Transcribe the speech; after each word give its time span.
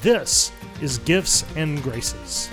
This 0.00 0.52
is 0.80 0.98
Gifts 0.98 1.44
and 1.56 1.82
Graces. 1.82 2.48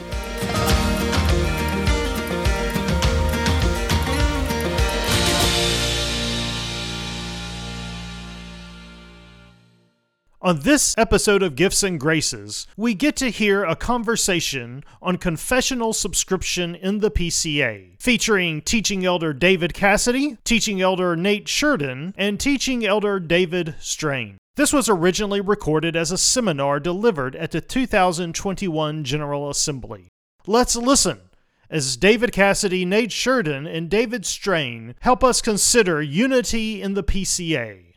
On 10.41 10.59
this 10.61 10.95
episode 10.97 11.43
of 11.43 11.55
Gifts 11.55 11.83
and 11.83 11.99
Graces, 11.99 12.65
we 12.77 12.95
get 12.95 13.15
to 13.17 13.29
hear 13.29 13.63
a 13.63 13.75
conversation 13.75 14.83
on 14.99 15.17
confessional 15.17 15.93
subscription 15.93 16.73
in 16.73 16.99
the 16.99 17.11
PCA, 17.11 17.99
featuring 17.99 18.61
teaching 18.63 19.05
elder 19.05 19.33
David 19.33 19.75
Cassidy, 19.75 20.37
teaching 20.43 20.81
elder 20.81 21.15
Nate 21.15 21.47
Sheridan, 21.47 22.15
and 22.17 22.39
teaching 22.39 22.83
elder 22.83 23.19
David 23.19 23.75
Strain. 23.79 24.37
This 24.55 24.71
was 24.71 24.87
originally 24.87 25.41
recorded 25.41 25.97
as 25.97 26.11
a 26.11 26.17
seminar 26.17 26.79
delivered 26.79 27.35
at 27.35 27.51
the 27.51 27.59
2021 27.59 29.03
General 29.03 29.49
Assembly. 29.49 30.07
Let's 30.47 30.77
listen 30.77 31.19
as 31.69 31.97
David 31.97 32.31
Cassidy, 32.31 32.85
Nate 32.85 33.11
Sheridan, 33.11 33.67
and 33.67 33.89
David 33.89 34.25
Strain 34.25 34.95
help 35.01 35.25
us 35.25 35.41
consider 35.41 36.01
unity 36.01 36.81
in 36.81 36.93
the 36.93 37.03
PCA. 37.03 37.95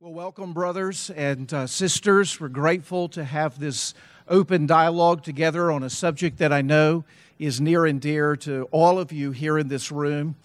Well, 0.00 0.14
welcome, 0.14 0.54
brothers 0.54 1.10
and 1.10 1.52
uh, 1.52 1.66
sisters. 1.66 2.40
We're 2.40 2.48
grateful 2.48 3.10
to 3.10 3.24
have 3.24 3.58
this 3.58 3.92
open 4.26 4.64
dialogue 4.64 5.22
together 5.22 5.70
on 5.70 5.82
a 5.82 5.90
subject 5.90 6.38
that 6.38 6.52
I 6.52 6.62
know 6.62 7.04
is 7.38 7.60
near 7.60 7.84
and 7.84 8.00
dear 8.00 8.36
to 8.36 8.66
all 8.70 8.98
of 8.98 9.12
you 9.12 9.32
here 9.32 9.58
in 9.58 9.68
this 9.68 9.92
room 9.92 10.36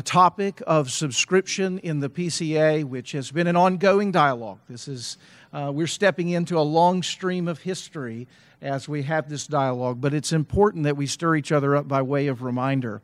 topic 0.00 0.62
of 0.66 0.90
subscription 0.90 1.78
in 1.80 2.00
the 2.00 2.08
PCA, 2.08 2.82
which 2.82 3.12
has 3.12 3.30
been 3.30 3.46
an 3.46 3.56
ongoing 3.56 4.10
dialogue. 4.10 4.58
This 4.66 4.88
is, 4.88 5.18
uh, 5.52 5.70
we're 5.74 5.86
stepping 5.86 6.30
into 6.30 6.58
a 6.58 6.62
long 6.62 7.02
stream 7.02 7.46
of 7.46 7.58
history 7.58 8.26
as 8.62 8.88
we 8.88 9.02
have 9.02 9.28
this 9.28 9.46
dialogue, 9.46 10.00
but 10.00 10.14
it's 10.14 10.32
important 10.32 10.84
that 10.84 10.96
we 10.96 11.06
stir 11.06 11.36
each 11.36 11.52
other 11.52 11.76
up 11.76 11.88
by 11.88 12.00
way 12.00 12.28
of 12.28 12.42
reminder. 12.42 13.02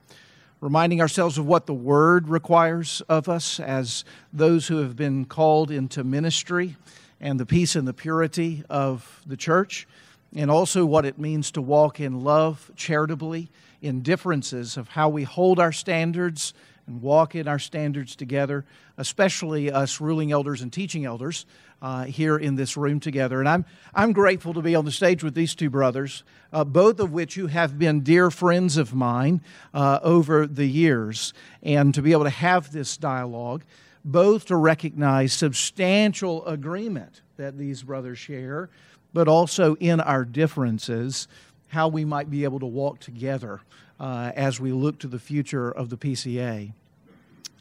Reminding 0.63 1.03
ourselves 1.03 1.37
of 1.37 1.45
what 1.45 1.67
the 1.67 1.75
Word 1.75 2.29
requires 2.29 3.03
of 3.03 3.29
us 3.29 3.61
as 3.61 4.05
those 4.33 4.69
who 4.69 4.79
have 4.79 4.97
been 4.97 5.27
called 5.27 5.71
into 5.71 6.03
ministry 6.03 6.77
and 7.21 7.39
the 7.39 7.45
peace 7.45 7.77
and 7.77 7.87
the 7.87 7.93
purity 7.93 8.65
of 8.71 9.21
the 9.27 9.37
church, 9.37 9.87
and 10.35 10.51
also 10.51 10.87
what 10.87 11.05
it 11.05 11.19
means 11.19 11.51
to 11.51 11.61
walk 11.61 12.01
in 12.01 12.25
love 12.25 12.71
charitably 12.77 13.51
in 13.83 14.01
differences 14.01 14.77
of 14.77 14.89
how 14.89 15.09
we 15.09 15.25
hold 15.25 15.61
our 15.61 15.73
standards 15.73 16.55
and 16.89 17.03
walk 17.03 17.35
in 17.35 17.47
our 17.47 17.59
standards 17.59 18.17
together, 18.17 18.65
especially 18.97 19.71
us 19.71 20.01
ruling 20.01 20.33
elders 20.33 20.63
and 20.63 20.73
teaching 20.73 21.05
elders 21.05 21.47
uh, 21.81 22.05
here 22.05 22.37
in 22.37 22.57
this 22.57 22.77
room 22.77 22.99
together. 22.99 23.39
And 23.39 23.49
I'm, 23.49 23.65
I'm 23.95 24.13
grateful 24.13 24.55
to 24.55 24.63
be 24.63 24.75
on 24.75 24.85
the 24.85 24.91
stage 24.91 25.23
with 25.23 25.35
these 25.35 25.55
two 25.55 25.71
brothers, 25.71 26.25
uh, 26.53 26.65
both 26.65 26.99
of 26.99 27.13
which 27.13 27.35
who 27.35 27.47
have 27.47 27.79
been 27.79 28.01
dear 28.01 28.31
friends 28.31 28.77
of 28.77 28.95
mine 28.95 29.43
uh, 29.73 30.01
over 30.03 30.47
the 30.47 30.67
years, 30.67 31.35
and 31.63 31.95
to 31.95 32.03
be 32.03 32.13
able 32.13 32.25
to 32.25 32.31
have 32.31 32.73
this 32.73 32.97
dialogue, 32.97 33.63
both 34.05 34.47
to 34.47 34.57
recognize 34.57 35.33
substantial 35.33 36.45
agreement 36.47 37.21
that 37.37 37.59
these 37.59 37.83
brothers 37.83 38.19
share, 38.19 38.71
but 39.13 39.29
also 39.29 39.77
in 39.77 40.01
our 40.01 40.25
differences, 40.25 41.29
how 41.69 41.87
we 41.87 42.05
might 42.05 42.31
be 42.31 42.45
able 42.45 42.59
to 42.61 42.67
walk 42.67 42.99
together 42.99 43.61
uh, 44.01 44.33
as 44.35 44.61
we 44.61 44.73
look 44.73 44.99
to 45.01 45.07
the 45.07 45.19
future 45.19 45.71
of 45.71 45.91
the 45.91 45.97
PCA. 45.97 46.73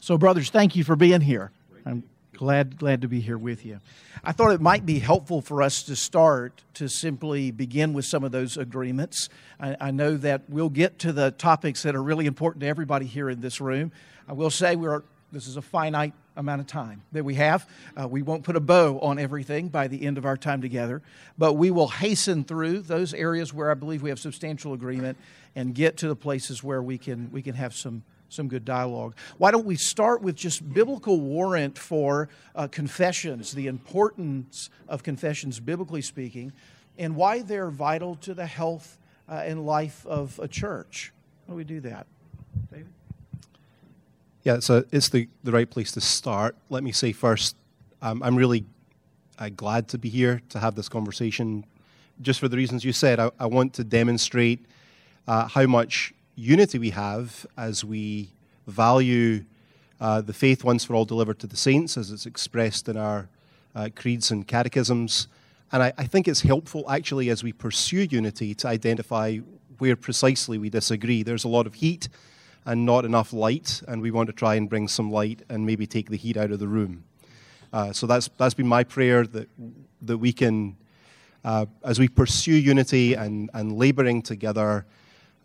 So, 0.00 0.16
brothers, 0.16 0.50
thank 0.50 0.76
you 0.76 0.84
for 0.84 0.96
being 0.96 1.20
here. 1.20 1.50
I'm 1.84 2.04
glad 2.36 2.78
glad 2.78 3.02
to 3.02 3.08
be 3.08 3.20
here 3.20 3.38
with 3.38 3.66
you. 3.66 3.80
I 4.22 4.32
thought 4.32 4.52
it 4.52 4.60
might 4.60 4.86
be 4.86 5.00
helpful 5.00 5.40
for 5.40 5.62
us 5.62 5.82
to 5.84 5.96
start 5.96 6.62
to 6.74 6.88
simply 6.88 7.50
begin 7.50 7.92
with 7.92 8.04
some 8.04 8.24
of 8.24 8.32
those 8.32 8.56
agreements. 8.56 9.28
I, 9.60 9.76
I 9.80 9.90
know 9.90 10.16
that 10.18 10.42
we'll 10.48 10.70
get 10.70 10.98
to 11.00 11.12
the 11.12 11.32
topics 11.32 11.82
that 11.82 11.96
are 11.96 12.02
really 12.02 12.26
important 12.26 12.60
to 12.60 12.68
everybody 12.68 13.06
here 13.06 13.28
in 13.28 13.40
this 13.40 13.60
room. 13.60 13.92
I 14.28 14.32
will 14.34 14.50
say 14.50 14.76
we're 14.76 15.02
this 15.32 15.46
is 15.46 15.56
a 15.56 15.62
finite 15.62 16.14
amount 16.38 16.60
of 16.60 16.66
time 16.66 17.02
that 17.12 17.24
we 17.24 17.34
have. 17.34 17.68
Uh, 18.00 18.08
we 18.08 18.22
won't 18.22 18.44
put 18.44 18.56
a 18.56 18.60
bow 18.60 18.98
on 19.00 19.18
everything 19.18 19.68
by 19.68 19.88
the 19.88 20.06
end 20.06 20.16
of 20.16 20.24
our 20.24 20.36
time 20.36 20.62
together, 20.62 21.02
but 21.36 21.54
we 21.54 21.70
will 21.70 21.88
hasten 21.88 22.44
through 22.44 22.80
those 22.80 23.12
areas 23.12 23.52
where 23.52 23.70
I 23.70 23.74
believe 23.74 24.02
we 24.02 24.08
have 24.08 24.20
substantial 24.20 24.72
agreement 24.72 25.18
and 25.54 25.74
get 25.74 25.98
to 25.98 26.08
the 26.08 26.16
places 26.16 26.62
where 26.62 26.82
we 26.82 26.96
can 26.96 27.30
we 27.32 27.42
can 27.42 27.54
have 27.54 27.74
some 27.74 28.04
some 28.30 28.48
good 28.48 28.64
dialogue. 28.64 29.14
Why 29.38 29.50
don't 29.50 29.66
we 29.66 29.76
start 29.76 30.22
with 30.22 30.36
just 30.36 30.72
biblical 30.72 31.20
warrant 31.20 31.78
for 31.78 32.28
uh, 32.54 32.68
confessions, 32.68 33.52
the 33.52 33.66
importance 33.66 34.70
of 34.88 35.02
confessions, 35.02 35.60
biblically 35.60 36.02
speaking, 36.02 36.52
and 36.98 37.16
why 37.16 37.42
they're 37.42 37.70
vital 37.70 38.16
to 38.16 38.34
the 38.34 38.46
health 38.46 38.98
uh, 39.28 39.42
and 39.44 39.66
life 39.66 40.06
of 40.06 40.38
a 40.42 40.48
church? 40.48 41.12
How 41.46 41.54
do 41.54 41.56
we 41.56 41.64
do 41.64 41.80
that? 41.80 42.06
David? 42.70 42.97
Yeah, 44.48 44.60
so 44.60 44.82
it's 44.92 45.10
the, 45.10 45.28
the 45.44 45.52
right 45.52 45.68
place 45.68 45.92
to 45.92 46.00
start. 46.00 46.56
Let 46.70 46.82
me 46.82 46.90
say 46.90 47.12
first, 47.12 47.54
um, 48.00 48.22
I'm 48.22 48.34
really 48.34 48.64
uh, 49.38 49.50
glad 49.50 49.88
to 49.88 49.98
be 49.98 50.08
here 50.08 50.40
to 50.48 50.58
have 50.58 50.74
this 50.74 50.88
conversation. 50.88 51.66
Just 52.22 52.40
for 52.40 52.48
the 52.48 52.56
reasons 52.56 52.82
you 52.82 52.94
said, 52.94 53.20
I, 53.20 53.30
I 53.38 53.44
want 53.44 53.74
to 53.74 53.84
demonstrate 53.84 54.64
uh, 55.26 55.48
how 55.48 55.66
much 55.66 56.14
unity 56.34 56.78
we 56.78 56.88
have 56.88 57.44
as 57.58 57.84
we 57.84 58.30
value 58.66 59.44
uh, 60.00 60.22
the 60.22 60.32
faith 60.32 60.64
once 60.64 60.82
for 60.82 60.94
all 60.94 61.04
delivered 61.04 61.38
to 61.40 61.46
the 61.46 61.58
saints, 61.58 61.98
as 61.98 62.10
it's 62.10 62.24
expressed 62.24 62.88
in 62.88 62.96
our 62.96 63.28
uh, 63.74 63.90
creeds 63.94 64.30
and 64.30 64.48
catechisms. 64.48 65.28
And 65.72 65.82
I, 65.82 65.92
I, 65.98 66.06
think 66.06 66.26
it's 66.26 66.40
helpful, 66.40 66.90
actually, 66.90 67.28
as 67.28 67.44
we 67.44 67.52
pursue 67.52 68.08
unity, 68.10 68.54
to 68.54 68.68
identify 68.68 69.40
where 69.76 69.94
precisely 69.94 70.56
we 70.56 70.70
disagree. 70.70 71.22
There's 71.22 71.44
a 71.44 71.48
lot 71.48 71.66
of 71.66 71.74
heat 71.74 72.08
and 72.64 72.84
not 72.84 73.04
enough 73.04 73.32
light, 73.32 73.82
and 73.88 74.02
we 74.02 74.10
want 74.10 74.26
to 74.28 74.32
try 74.32 74.54
and 74.54 74.68
bring 74.68 74.88
some 74.88 75.10
light 75.10 75.42
and 75.48 75.64
maybe 75.64 75.86
take 75.86 76.10
the 76.10 76.16
heat 76.16 76.36
out 76.36 76.50
of 76.50 76.58
the 76.58 76.68
room. 76.68 77.04
Uh, 77.72 77.92
so 77.92 78.06
that's, 78.06 78.28
that's 78.38 78.54
been 78.54 78.66
my 78.66 78.84
prayer 78.84 79.26
that, 79.26 79.48
that 80.02 80.18
we 80.18 80.32
can, 80.32 80.76
uh, 81.44 81.66
as 81.84 81.98
we 81.98 82.08
pursue 82.08 82.54
unity 82.54 83.14
and, 83.14 83.50
and 83.54 83.76
laboring 83.76 84.22
together, 84.22 84.86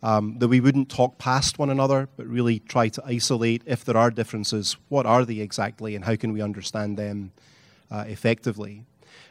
um, 0.02 0.38
that 0.38 0.48
we 0.48 0.60
wouldn't 0.60 0.90
talk 0.90 1.16
past 1.16 1.58
one 1.58 1.70
another, 1.70 2.08
but 2.16 2.26
really 2.26 2.58
try 2.58 2.88
to 2.88 3.02
isolate, 3.06 3.62
if 3.64 3.84
there 3.84 3.96
are 3.96 4.10
differences, 4.10 4.76
what 4.88 5.06
are 5.06 5.24
they 5.24 5.38
exactly 5.38 5.96
and 5.96 6.04
how 6.04 6.14
can 6.14 6.32
we 6.32 6.42
understand 6.42 6.98
them 6.98 7.32
uh, 7.90 8.04
effectively. 8.06 8.84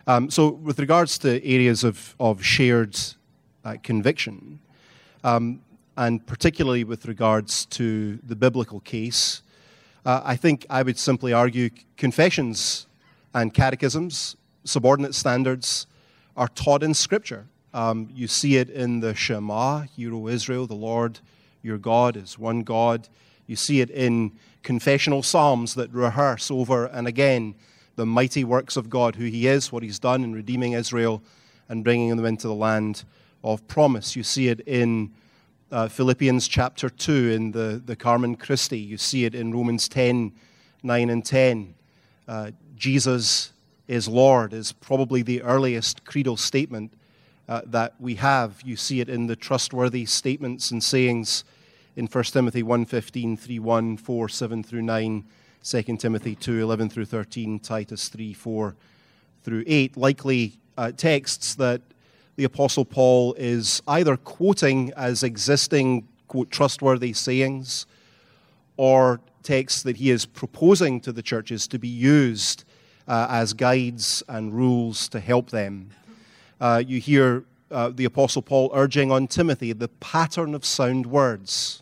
Um, 0.07 0.29
so, 0.29 0.49
with 0.49 0.79
regards 0.79 1.17
to 1.19 1.45
areas 1.45 1.83
of, 1.83 2.15
of 2.19 2.43
shared 2.43 2.97
uh, 3.63 3.75
conviction, 3.83 4.59
um, 5.23 5.61
and 5.97 6.25
particularly 6.25 6.83
with 6.83 7.05
regards 7.05 7.65
to 7.67 8.17
the 8.17 8.35
biblical 8.35 8.79
case, 8.79 9.41
uh, 10.05 10.21
I 10.23 10.35
think 10.35 10.65
I 10.69 10.83
would 10.83 10.97
simply 10.97 11.33
argue 11.33 11.69
confessions 11.97 12.87
and 13.33 13.53
catechisms, 13.53 14.35
subordinate 14.63 15.15
standards, 15.15 15.87
are 16.35 16.47
taught 16.49 16.83
in 16.83 16.93
Scripture. 16.93 17.45
Um, 17.73 18.09
you 18.13 18.27
see 18.27 18.57
it 18.57 18.69
in 18.69 18.99
the 18.99 19.15
Shema, 19.15 19.81
Hear, 19.95 20.13
O 20.13 20.27
Israel, 20.27 20.67
the 20.67 20.75
Lord 20.75 21.19
your 21.63 21.77
God 21.77 22.17
is 22.17 22.37
one 22.37 22.63
God. 22.63 23.07
You 23.47 23.55
see 23.55 23.81
it 23.81 23.89
in 23.89 24.33
confessional 24.61 25.23
psalms 25.23 25.75
that 25.75 25.91
rehearse 25.91 26.51
over 26.51 26.85
and 26.85 27.07
again 27.07 27.55
the 27.95 28.05
mighty 28.05 28.43
works 28.43 28.75
of 28.75 28.89
God, 28.89 29.15
who 29.15 29.25
He 29.25 29.47
is, 29.47 29.71
what 29.71 29.83
He's 29.83 29.99
done 29.99 30.23
in 30.23 30.33
redeeming 30.33 30.73
Israel 30.73 31.23
and 31.69 31.83
bringing 31.83 32.15
them 32.15 32.25
into 32.25 32.47
the 32.47 32.53
land 32.53 33.05
of 33.43 33.65
promise. 33.67 34.15
You 34.15 34.23
see 34.23 34.49
it 34.49 34.59
in 34.61 35.11
uh, 35.73 35.87
Philippians 35.87 36.47
chapter 36.47 36.87
2 36.87 37.31
in 37.31 37.51
the, 37.51 37.81
the 37.83 37.95
Carmen 37.95 38.35
Christi. 38.35 38.77
You 38.77 38.97
see 38.97 39.25
it 39.25 39.33
in 39.33 39.51
Romans 39.51 39.89
10 39.89 40.31
9 40.85 41.09
and 41.09 41.25
10. 41.25 41.73
Uh, 42.27 42.51
Jesus 42.75 43.53
is 43.87 44.07
Lord 44.07 44.53
is 44.53 44.73
probably 44.73 45.21
the 45.21 45.41
earliest 45.41 46.05
creedal 46.05 46.37
statement 46.37 46.93
uh, 47.47 47.61
that 47.65 47.95
we 47.99 48.15
have. 48.15 48.61
You 48.63 48.75
see 48.75 48.99
it 48.99 49.09
in 49.09 49.27
the 49.27 49.35
trustworthy 49.35 50.05
statements 50.05 50.71
and 50.71 50.83
sayings 50.83 51.43
in 51.95 52.07
1 52.07 52.23
Timothy 52.25 52.63
1.15, 52.63 53.39
3.1, 53.39 53.99
4, 53.99 54.29
7 54.29 54.63
through 54.63 54.81
9, 54.81 55.23
2 55.63 55.81
Timothy 55.97 56.35
2, 56.35 56.61
11 56.61 56.89
through 56.89 57.05
13, 57.05 57.59
Titus 57.59 58.09
3, 58.09 58.33
4 58.33 58.75
through 59.43 59.63
8. 59.65 59.97
Likely 59.97 60.59
uh, 60.77 60.91
texts 60.91 61.55
that 61.55 61.81
the 62.35 62.43
Apostle 62.43 62.85
Paul 62.85 63.35
is 63.37 63.81
either 63.87 64.17
quoting 64.17 64.91
as 64.95 65.23
existing, 65.23 66.07
quote, 66.27 66.49
trustworthy 66.49 67.13
sayings 67.13 67.85
or 68.77 69.19
texts 69.43 69.83
that 69.83 69.97
he 69.97 70.09
is 70.09 70.25
proposing 70.25 70.99
to 71.01 71.11
the 71.11 71.21
churches 71.21 71.67
to 71.67 71.77
be 71.77 71.87
used 71.87 72.63
uh, 73.07 73.27
as 73.29 73.53
guides 73.53 74.23
and 74.27 74.53
rules 74.53 75.07
to 75.09 75.19
help 75.19 75.51
them. 75.51 75.89
Uh, 76.59 76.81
you 76.85 76.99
hear 76.99 77.43
uh, 77.69 77.89
the 77.89 78.05
Apostle 78.05 78.41
Paul 78.41 78.71
urging 78.73 79.11
on 79.11 79.27
Timothy 79.27 79.73
the 79.73 79.87
pattern 79.87 80.55
of 80.55 80.65
sound 80.65 81.05
words. 81.05 81.81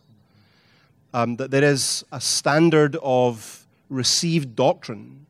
Um, 1.13 1.36
that 1.36 1.51
there 1.51 1.63
is 1.63 2.06
a 2.13 2.21
standard 2.21 2.95
of 3.04 3.68
received 3.89 4.56
doctrine 4.56 5.25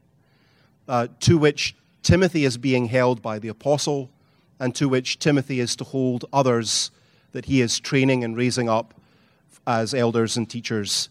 uh, 0.88 1.07
to 1.21 1.38
which 1.39 1.75
Timothy 2.03 2.45
is 2.45 2.57
being 2.57 2.85
held 2.85 3.21
by 3.21 3.39
the 3.39 3.47
apostle 3.47 4.09
and 4.61 4.75
to 4.75 4.87
which 4.87 5.17
Timothy 5.17 5.59
is 5.59 5.75
to 5.75 5.83
hold 5.83 6.23
others 6.31 6.91
that 7.31 7.45
he 7.45 7.61
is 7.61 7.79
training 7.79 8.23
and 8.23 8.37
raising 8.37 8.69
up 8.69 8.93
as 9.65 9.91
elders 9.91 10.37
and 10.37 10.47
teachers 10.47 11.09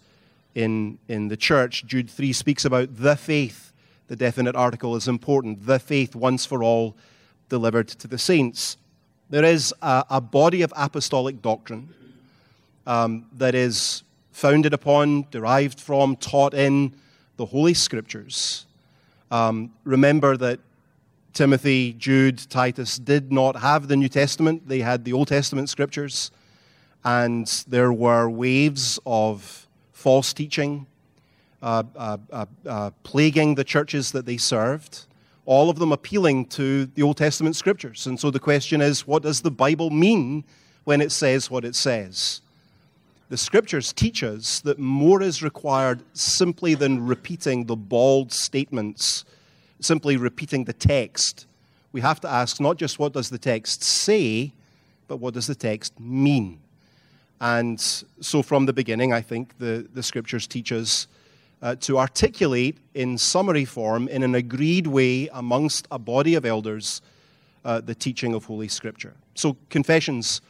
in, 0.55 0.99
in 1.09 1.27
the 1.27 1.37
church. 1.37 1.85
Jude 1.85 2.09
3 2.09 2.33
speaks 2.33 2.65
about 2.65 2.97
the 2.97 3.17
faith. 3.17 3.73
The 4.07 4.15
definite 4.15 4.55
article 4.55 4.95
is 4.95 5.09
important. 5.09 5.67
The 5.67 5.81
faith 5.81 6.15
once 6.15 6.47
for 6.47 6.63
all 6.63 6.95
delivered 7.49 7.89
to 7.89 8.07
the 8.07 8.19
saints. 8.19 8.77
There 9.31 9.45
is 9.45 9.75
a, 9.83 10.05
a 10.11 10.21
body 10.21 10.63
of 10.63 10.73
apostolic 10.77 11.43
doctrine 11.43 11.93
um, 12.87 13.27
that 13.37 13.57
is 13.57 14.05
founded 14.31 14.73
upon, 14.73 15.27
derived 15.33 15.81
from, 15.81 16.15
taught 16.15 16.55
in 16.55 16.93
the 17.37 17.47
Holy 17.47 17.75
Scriptures. 17.75 18.67
Um, 19.33 19.73
remember 19.83 20.37
that 20.37 20.61
Timothy, 21.33 21.93
Jude, 21.93 22.39
Titus 22.51 22.99
did 22.99 23.33
not 23.33 23.57
have 23.57 23.89
the 23.89 23.97
New 23.97 24.09
Testament, 24.09 24.69
they 24.69 24.81
had 24.81 25.05
the 25.05 25.13
Old 25.13 25.29
Testament 25.29 25.69
scriptures, 25.69 26.31
and 27.05 27.47
there 27.69 27.93
were 27.93 28.29
waves 28.29 28.99
of 29.07 29.67
false 29.93 30.33
teaching 30.33 30.87
uh, 31.63 31.83
uh, 31.95 32.17
uh, 32.33 32.47
uh, 32.67 32.91
plaguing 33.03 33.55
the 33.55 33.65
churches 33.65 34.13
that 34.13 34.25
they 34.25 34.39
served, 34.39 35.07
all 35.45 35.69
of 35.69 35.79
them 35.79 35.93
appealing 35.93 36.47
to 36.47 36.87
the 36.87 37.03
Old 37.03 37.19
Testament 37.19 37.55
scriptures. 37.55 38.07
And 38.07 38.19
so 38.19 38.31
the 38.31 38.41
question 38.41 38.81
is 38.81 39.07
what 39.07 39.23
does 39.23 39.43
the 39.43 39.51
Bible 39.51 39.91
mean 39.91 40.45
when 40.85 41.01
it 41.01 41.13
says 41.13 41.51
what 41.51 41.65
it 41.65 41.75
says? 41.75 42.41
The 43.29 43.37
scriptures 43.37 43.93
teach 43.93 44.25
us 44.25 44.61
that 44.61 44.79
more 44.79 45.23
is 45.23 45.43
required 45.43 46.03
simply 46.15 46.75
than 46.75 47.07
repeating 47.07 47.67
the 47.67 47.77
bald 47.77 48.33
statements 48.33 49.25
simply 49.81 50.17
repeating 50.17 50.65
the 50.65 50.73
text. 50.73 51.47
We 51.93 52.01
have 52.01 52.21
to 52.21 52.29
ask 52.29 52.61
not 52.61 52.77
just 52.77 52.99
what 52.99 53.13
does 53.13 53.31
the 53.31 53.39
text 53.39 53.83
say, 53.83 54.53
but 55.09 55.17
what 55.17 55.35
does 55.35 55.47
the 55.47 55.55
text 55.55 55.99
mean? 55.99 56.61
And 57.41 57.81
so 57.81 58.43
from 58.43 58.67
the 58.67 58.73
beginning, 58.73 59.13
I 59.13 59.23
think 59.23 59.57
the, 59.59 59.89
the 59.93 60.03
scriptures 60.03 60.47
teach 60.47 60.73
us 60.73 61.09
uh, 61.63 61.75
to 61.77 61.99
articulate 61.99 62.79
in 62.95 63.19
summary 63.19 63.65
form, 63.65 64.09
in 64.09 64.23
an 64.23 64.35
agreed 64.35 64.87
way 64.87 65.29
amongst 65.33 65.87
a 65.91 65.99
body 65.99 66.35
of 66.35 66.45
elders, 66.45 67.03
uh, 67.65 67.81
the 67.81 67.95
teaching 67.95 68.35
of 68.35 68.45
Holy 68.45 68.69
Scripture. 68.69 69.15
So 69.35 69.57
confessions 69.69 70.41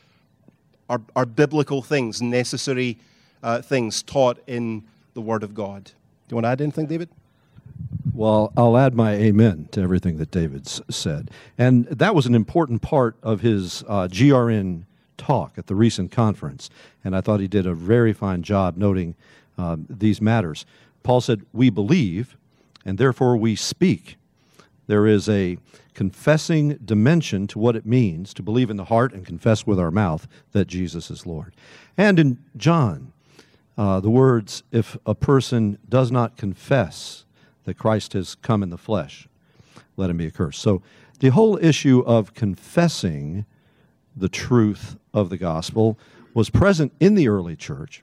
are, 0.89 1.01
are 1.15 1.27
biblical 1.27 1.83
things, 1.83 2.21
necessary 2.21 2.99
uh, 3.43 3.63
things 3.63 4.03
taught 4.03 4.39
in 4.47 4.85
the 5.15 5.21
Word 5.21 5.43
of 5.43 5.55
God. 5.55 5.85
Do 5.85 5.93
you 6.31 6.37
want 6.37 6.45
to 6.45 6.51
add 6.51 6.61
anything, 6.61 6.87
David? 6.87 7.09
Well, 8.21 8.53
I'll 8.55 8.77
add 8.77 8.95
my 8.95 9.15
amen 9.15 9.71
to 9.71 9.81
everything 9.81 10.19
that 10.19 10.31
David 10.31 10.67
said. 10.67 11.31
And 11.57 11.87
that 11.87 12.15
was 12.15 12.27
an 12.27 12.35
important 12.35 12.83
part 12.83 13.17
of 13.23 13.41
his 13.41 13.83
uh, 13.89 14.09
GRN 14.09 14.85
talk 15.17 15.55
at 15.57 15.69
the 15.69 15.75
recent 15.75 16.13
conference. 16.13 16.69
And 17.03 17.17
I 17.17 17.23
thought 17.23 17.41
he 17.41 17.49
did 17.49 17.67
a 17.67 17.73
very 17.73 18.13
fine 18.13 18.43
job 18.43 18.77
noting 18.77 19.15
um, 19.57 19.87
these 19.89 20.21
matters. 20.21 20.67
Paul 21.03 21.23
said, 21.23 21.47
We 21.55 21.71
believe, 21.71 22.37
and 22.85 22.99
therefore 22.99 23.39
we 23.39 23.57
speak. 23.57 24.17
There 24.87 25.07
is 25.07 25.27
a 25.27 25.57
confessing 25.95 26.79
dimension 26.85 27.47
to 27.47 27.59
what 27.59 27.75
it 27.75 27.87
means 27.87 28.35
to 28.35 28.43
believe 28.43 28.69
in 28.69 28.77
the 28.77 28.85
heart 28.85 29.15
and 29.15 29.25
confess 29.25 29.67
with 29.67 29.81
our 29.81 29.91
mouth 29.91 30.29
that 30.53 30.67
Jesus 30.67 31.11
is 31.11 31.25
Lord. 31.25 31.55
And 31.97 32.19
in 32.19 32.37
John, 32.55 33.15
uh, 33.79 33.99
the 34.01 34.11
words, 34.11 34.63
If 34.71 34.99
a 35.07 35.15
person 35.15 35.79
does 35.89 36.13
not 36.13 36.37
confess, 36.37 37.25
that 37.71 37.79
Christ 37.79 38.15
has 38.15 38.35
come 38.35 38.65
in 38.65 38.71
the 38.71 38.77
flesh, 38.77 39.29
let 39.97 40.11
him 40.11 40.17
be 40.17 40.27
accursed. 40.27 40.61
So 40.61 40.83
the 41.21 41.29
whole 41.29 41.57
issue 41.59 42.01
of 42.01 42.35
confessing 42.35 43.47
the 44.17 44.29
truth 44.29 44.97
of 45.15 45.31
the 45.31 45.37
gospel 45.37 45.97
was 46.35 46.51
present 46.51 46.93
in 46.99 47.15
the 47.15 47.29
early 47.29 47.55
church. 47.55 48.03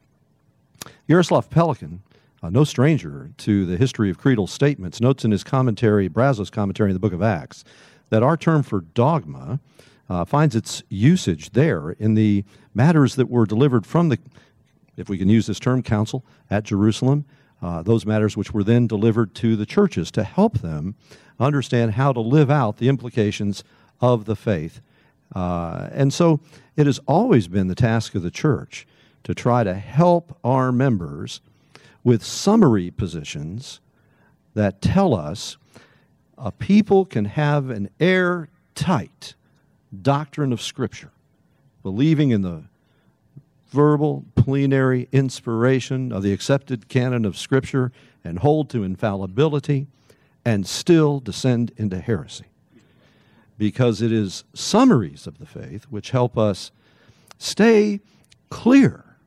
Yaroslav 1.05 1.49
Pelikan, 1.49 1.99
uh, 2.41 2.49
no 2.49 2.63
stranger 2.63 3.31
to 3.39 3.65
the 3.65 3.75
history 3.75 4.09
of 4.09 4.17
creedal 4.17 4.47
statements, 4.47 5.01
notes 5.01 5.25
in 5.25 5.31
his 5.31 5.43
commentary, 5.43 6.07
Brazos' 6.07 6.49
commentary 6.49 6.91
in 6.91 6.93
the 6.93 6.99
book 7.01 7.11
of 7.11 7.21
Acts, 7.21 7.65
that 8.09 8.23
our 8.23 8.37
term 8.37 8.63
for 8.63 8.79
dogma 8.79 9.59
uh, 10.09 10.23
finds 10.23 10.55
its 10.55 10.81
usage 10.87 11.49
there 11.49 11.91
in 11.99 12.13
the 12.13 12.45
matters 12.73 13.15
that 13.15 13.29
were 13.29 13.45
delivered 13.45 13.85
from 13.85 14.07
the, 14.07 14.17
if 14.95 15.09
we 15.09 15.17
can 15.17 15.27
use 15.27 15.45
this 15.45 15.59
term, 15.59 15.83
council 15.83 16.23
at 16.49 16.63
Jerusalem 16.63 17.25
uh, 17.61 17.81
those 17.81 18.05
matters 18.05 18.37
which 18.37 18.53
were 18.53 18.63
then 18.63 18.87
delivered 18.87 19.33
to 19.35 19.55
the 19.55 19.65
churches 19.65 20.11
to 20.11 20.23
help 20.23 20.59
them 20.59 20.95
understand 21.39 21.93
how 21.93 22.13
to 22.13 22.19
live 22.19 22.49
out 22.49 22.77
the 22.77 22.89
implications 22.89 23.63
of 23.99 24.25
the 24.25 24.35
faith. 24.35 24.81
Uh, 25.35 25.89
and 25.91 26.13
so 26.13 26.39
it 26.75 26.85
has 26.85 26.99
always 27.07 27.47
been 27.47 27.67
the 27.67 27.75
task 27.75 28.15
of 28.15 28.21
the 28.21 28.31
church 28.31 28.87
to 29.23 29.33
try 29.33 29.63
to 29.63 29.73
help 29.73 30.37
our 30.43 30.71
members 30.71 31.41
with 32.03 32.23
summary 32.23 32.89
positions 32.89 33.79
that 34.53 34.81
tell 34.81 35.13
us 35.13 35.57
a 36.37 36.51
people 36.51 37.05
can 37.05 37.25
have 37.25 37.69
an 37.69 37.89
airtight 37.99 39.33
doctrine 40.01 40.53
of 40.53 40.61
Scripture, 40.61 41.11
believing 41.83 42.29
in 42.29 42.41
the 42.41 42.63
verbal, 43.69 44.25
plenary 44.35 45.07
inspiration 45.11 46.11
of 46.11 46.23
the 46.23 46.33
accepted 46.33 46.87
canon 46.87 47.25
of 47.25 47.37
Scripture 47.37 47.91
and 48.23 48.39
hold 48.39 48.69
to 48.69 48.83
infallibility 48.83 49.87
and 50.45 50.65
still 50.65 51.19
descend 51.19 51.71
into 51.77 51.99
heresy. 51.99 52.45
Because 53.57 54.01
it 54.01 54.11
is 54.11 54.43
summaries 54.53 55.27
of 55.27 55.39
the 55.39 55.45
faith 55.45 55.85
which 55.85 56.11
help 56.11 56.37
us 56.37 56.71
stay 57.37 57.99
clear 58.49 59.17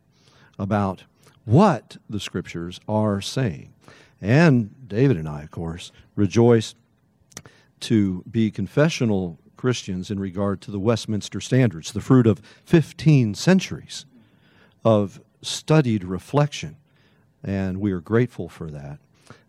about 0.59 1.05
what 1.45 1.97
the 2.09 2.21
Scriptures 2.21 2.81
are 2.89 3.21
saying. 3.21 3.73
And 4.21 4.89
David 4.89 5.17
and 5.17 5.29
I, 5.29 5.43
of 5.43 5.51
course, 5.51 5.93
rejoice 6.15 6.75
to 7.81 8.23
be 8.31 8.51
confessional 8.51 9.39
Christians 9.57 10.11
in 10.11 10.19
regard 10.19 10.61
to 10.63 10.71
the 10.71 10.79
Westminster 10.79 11.41
Standards, 11.41 11.93
the 11.93 12.01
fruit 12.01 12.27
of 12.27 12.41
15 12.65 13.35
centuries 13.35 14.07
of 14.85 15.21
studied 15.43 16.05
reflection, 16.05 16.77
and 17.43 17.81
we 17.81 17.93
are 17.93 18.01
grateful 18.01 18.49
for 18.49 18.71
that. 18.71 18.99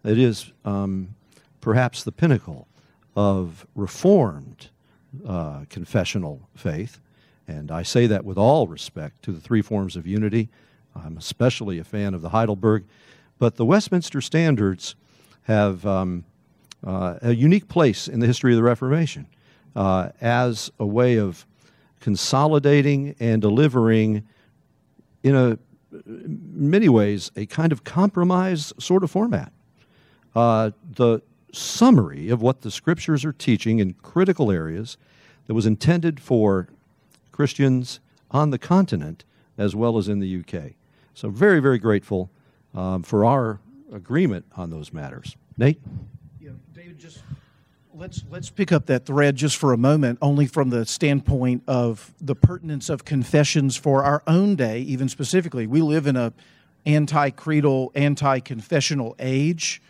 It 0.04 0.18
is 0.18 0.52
um, 0.66 1.16
perhaps 1.60 2.04
the 2.04 2.12
pinnacle 2.12 2.68
of 3.16 3.66
reformed 3.76 4.70
uh, 5.28 5.66
confessional 5.70 6.48
faith, 6.56 7.00
and 7.48 7.72
I 7.72 7.84
say 7.84 8.08
that 8.08 8.24
with 8.24 8.38
all 8.38 8.68
respect 8.68 9.24
to 9.24 9.32
the 9.32 9.42
three 9.42 9.62
forms 9.62 9.96
of 9.96 10.08
unity. 10.08 10.50
I'm 10.96 11.18
especially 11.18 11.80
a 11.80 11.84
fan 11.84 12.14
of 12.14 12.22
the 12.22 12.30
Heidelberg, 12.30 12.86
but 13.40 13.56
the 13.56 13.66
Westminster 13.66 14.22
Standards 14.22 14.96
have 15.44 15.86
um, 15.86 16.26
uh, 16.86 17.16
a 17.22 17.34
unique 17.34 17.68
place 17.68 18.08
in 18.08 18.20
the 18.20 18.28
history 18.28 18.54
of 18.54 18.58
the 18.58 18.64
Reformation 18.64 19.28
uh, 19.76 20.10
as 20.20 20.72
a 20.80 20.86
way 20.86 21.18
of 21.18 21.46
consolidating 22.00 23.16
and 23.20 23.42
delivering 23.42 24.28
in 25.24 25.36
a 25.36 25.58
many 26.06 26.90
ways 26.90 27.32
a 27.36 27.46
kind 27.46 27.72
of 27.72 27.84
compromise 27.84 28.74
sort 28.80 29.04
of 29.04 29.12
format. 29.12 29.52
Uh, 30.36 30.72
the 30.96 31.22
summary 31.54 32.30
of 32.30 32.42
what 32.42 32.62
the 32.62 32.72
scriptures 32.72 33.26
are 33.26 33.34
teaching 33.34 33.80
in 33.80 33.94
critical 33.96 34.52
areas 34.52 34.98
that 35.48 35.54
was 35.54 35.66
intended 35.66 36.20
for 36.20 36.70
Christians 37.32 38.00
on 38.30 38.52
the 38.52 38.58
continent 38.58 39.26
as 39.58 39.76
well 39.76 39.98
as 39.98 40.08
in 40.08 40.20
the 40.20 40.40
UK. 40.40 40.72
So, 41.14 41.30
very, 41.30 41.60
very 41.60 41.78
grateful 41.78 42.32
um, 42.74 43.04
for 43.04 43.26
our 43.26 43.60
agreement 43.92 44.46
on 44.56 44.70
those 44.70 44.94
matters. 44.94 45.36
Nate? 45.58 45.82
Yeah, 46.40 46.52
David, 46.74 46.98
just 46.98 47.20
let's 48.02 48.24
let's 48.32 48.50
pick 48.50 48.72
up 48.72 48.88
that 48.88 49.06
thread 49.06 49.36
just 49.36 49.56
for 49.58 49.74
a 49.74 49.78
moment, 49.78 50.18
only 50.24 50.48
from 50.48 50.72
the 50.72 50.84
standpoint 50.88 51.62
of 51.68 52.12
the 52.20 52.34
pertinence 52.34 52.90
of 52.90 53.06
confessions 53.06 53.78
for 53.78 54.04
our 54.04 54.24
own 54.26 54.56
day, 54.56 54.80
even 54.80 55.08
specifically. 55.08 55.68
We 55.68 55.84
live 55.84 56.08
in 56.08 56.16
a 56.16 56.34
anti-creedal, 56.88 57.92
anti-confessional 57.94 59.16
age, 59.20 59.84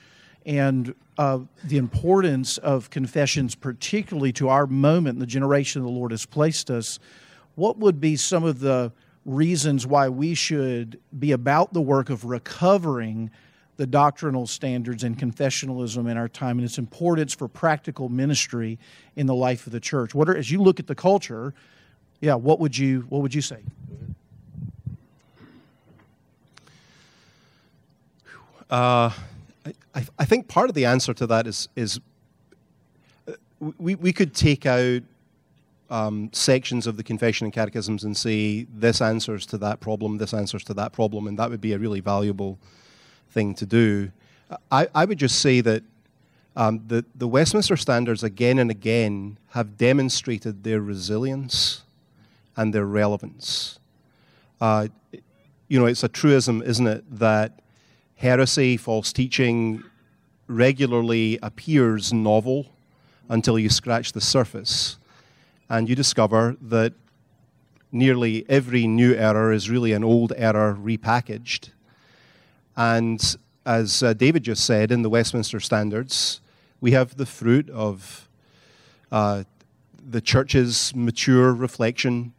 and 0.45 0.93
uh, 1.17 1.39
the 1.63 1.77
importance 1.77 2.57
of 2.57 2.89
confessions, 2.89 3.55
particularly 3.55 4.33
to 4.33 4.49
our 4.49 4.67
moment, 4.67 5.19
the 5.19 5.25
generation 5.25 5.81
the 5.81 5.87
Lord 5.87 6.11
has 6.11 6.25
placed 6.25 6.69
us. 6.69 6.99
What 7.55 7.77
would 7.77 8.01
be 8.01 8.17
some 8.17 8.43
of 8.43 8.59
the 8.59 8.91
reasons 9.25 9.87
why 9.87 10.09
we 10.09 10.33
should 10.33 10.99
be 11.17 11.31
about 11.31 11.71
the 11.71 11.81
work 11.81 12.09
of 12.09 12.25
recovering 12.25 13.31
the 13.77 13.87
doctrinal 13.87 14.45
standards 14.45 15.03
and 15.03 15.17
confessionalism 15.17 16.09
in 16.09 16.17
our 16.17 16.27
time 16.27 16.57
and 16.59 16.65
its 16.65 16.77
importance 16.77 17.33
for 17.33 17.47
practical 17.47 18.09
ministry 18.09 18.77
in 19.15 19.25
the 19.25 19.35
life 19.35 19.65
of 19.65 19.73
the 19.73 19.79
church. 19.79 20.13
What 20.13 20.29
are, 20.29 20.37
as 20.37 20.51
you 20.51 20.61
look 20.61 20.79
at 20.79 20.87
the 20.87 20.95
culture, 20.95 21.53
yeah, 22.19 22.35
what 22.35 22.59
would 22.59 22.77
you 22.77 23.01
what 23.09 23.21
would 23.21 23.33
you 23.33 23.41
say? 23.41 23.57
Uh, 28.69 29.09
I, 29.93 30.05
I 30.17 30.25
think 30.25 30.47
part 30.47 30.69
of 30.69 30.75
the 30.75 30.85
answer 30.85 31.13
to 31.13 31.27
that 31.27 31.47
is 31.47 31.67
is 31.75 31.99
uh, 33.27 33.33
we, 33.59 33.95
we 33.95 34.13
could 34.13 34.33
take 34.33 34.65
out 34.65 35.01
um, 35.89 36.29
sections 36.31 36.87
of 36.87 36.95
the 36.95 37.03
confession 37.03 37.45
and 37.45 37.53
catechisms 37.53 38.05
and 38.05 38.15
say 38.15 38.65
this 38.73 39.01
answers 39.01 39.45
to 39.47 39.57
that 39.57 39.81
problem, 39.81 40.17
this 40.17 40.33
answers 40.33 40.63
to 40.65 40.73
that 40.75 40.93
problem, 40.93 41.27
and 41.27 41.37
that 41.37 41.49
would 41.49 41.59
be 41.59 41.73
a 41.73 41.77
really 41.77 41.99
valuable 41.99 42.57
thing 43.31 43.55
to 43.55 43.65
do. 43.65 44.11
I, 44.71 44.87
I 44.93 45.05
would 45.05 45.17
just 45.17 45.39
say 45.39 45.61
that 45.61 45.83
um, 46.55 46.83
the, 46.87 47.05
the 47.15 47.27
Westminster 47.27 47.77
Standards 47.77 48.23
again 48.23 48.59
and 48.59 48.69
again 48.69 49.37
have 49.49 49.77
demonstrated 49.77 50.63
their 50.63 50.81
resilience 50.81 51.83
and 52.57 52.73
their 52.73 52.85
relevance. 52.85 53.79
Uh, 54.59 54.87
you 55.67 55.79
know, 55.79 55.85
it's 55.85 56.03
a 56.03 56.09
truism, 56.09 56.61
isn't 56.61 56.87
it, 56.87 57.19
that 57.19 57.59
heresy, 58.15 58.75
false 58.77 59.13
teaching 59.13 59.83
regularly 60.47 61.39
appears 61.41 62.11
novel 62.11 62.65
until 63.29 63.57
you 63.57 63.69
scratch 63.69 64.11
the 64.11 64.19
surface 64.19 64.97
and 65.69 65.87
you 65.87 65.95
discover 65.95 66.57
that 66.61 66.93
nearly 67.91 68.45
every 68.49 68.85
new 68.85 69.13
error 69.15 69.53
is 69.53 69.69
really 69.69 69.93
an 69.93 70.03
old 70.03 70.33
error 70.35 70.77
repackaged. 70.79 71.69
And 72.81 73.37
as 73.63 74.01
uh, 74.01 74.13
David 74.13 74.41
just 74.41 74.65
said 74.65 74.91
in 74.91 75.03
the 75.03 75.09
Westminster 75.09 75.59
Standards, 75.59 76.41
we 76.79 76.93
have 76.93 77.15
the 77.15 77.27
fruit 77.27 77.69
of 77.69 78.27
uh, 79.11 79.43
the 80.03 80.19
church's 80.19 80.91
mature 80.95 81.53
reflection 81.53 82.33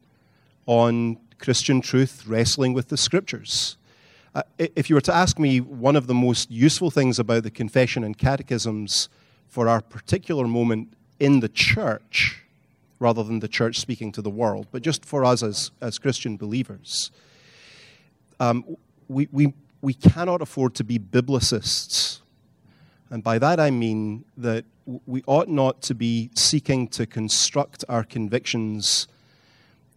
on 0.67 1.19
Christian 1.39 1.81
truth, 1.81 2.27
wrestling 2.27 2.73
with 2.73 2.89
the 2.89 2.97
scriptures. 2.97 3.77
Uh, 4.35 4.43
if 4.59 4.91
you 4.91 4.97
were 4.97 5.01
to 5.03 5.15
ask 5.15 5.39
me 5.39 5.61
one 5.61 5.95
of 5.95 6.09
the 6.09 6.15
most 6.15 6.51
useful 6.51 6.91
things 6.91 7.21
about 7.21 7.45
the 7.45 7.51
confession 7.51 8.03
and 8.03 8.19
catechisms 8.19 9.09
for 9.49 9.69
our 9.69 9.81
particular 9.81 10.49
moment 10.49 10.93
in 11.21 11.39
the 11.39 11.49
church, 11.49 12.43
rather 12.99 13.23
than 13.23 13.39
the 13.39 13.47
church 13.47 13.79
speaking 13.79 14.11
to 14.11 14.21
the 14.21 14.31
world, 14.31 14.67
but 14.73 14.83
just 14.83 15.05
for 15.05 15.25
us 15.25 15.45
as, 15.45 15.71
as 15.81 16.01
Christian 16.01 16.37
believers. 16.37 17.13
Um, 18.41 18.77
we, 19.07 19.29
we, 19.31 19.53
we 19.83 19.93
cannot 19.93 20.41
afford 20.41 20.75
to 20.77 20.85
be 20.85 20.99
biblicists. 20.99 22.21
And 23.11 23.23
by 23.23 23.39
that 23.39 23.61
I 23.61 23.71
mean 23.71 24.25
that 24.39 24.65
we 25.07 25.23
ought 25.27 25.49
not 25.49 25.83
to 25.83 25.95
be 25.95 26.31
seeking 26.35 26.89
to 26.89 27.05
construct 27.05 27.85
our 27.89 28.05
convictions 28.05 29.07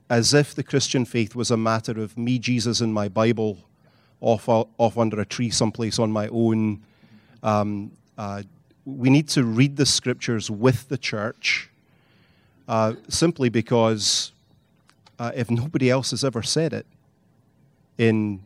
as 0.10 0.34
if 0.34 0.54
the 0.54 0.63
Christian 0.63 1.06
faith 1.06 1.36
was 1.36 1.50
a 1.50 1.58
matter 1.58 2.00
of 2.00 2.18
me, 2.18 2.38
Jesus, 2.38 2.82
and 2.82 2.94
my 2.94 3.08
Bible 3.08 3.58
off, 4.22 4.48
off 4.50 4.98
under 4.98 5.20
a 5.20 5.25
tree 5.25 5.50
someplace 5.50 5.98
on 5.98 6.12
my 6.12 6.27
own. 6.27 6.84
Um, 7.42 7.92
uh, 8.18 8.44
we 8.86 9.10
need 9.10 9.27
to 9.30 9.44
read 9.44 9.77
the 9.77 9.86
scriptures 9.86 10.51
with 10.51 10.89
the 10.89 10.98
church 10.98 11.70
uh, 12.68 12.94
simply 13.08 13.50
because 13.50 14.32
uh, 15.18 15.32
if 15.36 15.50
nobody 15.50 15.89
else 15.89 16.12
has 16.12 16.24
ever 16.24 16.44
said 16.44 16.74
it 16.74 16.86
in 17.98 18.44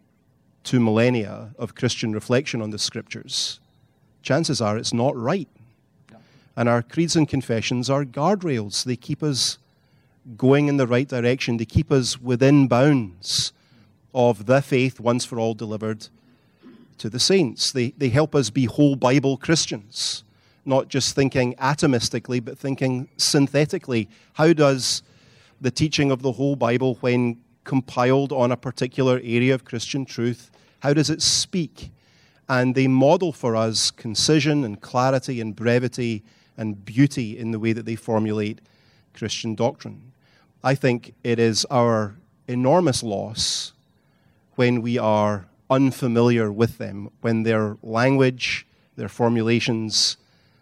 two 0.64 0.80
millennia 0.80 1.50
of 1.58 1.76
Christian 1.76 2.14
reflection 2.14 2.62
on 2.62 2.70
the 2.70 2.80
scriptures, 2.80 3.60
chances 4.22 4.62
are 4.62 4.78
it's 4.78 4.94
not 4.94 5.16
right. 5.16 5.48
And 6.56 6.68
our 6.68 6.82
creeds 6.82 7.16
and 7.16 7.28
confessions 7.28 7.90
are 7.90 8.04
guardrails. 8.04 8.84
They 8.84 8.98
keep 8.98 9.24
us 9.24 9.58
going 10.36 10.68
in 10.68 10.78
the 10.78 10.88
right 10.88 11.08
direction, 11.08 11.58
they 11.58 11.66
keep 11.66 11.92
us 11.92 12.22
within 12.22 12.68
bounds 12.68 13.54
of 14.14 14.46
the 14.46 14.62
faith 14.62 15.00
once 15.00 15.26
for 15.26 15.40
all 15.40 15.54
delivered 15.54 16.08
to 16.98 17.10
the 17.10 17.20
saints. 17.20 17.72
They, 17.72 17.92
they 17.98 18.10
help 18.10 18.36
us 18.36 18.50
be 18.50 18.66
whole 18.66 18.96
Bible 18.96 19.38
Christians 19.38 20.24
not 20.70 20.88
just 20.88 21.16
thinking 21.16 21.56
atomistically, 21.56 22.44
but 22.44 22.58
thinking 22.58 23.10
synthetically. 23.18 24.08
How 24.34 24.54
does 24.54 25.02
the 25.60 25.72
teaching 25.72 26.12
of 26.12 26.22
the 26.22 26.32
whole 26.32 26.56
Bible, 26.56 26.98
when 27.02 27.38
compiled 27.70 28.32
on 28.32 28.52
a 28.52 28.58
particular 28.58 29.22
area 29.24 29.54
of 29.54 29.64
Christian 29.64 30.04
truth, 30.04 30.50
how 30.80 30.92
does 30.92 31.12
it 31.12 31.22
speak? 31.22 31.92
And 32.48 32.74
they 32.74 32.88
model 32.88 33.32
for 33.32 33.56
us 33.56 33.92
concision 33.92 34.64
and 34.64 34.82
clarity 34.82 35.40
and 35.40 35.56
brevity 35.56 36.24
and 36.58 36.84
beauty 36.84 37.38
in 37.38 37.52
the 37.52 37.60
way 37.60 37.74
that 37.74 37.86
they 37.86 37.96
formulate 37.96 38.60
Christian 39.14 39.54
doctrine. 39.54 40.14
I 40.64 40.74
think 40.74 41.14
it 41.24 41.38
is 41.38 41.64
our 41.66 42.16
enormous 42.48 43.04
loss 43.04 43.74
when 44.56 44.82
we 44.82 44.98
are 44.98 45.46
unfamiliar 45.70 46.52
with 46.52 46.80
them, 46.80 47.12
when 47.22 47.44
their 47.44 47.78
language, 47.84 48.66
their 48.96 49.10
formulations, 49.10 50.18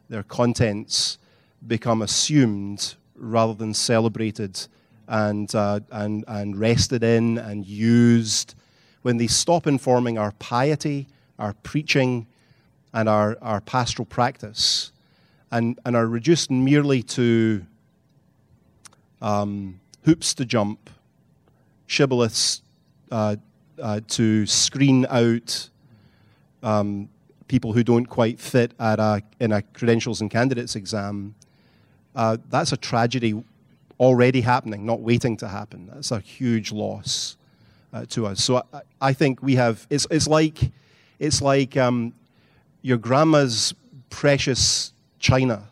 their 0.10 0.24
contents 0.24 1.18
become 1.66 2.02
assumed 2.02 2.96
rather 3.16 3.54
than 3.54 3.74
celebrated 3.74 4.68
and, 5.08 5.54
uh, 5.56 5.80
and, 5.92 6.26
and 6.28 6.58
rested 6.58 7.04
in 7.04 7.38
and 7.38 7.66
used, 7.66 8.56
when 9.02 9.18
they 9.18 9.28
stop 9.28 9.68
informing 9.68 10.18
our 10.18 10.32
piety, 10.34 11.08
our 11.40 11.54
preaching, 11.64 12.28
and 12.94 13.08
our, 13.08 13.38
our 13.42 13.62
pastoral 13.62 14.06
practice, 14.06 14.92
and, 15.52 15.80
and 15.86 15.96
are 15.96 16.08
reduced 16.08 16.52
merely 16.52 17.02
to 17.02 17.66
um, 19.22 19.80
hoops 20.04 20.34
to 20.34 20.46
jump, 20.46 20.90
shibboleths 21.88 22.62
uh, 23.12 23.36
uh, 23.82 24.02
to 24.08 24.46
screen 24.46 25.06
out 25.10 25.70
um, 26.64 27.10
people 27.48 27.74
who 27.74 27.84
don't 27.84 28.08
quite 28.08 28.40
fit 28.40 28.74
at 28.80 29.00
a, 29.00 29.22
in 29.40 29.52
a 29.52 29.62
credentials 29.62 30.22
and 30.22 30.30
candidates 30.30 30.76
exam, 30.76 31.36
uh, 32.16 32.38
that's 32.50 32.72
a 32.72 32.78
tragedy 32.78 33.42
already 34.00 34.42
happening, 34.42 34.86
not 34.86 35.02
waiting 35.02 35.38
to 35.38 35.48
happen. 35.48 35.90
That's 35.94 36.12
a 36.12 36.20
huge 36.20 36.72
loss 36.72 37.38
uh, 37.94 38.06
to 38.10 38.28
us. 38.28 38.44
So 38.44 38.64
I, 38.74 38.82
I, 39.02 39.14
think 39.14 39.42
we 39.42 39.56
have, 39.56 39.88
it's, 39.90 40.06
it's 40.12 40.28
like, 40.28 40.60
it's 41.20 41.42
like 41.42 41.76
um, 41.78 42.14
your 42.82 42.98
grandma's 42.98 43.74
precious 44.10 44.94
china 45.20 45.64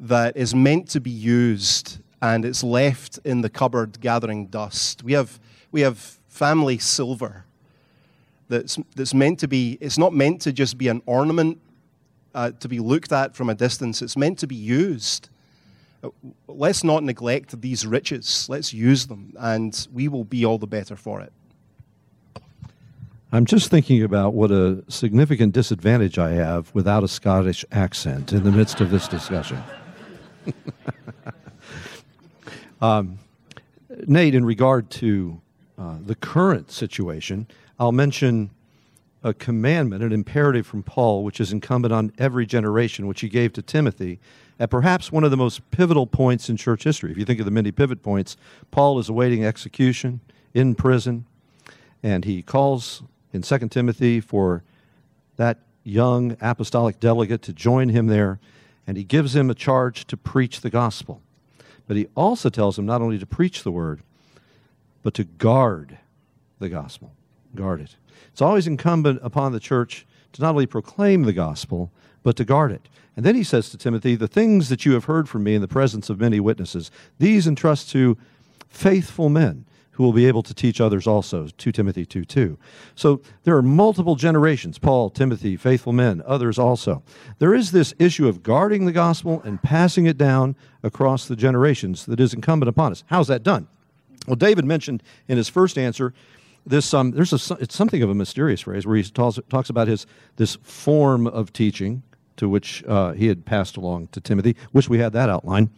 that 0.00 0.36
is 0.36 0.54
meant 0.54 0.88
to 0.90 1.00
be 1.00 1.10
used 1.10 1.98
and 2.20 2.44
it's 2.44 2.62
left 2.62 3.18
in 3.24 3.40
the 3.40 3.50
cupboard 3.50 4.00
gathering 4.00 4.46
dust. 4.46 5.02
We 5.02 5.12
have, 5.12 5.38
we 5.70 5.82
have 5.82 5.98
family 6.28 6.78
silver 6.78 7.44
that's, 8.48 8.78
that's 8.96 9.14
meant 9.14 9.38
to 9.40 9.48
be, 9.48 9.78
it's 9.80 9.98
not 9.98 10.12
meant 10.12 10.40
to 10.42 10.52
just 10.52 10.78
be 10.78 10.88
an 10.88 11.02
ornament 11.06 11.58
uh, 12.34 12.50
to 12.60 12.68
be 12.68 12.78
looked 12.78 13.12
at 13.12 13.34
from 13.34 13.50
a 13.50 13.54
distance, 13.54 14.02
it's 14.02 14.16
meant 14.16 14.38
to 14.38 14.46
be 14.46 14.54
used. 14.54 15.28
Let's 16.48 16.82
not 16.82 17.04
neglect 17.04 17.60
these 17.60 17.86
riches. 17.86 18.48
Let's 18.48 18.72
use 18.72 19.06
them, 19.06 19.34
and 19.38 19.86
we 19.92 20.08
will 20.08 20.24
be 20.24 20.44
all 20.44 20.58
the 20.58 20.66
better 20.66 20.96
for 20.96 21.20
it. 21.20 21.32
I'm 23.34 23.46
just 23.46 23.70
thinking 23.70 24.02
about 24.02 24.34
what 24.34 24.50
a 24.50 24.84
significant 24.88 25.54
disadvantage 25.54 26.18
I 26.18 26.32
have 26.32 26.74
without 26.74 27.02
a 27.02 27.08
Scottish 27.08 27.64
accent 27.72 28.32
in 28.32 28.42
the 28.42 28.52
midst 28.52 28.82
of 28.82 28.90
this 28.90 29.08
discussion. 29.08 29.62
um, 32.82 33.18
Nate, 34.06 34.34
in 34.34 34.44
regard 34.44 34.90
to 34.90 35.40
uh, 35.78 35.96
the 36.04 36.14
current 36.14 36.70
situation, 36.70 37.46
I'll 37.78 37.92
mention 37.92 38.50
a 39.22 39.32
commandment, 39.32 40.02
an 40.02 40.12
imperative 40.12 40.66
from 40.66 40.82
Paul, 40.82 41.24
which 41.24 41.40
is 41.40 41.52
incumbent 41.52 41.94
on 41.94 42.12
every 42.18 42.44
generation, 42.44 43.06
which 43.06 43.20
he 43.20 43.28
gave 43.28 43.52
to 43.54 43.62
Timothy 43.62 44.18
at 44.58 44.70
perhaps 44.70 45.10
one 45.10 45.24
of 45.24 45.30
the 45.30 45.36
most 45.36 45.68
pivotal 45.70 46.06
points 46.06 46.48
in 46.48 46.56
church 46.56 46.84
history. 46.84 47.10
If 47.10 47.18
you 47.18 47.24
think 47.24 47.40
of 47.40 47.44
the 47.44 47.50
many 47.50 47.72
pivot 47.72 48.02
points, 48.02 48.36
Paul 48.70 48.98
is 48.98 49.08
awaiting 49.08 49.44
execution 49.44 50.20
in 50.54 50.74
prison, 50.74 51.26
and 52.02 52.24
he 52.24 52.42
calls 52.42 53.02
in 53.32 53.42
2 53.42 53.68
Timothy 53.68 54.20
for 54.20 54.62
that 55.36 55.58
young 55.84 56.36
apostolic 56.40 57.00
delegate 57.00 57.42
to 57.42 57.52
join 57.52 57.88
him 57.88 58.06
there, 58.06 58.38
and 58.86 58.96
he 58.96 59.04
gives 59.04 59.34
him 59.34 59.50
a 59.50 59.54
charge 59.54 60.06
to 60.06 60.16
preach 60.16 60.60
the 60.60 60.70
gospel. 60.70 61.22
But 61.86 61.96
he 61.96 62.06
also 62.14 62.48
tells 62.48 62.78
him 62.78 62.86
not 62.86 63.02
only 63.02 63.18
to 63.18 63.26
preach 63.26 63.62
the 63.62 63.72
word, 63.72 64.02
but 65.02 65.14
to 65.14 65.24
guard 65.24 65.98
the 66.58 66.68
gospel. 66.68 67.12
Guard 67.54 67.80
it. 67.80 67.96
It's 68.30 68.42
always 68.42 68.66
incumbent 68.66 69.20
upon 69.22 69.52
the 69.52 69.60
church 69.60 70.06
to 70.32 70.42
not 70.42 70.50
only 70.50 70.66
proclaim 70.66 71.24
the 71.24 71.32
gospel, 71.32 71.90
but 72.22 72.36
to 72.36 72.44
guard 72.44 72.72
it. 72.72 72.88
And 73.16 73.26
then 73.26 73.34
he 73.34 73.44
says 73.44 73.68
to 73.70 73.76
Timothy, 73.76 74.14
The 74.14 74.28
things 74.28 74.68
that 74.68 74.86
you 74.86 74.92
have 74.92 75.04
heard 75.04 75.28
from 75.28 75.44
me 75.44 75.54
in 75.54 75.60
the 75.60 75.68
presence 75.68 76.08
of 76.08 76.20
many 76.20 76.40
witnesses, 76.40 76.90
these 77.18 77.46
entrust 77.46 77.90
to 77.90 78.16
faithful 78.68 79.28
men 79.28 79.66
who 79.92 80.02
will 80.02 80.12
be 80.12 80.26
able 80.26 80.42
to 80.42 80.54
teach 80.54 80.80
others 80.80 81.06
also. 81.06 81.46
2 81.58 81.70
timothy 81.70 82.06
2 82.06 82.24
2 82.24 82.58
so 82.94 83.20
there 83.44 83.54
are 83.56 83.62
multiple 83.62 84.16
generations 84.16 84.78
paul 84.78 85.10
timothy 85.10 85.56
faithful 85.56 85.92
men 85.92 86.22
others 86.26 86.58
also. 86.58 87.02
There 87.38 87.54
is 87.54 87.72
this 87.72 87.94
issue 87.98 88.26
of 88.26 88.42
guarding 88.42 88.86
the 88.86 88.92
gospel 88.92 89.42
and 89.44 89.62
passing 89.62 90.06
it 90.06 90.16
down 90.16 90.56
across 90.82 91.28
the 91.28 91.36
generations 91.36 92.06
that 92.06 92.20
is 92.20 92.32
incumbent 92.32 92.70
upon 92.70 92.92
us. 92.92 93.04
How's 93.08 93.28
that 93.28 93.42
done? 93.42 93.68
Well 94.26 94.36
david 94.36 94.64
mentioned 94.64 95.02
in 95.28 95.36
his 95.36 95.48
first 95.48 95.76
answer 95.76 96.14
this 96.64 96.94
um, 96.94 97.10
there's 97.10 97.32
a, 97.32 97.54
it's 97.56 97.76
something 97.76 98.02
of 98.02 98.08
a 98.08 98.14
mysterious 98.14 98.62
phrase 98.62 98.86
where 98.86 98.96
he 98.96 99.02
talks, 99.02 99.38
talks 99.50 99.68
about 99.68 99.88
his 99.88 100.06
this 100.36 100.56
form 100.62 101.26
of 101.26 101.52
teaching 101.52 102.02
to 102.36 102.48
which 102.48 102.84
uh, 102.84 103.12
he 103.12 103.26
had 103.28 103.44
passed 103.44 103.76
along 103.76 104.08
to 104.08 104.20
Timothy. 104.20 104.56
Wish 104.72 104.88
we 104.88 104.98
had 104.98 105.12
that 105.12 105.28
outline. 105.28 105.70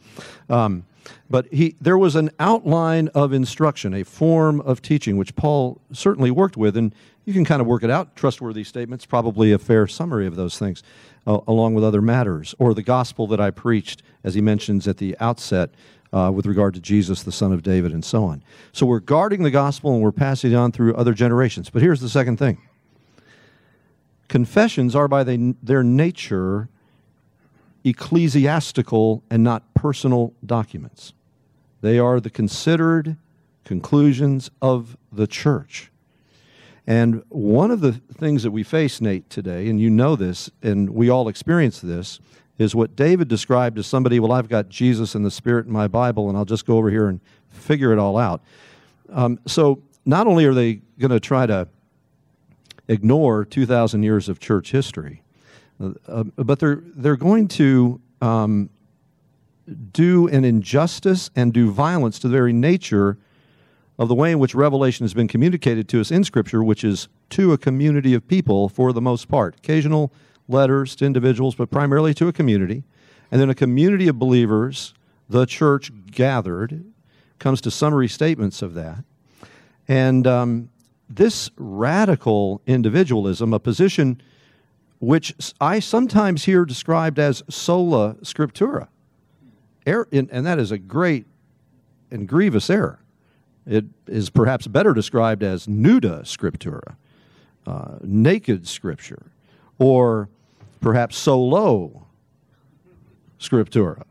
Um, 0.48 0.84
but 1.28 1.46
he, 1.52 1.76
there 1.80 1.98
was 1.98 2.16
an 2.16 2.30
outline 2.38 3.08
of 3.08 3.32
instruction, 3.32 3.94
a 3.94 4.04
form 4.04 4.60
of 4.62 4.80
teaching, 4.82 5.16
which 5.16 5.34
Paul 5.36 5.80
certainly 5.92 6.30
worked 6.30 6.56
with, 6.56 6.76
and 6.76 6.94
you 7.24 7.32
can 7.32 7.44
kind 7.44 7.60
of 7.60 7.66
work 7.66 7.82
it 7.82 7.90
out. 7.90 8.16
Trustworthy 8.16 8.64
statements, 8.64 9.06
probably 9.06 9.52
a 9.52 9.58
fair 9.58 9.86
summary 9.86 10.26
of 10.26 10.36
those 10.36 10.58
things, 10.58 10.82
uh, 11.26 11.40
along 11.46 11.74
with 11.74 11.84
other 11.84 12.02
matters, 12.02 12.54
or 12.58 12.74
the 12.74 12.82
gospel 12.82 13.26
that 13.28 13.40
I 13.40 13.50
preached, 13.50 14.02
as 14.22 14.34
he 14.34 14.40
mentions 14.40 14.86
at 14.86 14.98
the 14.98 15.16
outset, 15.20 15.70
uh, 16.12 16.30
with 16.30 16.46
regard 16.46 16.74
to 16.74 16.80
Jesus, 16.80 17.22
the 17.22 17.32
Son 17.32 17.52
of 17.52 17.62
David, 17.62 17.92
and 17.92 18.04
so 18.04 18.24
on. 18.24 18.42
So 18.72 18.86
we're 18.86 19.00
guarding 19.00 19.42
the 19.42 19.50
gospel 19.50 19.94
and 19.94 20.02
we're 20.02 20.12
passing 20.12 20.52
it 20.52 20.54
on 20.54 20.70
through 20.70 20.94
other 20.94 21.12
generations. 21.12 21.70
But 21.70 21.82
here's 21.82 22.00
the 22.00 22.08
second 22.08 22.36
thing 22.36 22.58
confessions 24.34 24.96
are 24.96 25.06
by 25.06 25.22
they, 25.22 25.36
their 25.62 25.84
nature 25.84 26.68
ecclesiastical 27.84 29.22
and 29.30 29.44
not 29.44 29.62
personal 29.74 30.34
documents. 30.44 31.12
They 31.82 32.00
are 32.00 32.18
the 32.18 32.30
considered 32.30 33.16
conclusions 33.64 34.50
of 34.60 34.96
the 35.12 35.28
church. 35.28 35.92
And 36.84 37.22
one 37.28 37.70
of 37.70 37.80
the 37.80 37.92
things 37.92 38.42
that 38.42 38.50
we 38.50 38.64
face, 38.64 39.00
Nate, 39.00 39.30
today, 39.30 39.68
and 39.68 39.80
you 39.80 39.88
know 39.88 40.16
this, 40.16 40.50
and 40.64 40.90
we 40.90 41.08
all 41.08 41.28
experience 41.28 41.78
this, 41.78 42.18
is 42.58 42.74
what 42.74 42.96
David 42.96 43.28
described 43.28 43.78
as 43.78 43.86
somebody, 43.86 44.18
well, 44.18 44.32
I've 44.32 44.48
got 44.48 44.68
Jesus 44.68 45.14
and 45.14 45.24
the 45.24 45.30
Spirit 45.30 45.66
in 45.66 45.72
my 45.72 45.86
Bible, 45.86 46.28
and 46.28 46.36
I'll 46.36 46.44
just 46.44 46.66
go 46.66 46.76
over 46.76 46.90
here 46.90 47.06
and 47.06 47.20
figure 47.50 47.92
it 47.92 48.00
all 48.00 48.18
out. 48.18 48.42
Um, 49.10 49.38
so 49.46 49.80
not 50.04 50.26
only 50.26 50.44
are 50.44 50.54
they 50.54 50.80
going 50.98 51.12
to 51.12 51.20
try 51.20 51.46
to 51.46 51.68
ignore 52.88 53.44
2,000 53.44 54.02
years 54.02 54.28
of 54.28 54.38
church 54.38 54.72
history, 54.72 55.22
uh, 55.82 55.90
uh, 56.06 56.24
but 56.36 56.58
they're, 56.58 56.82
they're 56.84 57.16
going 57.16 57.48
to 57.48 58.00
um, 58.20 58.70
do 59.92 60.28
an 60.28 60.44
injustice 60.44 61.30
and 61.34 61.52
do 61.52 61.70
violence 61.70 62.18
to 62.18 62.28
the 62.28 62.32
very 62.32 62.52
nature 62.52 63.18
of 63.98 64.08
the 64.08 64.14
way 64.14 64.32
in 64.32 64.38
which 64.38 64.54
revelation 64.54 65.04
has 65.04 65.14
been 65.14 65.28
communicated 65.28 65.88
to 65.88 66.00
us 66.00 66.10
in 66.10 66.24
Scripture, 66.24 66.62
which 66.62 66.84
is 66.84 67.08
to 67.30 67.52
a 67.52 67.58
community 67.58 68.12
of 68.14 68.26
people 68.26 68.68
for 68.68 68.92
the 68.92 69.00
most 69.00 69.28
part. 69.28 69.56
Occasional 69.56 70.12
letters 70.48 70.96
to 70.96 71.04
individuals, 71.04 71.54
but 71.54 71.70
primarily 71.70 72.12
to 72.14 72.28
a 72.28 72.32
community. 72.32 72.84
And 73.30 73.40
then 73.40 73.50
a 73.50 73.54
community 73.54 74.08
of 74.08 74.18
believers, 74.18 74.94
the 75.28 75.46
church 75.46 75.90
gathered, 76.10 76.84
comes 77.38 77.60
to 77.62 77.70
summary 77.70 78.08
statements 78.08 78.62
of 78.62 78.74
that. 78.74 79.04
And 79.88 80.26
um, 80.26 80.70
this 81.16 81.50
radical 81.56 82.60
individualism, 82.66 83.52
a 83.52 83.58
position 83.58 84.20
which 85.00 85.34
I 85.60 85.80
sometimes 85.80 86.44
hear 86.44 86.64
described 86.64 87.18
as 87.18 87.42
sola 87.48 88.14
scriptura, 88.22 88.88
and 89.86 90.46
that 90.46 90.58
is 90.58 90.70
a 90.70 90.78
great 90.78 91.26
and 92.10 92.26
grievous 92.26 92.70
error. 92.70 93.00
It 93.66 93.84
is 94.06 94.30
perhaps 94.30 94.66
better 94.66 94.92
described 94.92 95.42
as 95.42 95.66
nuda 95.66 96.22
scriptura, 96.22 96.96
uh, 97.66 97.96
naked 98.02 98.66
scripture, 98.66 99.26
or 99.78 100.28
perhaps 100.80 101.16
solo 101.16 102.06
scriptura. 103.40 104.04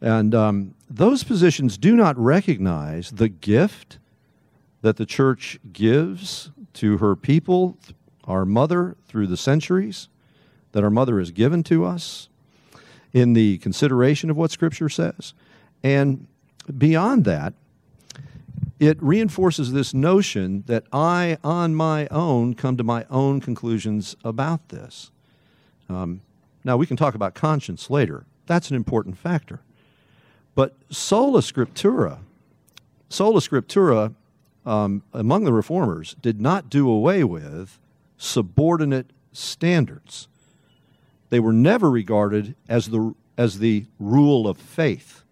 And 0.00 0.34
um, 0.34 0.74
those 0.88 1.24
positions 1.24 1.78
do 1.78 1.96
not 1.96 2.18
recognize 2.18 3.10
the 3.10 3.28
gift 3.28 3.98
that 4.84 4.98
the 4.98 5.06
church 5.06 5.58
gives 5.72 6.50
to 6.74 6.98
her 6.98 7.16
people, 7.16 7.78
our 8.24 8.44
mother, 8.44 8.98
through 9.08 9.26
the 9.26 9.36
centuries, 9.38 10.08
that 10.72 10.84
our 10.84 10.90
mother 10.90 11.18
has 11.18 11.30
given 11.30 11.62
to 11.62 11.86
us 11.86 12.28
in 13.14 13.32
the 13.32 13.56
consideration 13.58 14.28
of 14.28 14.36
what 14.36 14.50
Scripture 14.50 14.90
says. 14.90 15.32
And 15.82 16.26
beyond 16.76 17.24
that, 17.24 17.54
it 18.78 19.02
reinforces 19.02 19.72
this 19.72 19.94
notion 19.94 20.64
that 20.66 20.84
I, 20.92 21.38
on 21.42 21.74
my 21.74 22.06
own, 22.08 22.52
come 22.52 22.76
to 22.76 22.84
my 22.84 23.06
own 23.08 23.40
conclusions 23.40 24.16
about 24.22 24.68
this. 24.68 25.10
Um, 25.88 26.20
now, 26.62 26.76
we 26.76 26.84
can 26.84 26.98
talk 26.98 27.14
about 27.14 27.32
conscience 27.32 27.88
later. 27.88 28.26
That's 28.44 28.68
an 28.68 28.76
important 28.76 29.16
factor. 29.16 29.60
But 30.54 30.76
sola 30.90 31.40
scriptura, 31.40 32.18
sola 33.08 33.40
scriptura 33.40 34.14
um, 34.66 35.02
among 35.12 35.44
the 35.44 35.52
reformers 35.52 36.16
did 36.22 36.40
not 36.40 36.70
do 36.70 36.88
away 36.88 37.24
with 37.24 37.78
subordinate 38.16 39.10
standards. 39.32 40.28
They 41.30 41.40
were 41.40 41.52
never 41.52 41.90
regarded 41.90 42.54
as 42.68 42.88
the, 42.88 43.14
as 43.36 43.58
the 43.58 43.86
rule 43.98 44.46
of 44.46 44.56
faith. 44.56 45.24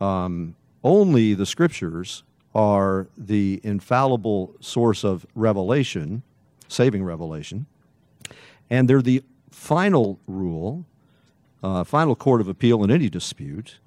Um, 0.00 0.54
only 0.84 1.34
the 1.34 1.46
scriptures 1.46 2.22
are 2.54 3.08
the 3.18 3.60
infallible 3.62 4.54
source 4.60 5.04
of 5.04 5.26
revelation, 5.34 6.22
saving 6.68 7.04
revelation, 7.04 7.66
and 8.70 8.88
they're 8.88 9.02
the 9.02 9.22
final 9.50 10.18
rule, 10.26 10.84
uh, 11.62 11.84
final 11.84 12.14
court 12.14 12.40
of 12.40 12.48
appeal 12.48 12.84
in 12.84 12.90
any 12.90 13.08
dispute, 13.08 13.78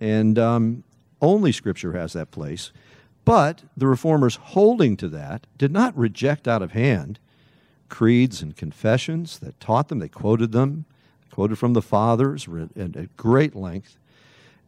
and 0.00 0.38
um, 0.38 0.84
only 1.20 1.52
Scripture 1.52 1.92
has 1.92 2.12
that 2.12 2.30
place. 2.30 2.72
But 3.26 3.64
the 3.76 3.88
reformers 3.88 4.36
holding 4.36 4.96
to 4.98 5.08
that 5.08 5.48
did 5.58 5.72
not 5.72 5.98
reject 5.98 6.46
out 6.48 6.62
of 6.62 6.72
hand 6.72 7.18
creeds 7.88 8.40
and 8.40 8.56
confessions 8.56 9.40
that 9.40 9.58
taught 9.60 9.88
them. 9.88 9.98
They 9.98 10.08
quoted 10.08 10.52
them, 10.52 10.86
quoted 11.30 11.58
from 11.58 11.72
the 11.72 11.82
fathers 11.82 12.48
at 12.76 13.16
great 13.16 13.56
length. 13.56 13.98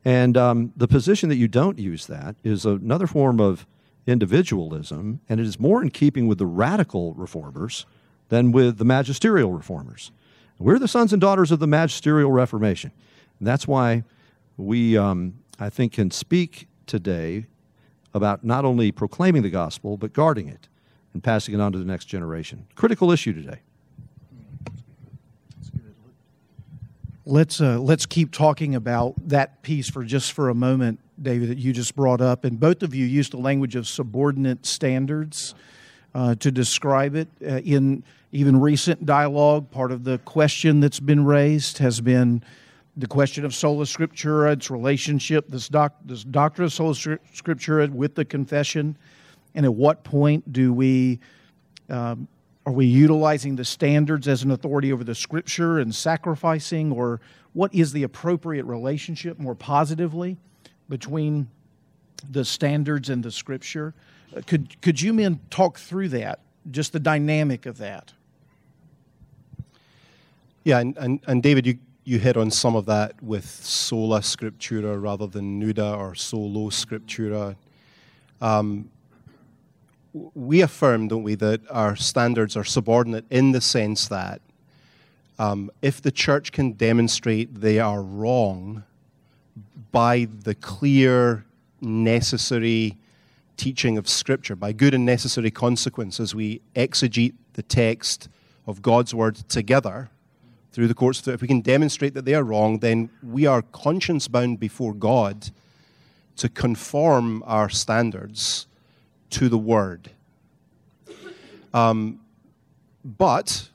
And 0.04 0.36
um, 0.36 0.72
the 0.76 0.88
position 0.88 1.28
that 1.28 1.36
you 1.36 1.46
don't 1.46 1.78
use 1.78 2.06
that 2.06 2.34
is 2.42 2.66
another 2.66 3.06
form 3.06 3.40
of 3.40 3.64
individualism, 4.08 5.20
and 5.28 5.38
it 5.38 5.46
is 5.46 5.60
more 5.60 5.80
in 5.80 5.90
keeping 5.90 6.26
with 6.26 6.38
the 6.38 6.46
radical 6.46 7.14
reformers 7.14 7.86
than 8.28 8.50
with 8.50 8.78
the 8.78 8.84
magisterial 8.84 9.52
reformers. 9.52 10.10
We're 10.58 10.80
the 10.80 10.88
sons 10.88 11.12
and 11.12 11.20
daughters 11.20 11.52
of 11.52 11.60
the 11.60 11.68
magisterial 11.68 12.32
Reformation. 12.32 12.90
And 13.38 13.46
that's 13.46 13.68
why 13.68 14.02
we, 14.56 14.98
um, 14.98 15.34
I 15.60 15.70
think, 15.70 15.92
can 15.92 16.10
speak 16.10 16.66
today 16.86 17.46
about 18.14 18.44
not 18.44 18.64
only 18.64 18.90
proclaiming 18.92 19.42
the 19.42 19.50
gospel, 19.50 19.96
but 19.96 20.12
guarding 20.12 20.48
it 20.48 20.68
and 21.12 21.22
passing 21.22 21.54
it 21.54 21.60
on 21.60 21.72
to 21.72 21.78
the 21.78 21.84
next 21.84 22.06
generation. 22.06 22.66
Critical 22.74 23.10
issue 23.10 23.32
today. 23.32 23.60
Let's 27.24 27.60
uh, 27.60 27.78
let's 27.78 28.06
keep 28.06 28.32
talking 28.32 28.74
about 28.74 29.14
that 29.28 29.60
piece 29.62 29.90
for 29.90 30.02
just 30.02 30.32
for 30.32 30.48
a 30.48 30.54
moment, 30.54 30.98
David, 31.20 31.50
that 31.50 31.58
you 31.58 31.74
just 31.74 31.94
brought 31.94 32.22
up, 32.22 32.44
and 32.44 32.58
both 32.58 32.82
of 32.82 32.94
you 32.94 33.04
used 33.04 33.32
the 33.32 33.38
language 33.38 33.76
of 33.76 33.86
subordinate 33.86 34.64
standards 34.64 35.54
uh, 36.14 36.36
to 36.36 36.50
describe 36.50 37.14
it. 37.14 37.28
Uh, 37.42 37.58
in 37.58 38.02
even 38.32 38.58
recent 38.58 39.04
dialogue, 39.04 39.70
part 39.70 39.92
of 39.92 40.04
the 40.04 40.18
question 40.18 40.80
that's 40.80 41.00
been 41.00 41.24
raised 41.24 41.78
has 41.78 42.00
been 42.00 42.42
the 42.98 43.06
question 43.06 43.44
of 43.44 43.54
sola 43.54 43.84
scriptura, 43.84 44.52
its 44.52 44.70
relationship, 44.70 45.48
this, 45.48 45.68
doc, 45.68 45.94
this 46.04 46.24
doctrine 46.24 46.66
of 46.66 46.72
sola 46.72 46.92
scriptura 46.92 47.88
with 47.88 48.14
the 48.16 48.24
confession, 48.24 48.98
and 49.54 49.64
at 49.64 49.72
what 49.72 50.04
point 50.04 50.52
do 50.52 50.72
we 50.72 51.20
um, 51.88 52.28
Are 52.66 52.72
we 52.72 52.84
utilizing 52.84 53.56
the 53.56 53.64
standards 53.64 54.28
as 54.28 54.42
an 54.42 54.50
authority 54.50 54.92
over 54.92 55.02
the 55.02 55.14
scripture 55.14 55.78
and 55.78 55.94
sacrificing? 55.94 56.92
Or 56.92 57.20
what 57.54 57.72
is 57.74 57.92
the 57.92 58.02
appropriate 58.02 58.66
relationship 58.66 59.38
more 59.38 59.54
positively 59.54 60.36
between 60.88 61.48
the 62.30 62.44
standards 62.44 63.08
and 63.08 63.22
the 63.22 63.30
scripture? 63.30 63.94
Uh, 64.36 64.42
could, 64.46 64.80
could 64.82 65.00
you 65.00 65.14
men 65.14 65.40
talk 65.48 65.78
through 65.78 66.10
that, 66.10 66.40
just 66.70 66.92
the 66.92 67.00
dynamic 67.00 67.64
of 67.64 67.78
that? 67.78 68.12
Yeah, 70.64 70.80
and, 70.80 70.94
and, 70.98 71.20
and 71.26 71.42
David, 71.42 71.66
you, 71.66 71.78
you 72.08 72.18
hit 72.18 72.38
on 72.38 72.50
some 72.50 72.74
of 72.74 72.86
that 72.86 73.22
with 73.22 73.44
sola 73.44 74.20
scriptura 74.20 75.00
rather 75.00 75.26
than 75.26 75.60
nuda 75.60 75.94
or 75.94 76.14
solo 76.14 76.70
scriptura. 76.70 77.54
Um, 78.40 78.90
we 80.34 80.62
affirm, 80.62 81.08
don't 81.08 81.22
we, 81.22 81.34
that 81.34 81.60
our 81.70 81.96
standards 81.96 82.56
are 82.56 82.64
subordinate 82.64 83.26
in 83.28 83.52
the 83.52 83.60
sense 83.60 84.08
that 84.08 84.40
um, 85.38 85.70
if 85.82 86.00
the 86.00 86.10
church 86.10 86.50
can 86.50 86.72
demonstrate 86.72 87.60
they 87.60 87.78
are 87.78 88.00
wrong 88.00 88.84
by 89.92 90.28
the 90.44 90.54
clear, 90.54 91.44
necessary 91.82 92.96
teaching 93.58 93.98
of 93.98 94.08
Scripture, 94.08 94.56
by 94.56 94.72
good 94.72 94.94
and 94.94 95.04
necessary 95.04 95.50
consequences, 95.50 96.34
we 96.34 96.62
exegete 96.74 97.34
the 97.52 97.62
text 97.62 98.30
of 98.66 98.80
God's 98.80 99.14
Word 99.14 99.36
together 99.50 100.08
through 100.78 100.86
the 100.86 100.94
courts, 100.94 101.26
if 101.26 101.42
we 101.42 101.48
can 101.48 101.60
demonstrate 101.60 102.14
that 102.14 102.24
they 102.24 102.34
are 102.34 102.44
wrong, 102.44 102.78
then 102.78 103.10
we 103.20 103.46
are 103.46 103.62
conscience 103.62 104.28
bound 104.28 104.60
before 104.60 104.94
God 104.94 105.50
to 106.36 106.48
conform 106.48 107.42
our 107.46 107.68
standards 107.68 108.68
to 109.30 109.48
the 109.48 109.58
Word. 109.58 110.12
Um, 111.74 112.20
but 113.04 113.70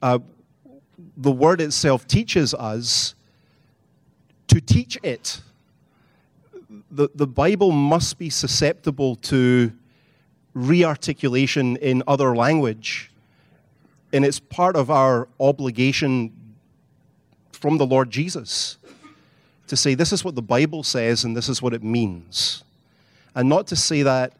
uh, 0.00 0.20
the 1.14 1.30
Word 1.30 1.60
itself 1.60 2.08
teaches 2.08 2.54
us 2.54 3.14
to 4.48 4.58
teach 4.58 4.96
it. 5.02 5.42
The, 6.90 7.10
the 7.14 7.26
Bible 7.26 7.70
must 7.70 8.16
be 8.16 8.30
susceptible 8.30 9.16
to 9.16 9.72
rearticulation 10.54 11.76
in 11.76 12.02
other 12.08 12.34
language. 12.34 13.10
And 14.10 14.24
it's 14.24 14.40
part 14.40 14.74
of 14.74 14.90
our 14.90 15.28
obligation 15.38 16.32
from 17.56 17.78
the 17.78 17.86
Lord 17.86 18.10
Jesus 18.10 18.78
to 19.66 19.76
say, 19.76 19.94
this 19.94 20.12
is 20.12 20.24
what 20.24 20.34
the 20.34 20.42
Bible 20.42 20.82
says 20.82 21.24
and 21.24 21.36
this 21.36 21.48
is 21.48 21.60
what 21.60 21.74
it 21.74 21.82
means. 21.82 22.62
And 23.34 23.48
not 23.48 23.66
to 23.68 23.76
say 23.76 24.02
that 24.02 24.34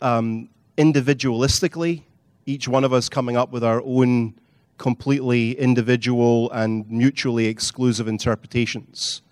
um, 0.00 0.48
individualistically, 0.78 2.02
each 2.46 2.68
one 2.68 2.84
of 2.84 2.92
us 2.92 3.08
coming 3.08 3.36
up 3.36 3.50
with 3.50 3.64
our 3.64 3.82
own 3.82 4.34
completely 4.78 5.52
individual 5.58 6.50
and 6.52 6.88
mutually 6.90 7.46
exclusive 7.46 8.08
interpretations, 8.08 9.22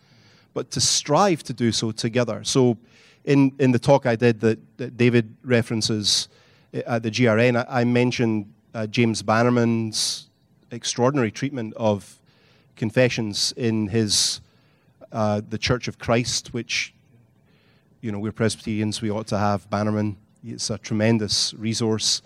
but 0.53 0.71
to 0.73 0.81
strive 0.81 1.43
to 1.45 1.53
do 1.53 1.71
so 1.71 1.93
together. 1.93 2.43
So, 2.45 2.77
in, 3.25 3.53
in 3.59 3.73
the 3.73 3.79
talk 3.79 4.05
I 4.05 4.17
did 4.17 4.41
that, 4.41 4.59
that 4.77 4.97
David 4.97 5.35
references 5.43 6.29
uh, 6.75 6.83
at 6.87 7.03
the 7.03 7.11
GRN, 7.11 7.65
I, 7.69 7.81
I 7.81 7.85
mentioned 7.85 8.53
uh, 8.75 8.87
James 8.87 9.23
Bannerman's 9.23 10.29
extraordinary 10.71 11.31
treatment 11.31 11.73
of 11.77 12.19
confessions 12.77 13.53
in 13.57 13.89
his 13.89 14.41
uh, 15.13 15.41
the 15.49 15.59
Church 15.59 15.89
of 15.89 15.99
Christ, 15.99 16.53
which 16.53 16.93
you 18.01 18.11
know 18.11 18.19
we're 18.19 18.33
Presbyterians, 18.33 19.01
we 19.01 19.11
ought 19.11 19.29
to 19.29 19.39
have 19.39 19.69
Bannerman. 19.71 20.17
It's 20.45 20.71
a 20.71 20.79
tremendous 20.79 21.55
resource, 21.55 22.21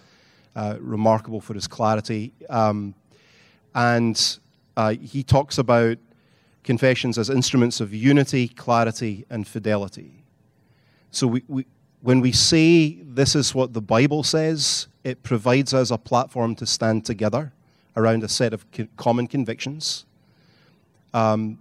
uh, 0.57 0.77
remarkable 0.81 1.41
for 1.41 1.55
his 1.55 1.69
clarity. 1.69 2.33
Um, 2.49 2.95
and 3.75 4.39
uh, 4.77 4.95
he 4.95 5.23
talks 5.23 5.59
about 5.59 5.99
confessions 6.65 7.17
as 7.19 7.31
instruments 7.31 7.81
of 7.81 7.95
unity, 7.95 8.49
clarity, 8.49 9.25
and 9.31 9.47
fidelity. 9.47 10.25
So 11.11 11.27
we, 11.27 11.43
we, 11.49 11.67
when 12.01 12.21
we 12.21 12.33
say 12.33 12.99
this 13.03 13.35
is 13.35 13.55
what 13.55 13.73
the 13.73 13.81
Bible 13.81 14.23
says, 14.23 14.89
it 15.05 15.23
provides 15.23 15.73
us 15.73 15.91
a 15.91 15.99
platform 15.99 16.55
to 16.57 16.67
stand 16.67 17.05
together 17.05 17.53
around 17.97 18.23
a 18.23 18.29
set 18.29 18.53
of 18.53 18.65
common 18.97 19.27
convictions. 19.27 20.05
Um, 21.15 21.59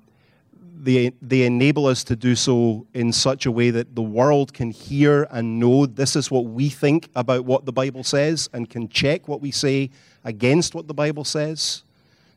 they, 0.80 1.12
they 1.22 1.44
enable 1.44 1.88
us 1.88 2.04
to 2.06 2.16
do 2.16 2.36
so 2.36 2.86
in 2.94 3.12
such 3.12 3.46
a 3.46 3.52
way 3.52 3.72
that 3.72 3.96
the 3.96 4.02
world 4.02 4.54
can 4.54 4.72
hear 4.72 5.28
and 5.32 5.60
know 5.60 5.86
this 5.86 6.16
is 6.16 6.30
what 6.30 6.46
we 6.46 6.70
think 6.70 7.10
about 7.16 7.46
what 7.46 7.66
the 7.66 7.72
Bible 7.72 8.04
says 8.04 8.50
and 8.54 8.70
can 8.70 8.88
check 8.88 9.28
what 9.28 9.42
we 9.42 9.52
say 9.52 9.90
against 10.24 10.76
what 10.76 10.88
the 10.88 10.94
Bible 10.94 11.24
says 11.24 11.84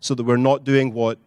so 0.01 0.15
that 0.15 0.25
we're 0.25 0.37
not 0.37 0.65
doing 0.65 0.95
what 0.95 1.19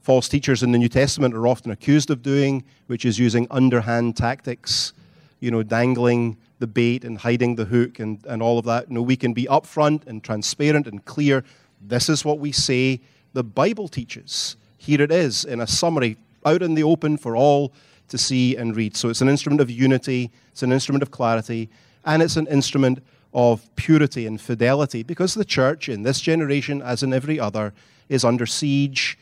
false 0.00 0.28
teachers 0.28 0.62
in 0.62 0.72
the 0.72 0.78
New 0.78 0.88
Testament 0.88 1.34
are 1.34 1.46
often 1.46 1.70
accused 1.70 2.10
of 2.10 2.22
doing, 2.22 2.64
which 2.86 3.04
is 3.04 3.18
using 3.18 3.46
underhand 3.50 4.16
tactics, 4.16 4.92
you 5.40 5.50
know, 5.50 5.62
dangling 5.62 6.36
the 6.58 6.66
bait 6.66 7.04
and 7.04 7.18
hiding 7.18 7.56
the 7.56 7.64
hook 7.64 7.98
and, 7.98 8.24
and 8.26 8.42
all 8.42 8.58
of 8.58 8.64
that. 8.64 8.90
No, 8.90 9.02
we 9.02 9.16
can 9.16 9.32
be 9.32 9.44
upfront 9.44 10.06
and 10.06 10.24
transparent 10.24 10.86
and 10.86 11.04
clear. 11.04 11.44
This 11.80 12.08
is 12.08 12.24
what 12.24 12.38
we 12.38 12.50
say 12.52 13.00
the 13.32 13.44
Bible 13.44 13.88
teaches. 13.88 14.56
Here 14.82 15.00
it 15.00 15.12
is 15.12 15.44
in 15.44 15.60
a 15.60 15.66
summary 15.68 16.16
out 16.44 16.60
in 16.60 16.74
the 16.74 16.82
open 16.82 17.16
for 17.16 17.36
all 17.36 17.72
to 18.08 18.18
see 18.18 18.56
and 18.56 18.74
read. 18.74 18.96
So 18.96 19.10
it's 19.10 19.20
an 19.20 19.28
instrument 19.28 19.60
of 19.60 19.70
unity, 19.70 20.32
it's 20.50 20.64
an 20.64 20.72
instrument 20.72 21.04
of 21.04 21.12
clarity, 21.12 21.70
and 22.04 22.20
it's 22.20 22.36
an 22.36 22.48
instrument 22.48 23.00
of 23.32 23.70
purity 23.76 24.26
and 24.26 24.40
fidelity 24.40 25.04
because 25.04 25.34
the 25.34 25.44
church 25.44 25.88
in 25.88 26.02
this 26.02 26.20
generation, 26.20 26.82
as 26.82 27.04
in 27.04 27.12
every 27.12 27.38
other, 27.38 27.72
is 28.08 28.24
under 28.24 28.44
siege. 28.44 29.16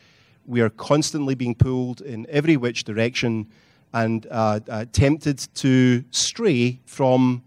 We 0.47 0.61
are 0.61 0.71
constantly 0.71 1.35
being 1.35 1.53
pulled 1.53 2.01
in 2.01 2.25
every 2.31 2.57
which 2.57 2.83
direction 2.83 3.45
and 3.93 4.25
uh, 4.31 4.61
uh, 4.67 4.85
tempted 4.91 5.47
to 5.57 6.03
stray 6.09 6.79
from 6.87 7.43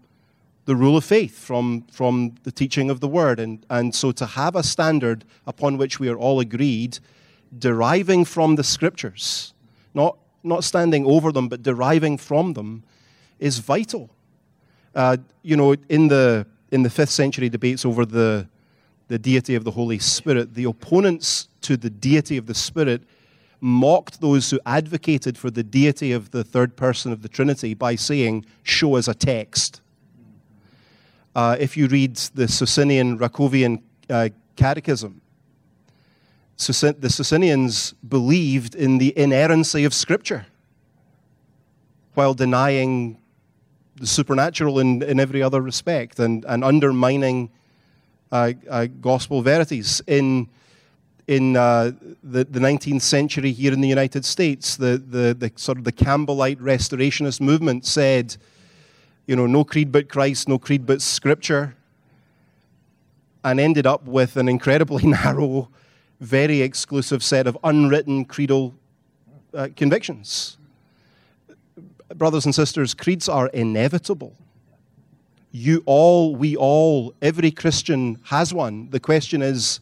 the 0.63 0.75
rule 0.77 0.95
of 0.95 1.03
faith, 1.03 1.37
from, 1.37 1.81
from 1.91 2.35
the 2.43 2.51
teaching 2.51 2.89
of 2.89 3.01
the 3.01 3.09
word. 3.09 3.41
And, 3.41 3.65
and 3.69 3.93
so 3.93 4.13
to 4.13 4.25
have 4.25 4.55
a 4.55 4.63
standard 4.63 5.25
upon 5.45 5.75
which 5.75 5.99
we 5.99 6.07
are 6.07 6.17
all 6.17 6.39
agreed, 6.39 6.99
deriving 7.57 8.25
from 8.25 8.55
the 8.55 8.63
scriptures, 8.63 9.53
not, 9.93 10.17
not 10.43 10.63
standing 10.63 11.05
over 11.05 11.31
them, 11.31 11.47
but 11.47 11.63
deriving 11.63 12.17
from 12.17 12.53
them, 12.53 12.83
is 13.39 13.59
vital. 13.59 14.09
Uh, 14.93 15.17
you 15.41 15.55
know, 15.55 15.75
in 15.89 16.07
the, 16.07 16.45
in 16.71 16.83
the 16.83 16.89
fifth 16.89 17.09
century 17.09 17.49
debates 17.49 17.85
over 17.85 18.05
the, 18.05 18.47
the 19.07 19.19
deity 19.19 19.55
of 19.55 19.63
the 19.63 19.71
Holy 19.71 19.99
Spirit, 19.99 20.53
the 20.53 20.63
opponents 20.63 21.47
to 21.61 21.77
the 21.77 21.89
deity 21.89 22.37
of 22.37 22.45
the 22.45 22.55
Spirit 22.55 23.03
mocked 23.61 24.21
those 24.21 24.49
who 24.51 24.59
advocated 24.65 25.37
for 25.37 25.49
the 25.49 25.63
deity 25.63 26.11
of 26.11 26.31
the 26.31 26.43
third 26.43 26.75
person 26.75 27.11
of 27.11 27.21
the 27.21 27.29
Trinity 27.29 27.73
by 27.73 27.95
saying, 27.95 28.45
Show 28.63 28.95
us 28.95 29.07
a 29.07 29.13
text. 29.13 29.81
Uh, 31.35 31.57
if 31.59 31.75
you 31.75 31.87
read 31.87 32.15
the 32.35 32.47
Socinian 32.47 33.17
Racovian 33.17 33.81
uh, 34.09 34.29
Catechism, 34.55 35.21
the 36.57 37.09
Socinians 37.09 37.93
believed 38.07 38.75
in 38.75 38.97
the 38.97 39.17
inerrancy 39.17 39.83
of 39.83 39.93
Scripture 39.93 40.45
while 42.13 42.33
denying 42.33 43.17
the 43.97 44.07
supernatural 44.07 44.79
in, 44.79 45.01
in 45.03 45.19
every 45.19 45.41
other 45.41 45.61
respect 45.61 46.19
and, 46.19 46.45
and 46.45 46.63
undermining 46.63 47.49
uh, 48.31 48.53
uh, 48.69 48.87
gospel 49.01 49.41
verities. 49.41 50.01
In, 50.07 50.49
in 51.27 51.55
uh, 51.57 51.91
the, 52.23 52.43
the 52.45 52.59
19th 52.59 53.01
century 53.01 53.51
here 53.51 53.73
in 53.73 53.81
the 53.81 53.87
United 53.87 54.25
States, 54.25 54.75
the, 54.75 54.97
the, 54.97 55.33
the 55.33 55.51
sort 55.55 55.77
of 55.77 55.83
the 55.83 55.91
Campbellite 55.91 56.59
restorationist 56.59 57.41
movement 57.41 57.85
said, 57.85 58.37
you 59.25 59.35
know, 59.35 59.47
no 59.47 59.63
creed 59.63 59.91
but 59.91 60.09
Christ, 60.09 60.47
no 60.47 60.59
creed 60.59 60.85
but 60.85 61.01
Scripture, 61.01 61.75
and 63.43 63.59
ended 63.59 63.85
up 63.85 64.05
with 64.05 64.37
an 64.37 64.49
incredibly 64.49 65.03
narrow 65.07 65.69
very 66.19 66.61
exclusive 66.61 67.23
set 67.23 67.47
of 67.47 67.57
unwritten 67.63 68.25
creedal 68.25 68.73
uh, 69.53 69.69
convictions. 69.75 70.57
Brothers 72.15 72.45
and 72.45 72.53
sisters, 72.53 72.93
creeds 72.93 73.27
are 73.27 73.47
inevitable. 73.47 74.35
You 75.51 75.83
all, 75.85 76.35
we 76.35 76.55
all, 76.55 77.13
every 77.21 77.51
Christian 77.51 78.19
has 78.25 78.53
one. 78.53 78.89
The 78.89 78.99
question 78.99 79.41
is 79.41 79.79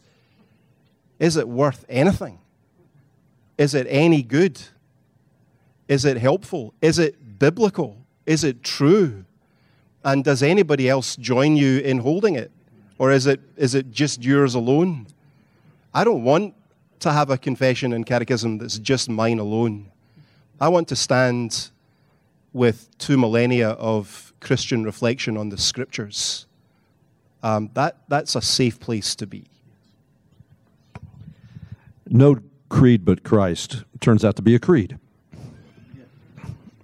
is 1.18 1.36
it 1.36 1.48
worth 1.48 1.84
anything? 1.88 2.38
Is 3.56 3.74
it 3.74 3.86
any 3.88 4.22
good? 4.22 4.60
Is 5.88 6.04
it 6.04 6.16
helpful? 6.16 6.74
Is 6.80 6.98
it 6.98 7.38
biblical? 7.38 8.04
Is 8.26 8.42
it 8.42 8.62
true? 8.62 9.24
And 10.04 10.24
does 10.24 10.42
anybody 10.42 10.88
else 10.88 11.16
join 11.16 11.56
you 11.56 11.78
in 11.78 11.98
holding 11.98 12.34
it? 12.34 12.50
Or 12.98 13.10
is 13.10 13.26
it, 13.26 13.40
is 13.56 13.74
it 13.74 13.90
just 13.90 14.22
yours 14.22 14.54
alone? 14.54 15.06
I 15.94 16.02
don't 16.02 16.24
want 16.24 16.54
to 17.00 17.12
have 17.12 17.30
a 17.30 17.38
confession 17.38 17.92
and 17.92 18.04
catechism 18.04 18.58
that's 18.58 18.78
just 18.78 19.08
mine 19.08 19.38
alone. 19.38 19.92
I 20.60 20.68
want 20.68 20.88
to 20.88 20.96
stand 20.96 21.70
with 22.52 22.88
two 22.98 23.16
millennia 23.16 23.70
of 23.70 24.32
Christian 24.40 24.82
reflection 24.84 25.36
on 25.36 25.50
the 25.50 25.58
scriptures. 25.58 26.46
Um, 27.42 27.70
that, 27.74 27.98
that's 28.08 28.34
a 28.34 28.42
safe 28.42 28.80
place 28.80 29.14
to 29.16 29.26
be. 29.26 29.44
no 32.08 32.38
creed 32.68 33.04
but 33.04 33.22
Christ 33.22 33.84
turns 34.00 34.24
out 34.24 34.34
to 34.36 34.42
be 34.42 34.54
a 34.54 34.58
creed. 34.58 34.98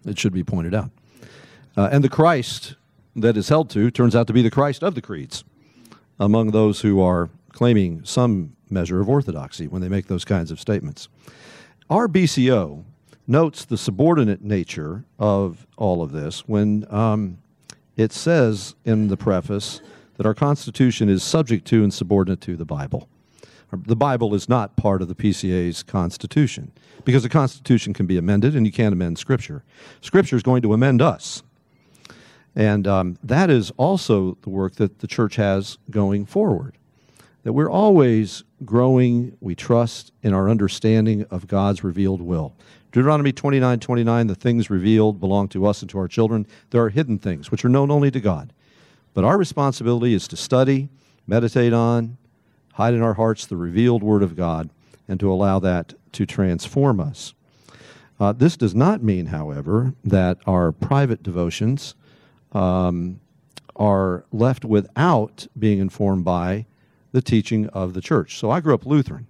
It 0.04 0.18
should 0.18 0.32
be 0.32 0.44
pointed 0.44 0.74
out. 0.74 0.90
Uh, 1.76 1.88
and 1.90 2.04
the 2.04 2.08
Christ 2.08 2.76
that 3.16 3.36
is 3.36 3.48
held 3.48 3.70
to 3.70 3.90
turns 3.90 4.14
out 4.14 4.26
to 4.28 4.32
be 4.32 4.42
the 4.42 4.50
Christ 4.50 4.84
of 4.84 4.94
the 4.94 5.02
creeds 5.02 5.42
among 6.18 6.52
those 6.52 6.82
who 6.82 7.00
are 7.00 7.28
claiming 7.52 8.04
some 8.04 8.54
measure 8.70 9.00
of 9.00 9.08
orthodoxy 9.08 9.66
when 9.66 9.82
they 9.82 9.88
make 9.88 10.06
those 10.06 10.24
kinds 10.24 10.50
of 10.50 10.60
statements. 10.60 11.08
Our 11.88 12.08
BCO 12.08 12.84
notes 13.26 13.64
the 13.64 13.78
subordinate 13.78 14.42
nature 14.42 15.04
of 15.18 15.66
all 15.76 16.02
of 16.02 16.12
this 16.12 16.40
when 16.48 16.86
um, 16.92 17.38
it 17.96 18.12
says 18.12 18.74
in 18.84 19.08
the 19.08 19.16
preface 19.16 19.80
that 20.16 20.26
our 20.26 20.34
Constitution 20.34 21.08
is 21.08 21.22
subject 21.22 21.66
to 21.68 21.82
and 21.82 21.92
subordinate 21.94 22.40
to 22.42 22.56
the 22.56 22.64
Bible. 22.64 23.08
The 23.72 23.96
Bible 23.96 24.34
is 24.34 24.48
not 24.48 24.76
part 24.76 25.00
of 25.00 25.08
the 25.08 25.14
PCA's 25.14 25.82
Constitution 25.82 26.72
because 27.04 27.22
the 27.22 27.28
Constitution 27.28 27.92
can 27.92 28.06
be 28.06 28.18
amended 28.18 28.56
and 28.56 28.66
you 28.66 28.72
can't 28.72 28.92
amend 28.92 29.18
Scripture. 29.18 29.62
Scripture 30.00 30.36
is 30.36 30.42
going 30.42 30.62
to 30.62 30.72
amend 30.72 31.00
us. 31.00 31.42
And 32.56 32.86
um, 32.86 33.16
that 33.22 33.48
is 33.48 33.70
also 33.76 34.36
the 34.42 34.50
work 34.50 34.74
that 34.76 34.98
the 34.98 35.06
church 35.06 35.36
has 35.36 35.78
going 35.90 36.26
forward. 36.26 36.76
That 37.42 37.54
we're 37.54 37.70
always 37.70 38.44
growing, 38.64 39.36
we 39.40 39.54
trust 39.54 40.12
in 40.22 40.34
our 40.34 40.50
understanding 40.50 41.24
of 41.30 41.46
God's 41.46 41.82
revealed 41.82 42.20
will. 42.20 42.54
Deuteronomy 42.92 43.32
29 43.32 43.80
29, 43.80 44.26
the 44.26 44.34
things 44.34 44.68
revealed 44.68 45.20
belong 45.20 45.48
to 45.48 45.64
us 45.64 45.80
and 45.80 45.90
to 45.90 45.98
our 45.98 46.08
children. 46.08 46.46
There 46.70 46.82
are 46.82 46.90
hidden 46.90 47.18
things 47.18 47.50
which 47.50 47.64
are 47.64 47.68
known 47.68 47.90
only 47.90 48.10
to 48.10 48.20
God. 48.20 48.52
But 49.14 49.24
our 49.24 49.38
responsibility 49.38 50.12
is 50.12 50.28
to 50.28 50.36
study, 50.36 50.88
meditate 51.26 51.72
on, 51.72 52.18
hide 52.74 52.94
in 52.94 53.02
our 53.02 53.14
hearts 53.14 53.46
the 53.46 53.56
revealed 53.56 54.02
Word 54.02 54.22
of 54.22 54.36
God, 54.36 54.70
and 55.08 55.18
to 55.20 55.32
allow 55.32 55.58
that 55.60 55.94
to 56.12 56.26
transform 56.26 57.00
us. 57.00 57.34
Uh, 58.18 58.32
this 58.32 58.56
does 58.56 58.74
not 58.74 59.02
mean, 59.02 59.26
however, 59.26 59.94
that 60.04 60.38
our 60.46 60.72
private 60.72 61.22
devotions 61.22 61.94
um, 62.52 63.20
are 63.76 64.24
left 64.30 64.64
without 64.64 65.46
being 65.58 65.78
informed 65.78 66.24
by 66.24 66.66
the 67.12 67.22
teaching 67.22 67.66
of 67.68 67.94
the 67.94 68.00
church. 68.00 68.38
So 68.38 68.50
I 68.50 68.60
grew 68.60 68.74
up 68.74 68.86
Lutheran, 68.86 69.26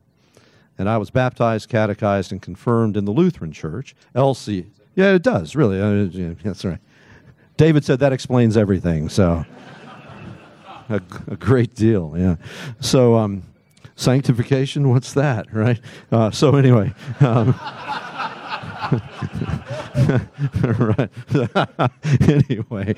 and 0.78 0.88
I 0.88 0.98
was 0.98 1.10
baptized, 1.10 1.68
catechized, 1.68 2.32
and 2.32 2.40
confirmed 2.40 2.96
in 2.96 3.04
the 3.04 3.12
Lutheran 3.12 3.52
Church. 3.52 3.94
LC, 4.14 4.66
yeah, 4.94 5.14
it 5.14 5.22
does 5.22 5.54
really. 5.56 5.78
Yeah, 6.08 6.34
that's 6.42 6.64
right. 6.64 6.78
David 7.56 7.84
said 7.84 7.98
that 8.00 8.12
explains 8.12 8.56
everything. 8.56 9.08
So 9.08 9.44
a, 10.88 11.00
a 11.28 11.36
great 11.36 11.74
deal. 11.74 12.14
Yeah. 12.16 12.36
So 12.80 13.16
um, 13.16 13.42
sanctification, 13.96 14.88
what's 14.88 15.12
that, 15.14 15.52
right? 15.52 15.80
Uh, 16.10 16.30
so 16.30 16.56
anyway. 16.56 16.92
Um, 17.20 17.54
right. 20.64 21.10
anyway, 22.28 22.94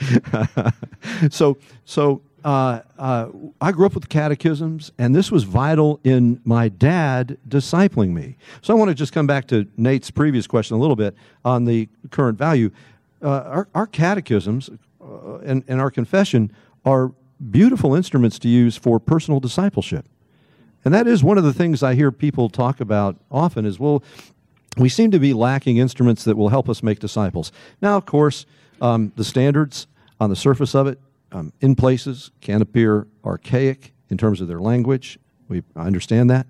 so 1.31 1.59
so 1.85 2.23
uh, 2.45 2.81
uh, 2.99 3.29
I 3.61 3.73
grew 3.73 3.87
up 3.87 3.95
with 3.95 4.09
catechisms, 4.09 4.93
and 4.99 5.15
this 5.15 5.31
was 5.31 5.45
vital 5.45 6.01
in 6.05 6.41
my 6.45 6.69
dad 6.69 7.39
discipling 7.49 8.11
me. 8.11 8.37
So 8.61 8.75
I 8.75 8.77
want 8.77 8.89
to 8.89 8.95
just 8.95 9.13
come 9.13 9.27
back 9.27 9.47
to 9.49 9.67
Nate's 9.77 10.11
previous 10.11 10.47
question 10.47 10.77
a 10.77 10.81
little 10.81 10.97
bit 10.97 11.15
on 11.45 11.65
the 11.65 11.89
current 12.11 12.39
value. 12.39 12.71
Uh, 13.23 13.29
our, 13.29 13.69
our, 13.75 13.87
catechisms 13.87 14.71
uh, 15.01 15.39
and, 15.39 15.63
and 15.69 15.81
our 15.81 15.91
confession 15.91 16.51
are 16.85 17.13
beautiful 17.51 17.95
instruments 17.95 18.39
to 18.41 18.49
use 18.49 18.77
for 18.77 18.99
personal 18.99 19.39
discipleship. 19.39 20.07
And 20.85 20.93
that 20.93 21.07
is 21.07 21.23
one 21.23 21.39
of 21.39 21.45
the 21.45 21.53
things 21.53 21.83
I 21.83 21.95
hear 21.95 22.11
people 22.11 22.49
talk 22.49 22.81
about 22.81 23.17
often 23.31 23.65
is, 23.65 23.79
well, 23.79 24.03
we 24.77 24.89
seem 24.89 25.11
to 25.13 25.19
be 25.19 25.33
lacking 25.33 25.77
instruments 25.77 26.25
that 26.25 26.37
will 26.37 26.49
help 26.49 26.69
us 26.69 26.83
make 26.83 26.99
disciples. 26.99 27.53
Now, 27.81 27.97
of 27.97 28.07
course, 28.07 28.47
um, 28.81 29.13
the 29.17 29.25
standards 29.25 29.87
on 30.19 30.31
the 30.31 30.37
surface 30.37 30.75
of 30.75 30.87
it, 30.87 30.99
um, 31.33 31.53
in 31.61 31.75
places, 31.75 32.31
can 32.41 32.63
appear 32.63 33.07
archaic 33.25 33.95
in 34.11 34.19
terms 34.19 34.41
of 34.41 34.49
their 34.49 34.61
language. 34.61 35.19
We 35.49 35.63
I 35.75 35.87
understand 35.87 36.31
that. 36.31 36.47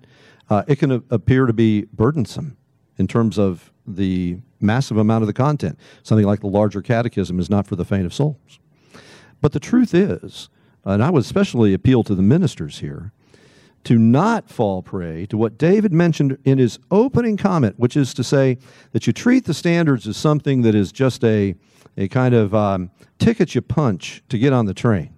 Uh, 0.49 0.63
it 0.67 0.77
can 0.77 0.91
a- 0.91 1.03
appear 1.09 1.45
to 1.45 1.53
be 1.53 1.85
burdensome 1.93 2.57
in 2.97 3.07
terms 3.07 3.37
of 3.39 3.71
the 3.87 4.37
massive 4.59 4.97
amount 4.97 5.23
of 5.23 5.27
the 5.27 5.33
content. 5.33 5.77
Something 6.03 6.25
like 6.25 6.41
the 6.41 6.47
larger 6.47 6.81
catechism 6.81 7.39
is 7.39 7.49
not 7.49 7.67
for 7.67 7.75
the 7.75 7.85
faint 7.85 8.05
of 8.05 8.13
souls. 8.13 8.59
But 9.41 9.51
the 9.51 9.59
truth 9.59 9.93
is, 9.93 10.49
and 10.85 11.03
I 11.03 11.09
would 11.09 11.21
especially 11.21 11.73
appeal 11.73 12.03
to 12.03 12.15
the 12.15 12.21
ministers 12.21 12.79
here, 12.79 13.11
to 13.83 13.97
not 13.97 14.49
fall 14.49 14.81
prey 14.81 15.25
to 15.25 15.37
what 15.37 15.57
David 15.57 15.91
mentioned 15.91 16.37
in 16.45 16.57
his 16.57 16.79
opening 16.89 17.35
comment, 17.35 17.77
which 17.77 17.97
is 17.97 18.13
to 18.13 18.23
say 18.23 18.57
that 18.91 19.05
you 19.05 19.11
treat 19.11 19.43
the 19.45 19.53
standards 19.53 20.07
as 20.07 20.15
something 20.15 20.61
that 20.61 20.73
is 20.73 20.91
just 20.91 21.23
a, 21.23 21.55
a 21.97 22.07
kind 22.07 22.33
of 22.33 22.53
um, 22.55 22.91
ticket 23.19 23.55
you 23.55 23.61
punch 23.61 24.23
to 24.29 24.37
get 24.37 24.53
on 24.53 24.65
the 24.65 24.73
train, 24.73 25.13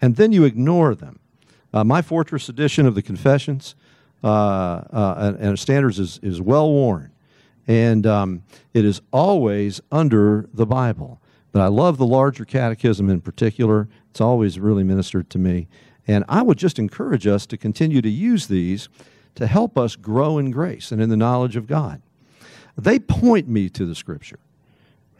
and 0.00 0.16
then 0.16 0.32
you 0.32 0.44
ignore 0.44 0.94
them. 0.94 1.18
Uh, 1.72 1.84
my 1.84 2.02
Fortress 2.02 2.48
edition 2.48 2.86
of 2.86 2.94
the 2.94 3.02
Confessions 3.02 3.74
uh, 4.24 4.26
uh, 4.26 5.14
and, 5.18 5.36
and, 5.36 5.58
standards 5.58 5.98
is, 5.98 6.18
is 6.22 6.40
well 6.40 6.70
worn, 6.70 7.12
and 7.66 8.06
um, 8.06 8.42
it 8.74 8.84
is 8.84 9.00
always 9.12 9.80
under 9.92 10.48
the 10.52 10.66
Bible. 10.66 11.20
But 11.52 11.62
I 11.62 11.66
love 11.66 11.98
the 11.98 12.06
larger 12.06 12.44
catechism 12.44 13.10
in 13.10 13.20
particular. 13.20 13.88
It's 14.10 14.20
always 14.20 14.58
really 14.58 14.84
ministered 14.84 15.30
to 15.30 15.38
me. 15.38 15.68
And 16.06 16.24
I 16.28 16.42
would 16.42 16.58
just 16.58 16.78
encourage 16.78 17.26
us 17.26 17.46
to 17.46 17.56
continue 17.56 18.02
to 18.02 18.08
use 18.08 18.46
these 18.46 18.88
to 19.36 19.46
help 19.46 19.78
us 19.78 19.96
grow 19.96 20.38
in 20.38 20.50
grace 20.50 20.90
and 20.92 21.00
in 21.00 21.08
the 21.08 21.16
knowledge 21.16 21.56
of 21.56 21.66
God. 21.66 22.02
They 22.76 22.98
point 22.98 23.48
me 23.48 23.68
to 23.70 23.84
the 23.84 23.94
Scripture, 23.94 24.38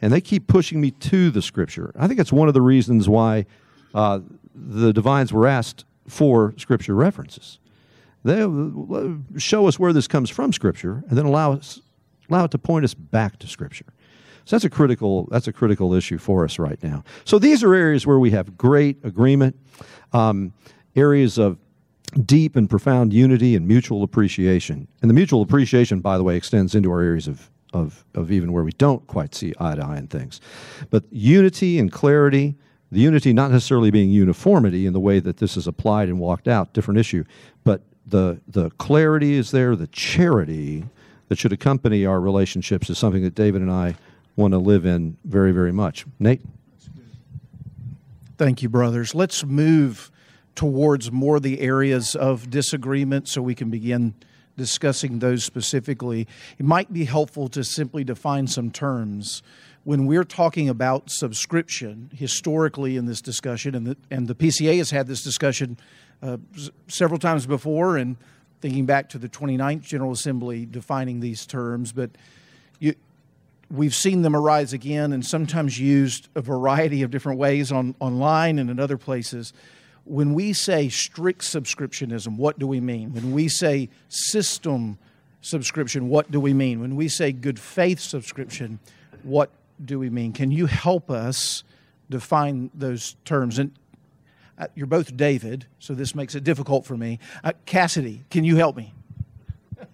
and 0.01 0.11
they 0.11 0.21
keep 0.21 0.47
pushing 0.47 0.81
me 0.81 0.91
to 0.91 1.29
the 1.29 1.41
Scripture. 1.41 1.91
I 1.95 2.07
think 2.07 2.19
it's 2.19 2.31
one 2.31 2.47
of 2.47 2.53
the 2.53 2.61
reasons 2.61 3.07
why 3.07 3.45
uh, 3.93 4.19
the 4.53 4.91
divines 4.91 5.31
were 5.31 5.47
asked 5.47 5.85
for 6.07 6.53
Scripture 6.57 6.95
references. 6.95 7.59
They 8.23 8.45
show 9.37 9.67
us 9.67 9.79
where 9.79 9.93
this 9.93 10.07
comes 10.07 10.29
from 10.29 10.53
Scripture, 10.53 11.03
and 11.07 11.17
then 11.17 11.25
allow 11.25 11.53
us 11.53 11.81
allow 12.29 12.45
it 12.45 12.51
to 12.51 12.57
point 12.57 12.85
us 12.85 12.93
back 12.93 13.39
to 13.39 13.47
Scripture. 13.47 13.85
So 14.45 14.55
that's 14.55 14.65
a 14.65 14.69
critical 14.69 15.27
that's 15.31 15.47
a 15.47 15.53
critical 15.53 15.93
issue 15.93 16.17
for 16.17 16.43
us 16.43 16.59
right 16.59 16.81
now. 16.83 17.03
So 17.25 17.39
these 17.39 17.63
are 17.63 17.73
areas 17.73 18.07
where 18.07 18.19
we 18.19 18.31
have 18.31 18.57
great 18.57 18.97
agreement. 19.03 19.55
Um, 20.13 20.53
areas 20.95 21.37
of 21.37 21.57
deep 22.25 22.55
and 22.55 22.69
profound 22.69 23.13
unity 23.13 23.55
and 23.55 23.67
mutual 23.67 24.03
appreciation. 24.03 24.87
And 25.01 25.09
the 25.09 25.13
mutual 25.13 25.41
appreciation, 25.41 26.01
by 26.01 26.17
the 26.17 26.23
way, 26.23 26.35
extends 26.35 26.75
into 26.75 26.91
our 26.91 27.01
areas 27.01 27.27
of, 27.27 27.49
of, 27.73 28.05
of 28.13 28.31
even 28.31 28.51
where 28.51 28.63
we 28.63 28.71
don't 28.73 29.05
quite 29.07 29.33
see 29.33 29.53
eye 29.59 29.75
to 29.75 29.83
eye 29.83 29.97
in 29.97 30.07
things. 30.07 30.41
But 30.89 31.03
unity 31.11 31.79
and 31.79 31.91
clarity, 31.91 32.55
the 32.91 32.99
unity 32.99 33.33
not 33.33 33.51
necessarily 33.51 33.91
being 33.91 34.09
uniformity 34.09 34.85
in 34.85 34.93
the 34.93 34.99
way 34.99 35.19
that 35.19 35.37
this 35.37 35.55
is 35.57 35.67
applied 35.67 36.09
and 36.09 36.19
walked 36.19 36.47
out, 36.47 36.73
different 36.73 36.99
issue, 36.99 37.23
but 37.63 37.81
the, 38.05 38.41
the 38.47 38.69
clarity 38.71 39.35
is 39.35 39.51
there, 39.51 39.75
the 39.75 39.87
charity 39.87 40.85
that 41.29 41.37
should 41.37 41.53
accompany 41.53 42.05
our 42.05 42.19
relationships 42.19 42.89
is 42.89 42.97
something 42.97 43.23
that 43.23 43.35
David 43.35 43.61
and 43.61 43.71
I 43.71 43.95
want 44.35 44.53
to 44.53 44.57
live 44.57 44.85
in 44.85 45.17
very, 45.23 45.51
very 45.51 45.71
much. 45.71 46.05
Nate? 46.19 46.41
Thank 48.37 48.61
you, 48.61 48.69
brothers. 48.69 49.13
Let's 49.13 49.45
move 49.45 50.11
towards 50.55 51.11
more 51.11 51.39
the 51.39 51.61
areas 51.61 52.15
of 52.15 52.49
disagreement 52.49 53.27
so 53.27 53.41
we 53.41 53.55
can 53.55 53.69
begin 53.69 54.15
discussing 54.61 55.17
those 55.17 55.43
specifically. 55.43 56.27
It 56.59 56.65
might 56.65 56.93
be 56.93 57.05
helpful 57.05 57.47
to 57.49 57.63
simply 57.63 58.03
define 58.03 58.45
some 58.45 58.69
terms. 58.69 59.41
When 59.85 60.05
we're 60.05 60.23
talking 60.23 60.69
about 60.69 61.09
subscription, 61.09 62.11
historically 62.13 62.95
in 62.95 63.07
this 63.07 63.21
discussion, 63.21 63.73
and 63.73 63.87
the, 63.87 63.97
and 64.11 64.27
the 64.27 64.35
PCA 64.35 64.77
has 64.77 64.91
had 64.91 65.07
this 65.07 65.23
discussion 65.23 65.79
uh, 66.21 66.37
several 66.87 67.19
times 67.19 67.47
before, 67.47 67.97
and 67.97 68.17
thinking 68.61 68.85
back 68.85 69.09
to 69.09 69.17
the 69.17 69.27
29th 69.27 69.81
General 69.81 70.11
Assembly 70.11 70.67
defining 70.67 71.21
these 71.21 71.47
terms, 71.47 71.91
but 71.91 72.11
you, 72.77 72.93
we've 73.71 73.95
seen 73.95 74.21
them 74.21 74.35
arise 74.35 74.73
again 74.73 75.11
and 75.11 75.25
sometimes 75.25 75.79
used 75.79 76.29
a 76.35 76.41
variety 76.41 77.01
of 77.01 77.09
different 77.09 77.39
ways 77.39 77.71
on, 77.71 77.95
online 77.99 78.59
and 78.59 78.69
in 78.69 78.79
other 78.79 78.99
places 78.99 79.53
when 80.05 80.33
we 80.33 80.53
say 80.53 80.89
strict 80.89 81.41
subscriptionism, 81.41 82.37
what 82.37 82.57
do 82.57 82.67
we 82.67 82.79
mean? 82.79 83.13
When 83.13 83.31
we 83.31 83.47
say 83.47 83.89
system 84.09 84.97
subscription, 85.41 86.09
what 86.09 86.31
do 86.31 86.39
we 86.39 86.53
mean? 86.53 86.79
When 86.79 86.95
we 86.95 87.07
say 87.07 87.31
good 87.31 87.59
faith 87.59 87.99
subscription, 87.99 88.79
what 89.23 89.51
do 89.83 89.99
we 89.99 90.09
mean? 90.09 90.33
Can 90.33 90.51
you 90.51 90.65
help 90.65 91.09
us 91.09 91.63
define 92.09 92.69
those 92.73 93.15
terms? 93.25 93.59
And 93.59 93.71
uh, 94.57 94.67
you're 94.75 94.87
both 94.87 95.15
David, 95.17 95.65
so 95.79 95.93
this 95.93 96.13
makes 96.13 96.35
it 96.35 96.43
difficult 96.43 96.85
for 96.85 96.95
me. 96.95 97.19
Uh, 97.43 97.53
Cassidy, 97.65 98.23
can 98.29 98.43
you 98.43 98.57
help 98.57 98.75
me? 98.75 98.93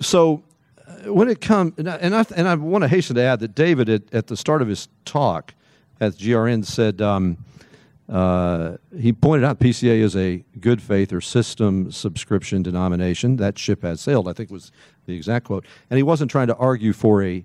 so, 0.00 0.42
uh, 0.86 1.12
when 1.12 1.28
it 1.28 1.40
comes, 1.40 1.74
and 1.78 1.88
I, 1.88 1.96
and 1.96 2.16
I, 2.16 2.24
and 2.34 2.48
I 2.48 2.54
want 2.54 2.82
to 2.82 2.88
hasten 2.88 3.16
to 3.16 3.22
add 3.22 3.40
that 3.40 3.54
David, 3.54 3.88
at, 3.88 4.02
at 4.12 4.26
the 4.26 4.36
start 4.36 4.62
of 4.62 4.68
his 4.68 4.88
talk 5.04 5.54
at 6.00 6.14
GRN, 6.14 6.64
said, 6.64 7.00
um, 7.00 7.38
Uh, 8.08 8.78
he 8.98 9.12
pointed 9.12 9.44
out 9.44 9.58
PCA 9.58 9.98
is 9.98 10.16
a 10.16 10.42
good 10.60 10.80
faith 10.80 11.12
or 11.12 11.20
system 11.20 11.92
subscription 11.92 12.62
denomination. 12.62 13.36
That 13.36 13.58
ship 13.58 13.82
has 13.82 14.00
sailed, 14.00 14.28
I 14.28 14.32
think 14.32 14.50
was 14.50 14.72
the 15.06 15.14
exact 15.14 15.46
quote. 15.46 15.66
And 15.90 15.96
he 15.98 16.02
wasn't 16.02 16.30
trying 16.30 16.46
to 16.46 16.56
argue 16.56 16.94
for 16.94 17.22
a, 17.22 17.44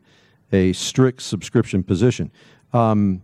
a 0.54 0.71
strict 0.73 1.21
subscription 1.21 1.84
position. 1.84 2.32
Um, 2.71 3.21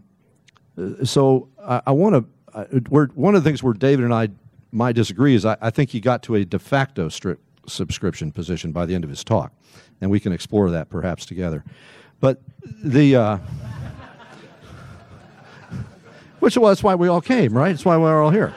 so 1.03 1.47
I, 1.63 1.81
I 1.87 1.91
want 1.91 2.25
to, 2.53 3.09
one 3.13 3.35
of 3.35 3.43
the 3.43 3.49
things 3.49 3.63
where 3.63 3.73
David 3.73 4.03
and 4.03 4.13
I 4.13 4.29
might 4.71 4.95
disagree 4.95 5.33
is 5.33 5.45
I, 5.45 5.55
I 5.61 5.69
think 5.69 5.91
he 5.91 6.01
got 6.01 6.21
to 6.23 6.35
a 6.35 6.43
de 6.43 6.59
facto 6.59 7.07
strict 7.07 7.41
subscription 7.67 8.31
position 8.31 8.73
by 8.73 8.85
the 8.85 8.95
end 8.95 9.05
of 9.05 9.09
his 9.09 9.23
talk. 9.23 9.53
And 10.01 10.11
we 10.11 10.19
can 10.19 10.33
explore 10.33 10.69
that 10.71 10.89
perhaps 10.89 11.25
together. 11.25 11.63
But 12.19 12.41
the. 12.83 13.15
Uh, 13.15 13.37
which 16.39 16.57
well, 16.57 16.69
that's 16.69 16.83
why 16.83 16.95
we 16.95 17.07
all 17.07 17.21
came, 17.21 17.53
right? 17.53 17.71
That's 17.71 17.85
why 17.85 17.97
we're 17.97 18.21
all 18.21 18.31
here. 18.31 18.53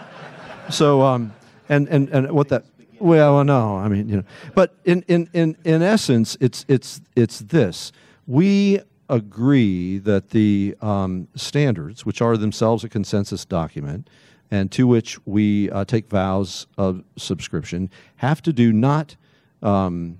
So, 0.70 1.02
um, 1.02 1.34
and, 1.68 1.88
and, 1.88 2.08
and 2.10 2.30
what 2.32 2.48
that, 2.48 2.64
well, 2.98 3.42
no, 3.44 3.76
I 3.76 3.88
mean, 3.88 4.08
you 4.08 4.16
know, 4.16 4.24
but 4.54 4.74
in, 4.84 5.02
in, 5.08 5.28
in, 5.32 5.56
in 5.64 5.82
essence, 5.82 6.36
it's, 6.40 6.64
it's, 6.68 7.00
it's 7.16 7.40
this. 7.40 7.92
We 8.26 8.80
agree 9.08 9.98
that 9.98 10.30
the 10.30 10.76
um, 10.80 11.28
standards, 11.34 12.06
which 12.06 12.22
are 12.22 12.36
themselves 12.36 12.84
a 12.84 12.88
consensus 12.88 13.44
document, 13.44 14.08
and 14.50 14.70
to 14.72 14.86
which 14.86 15.18
we 15.26 15.70
uh, 15.70 15.84
take 15.84 16.08
vows 16.08 16.66
of 16.78 17.02
subscription, 17.16 17.90
have 18.16 18.42
to 18.42 18.52
do 18.52 18.72
not 18.72 19.16
um, 19.62 20.18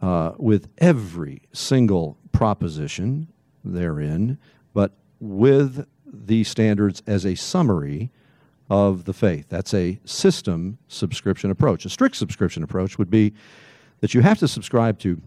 uh, 0.00 0.32
with 0.38 0.68
every 0.78 1.42
single 1.52 2.16
proposition 2.32 3.28
therein, 3.64 4.38
but 4.72 4.92
with 5.20 5.86
the 6.24 6.44
standards 6.44 7.02
as 7.06 7.24
a 7.24 7.34
summary 7.34 8.10
of 8.68 9.04
the 9.04 9.12
faith. 9.12 9.46
That's 9.48 9.74
a 9.74 9.98
system 10.04 10.78
subscription 10.88 11.50
approach. 11.50 11.84
A 11.84 11.90
strict 11.90 12.16
subscription 12.16 12.62
approach 12.62 12.98
would 12.98 13.10
be 13.10 13.32
that 14.00 14.14
you 14.14 14.20
have 14.22 14.38
to 14.38 14.48
subscribe 14.48 14.98
to 15.00 15.20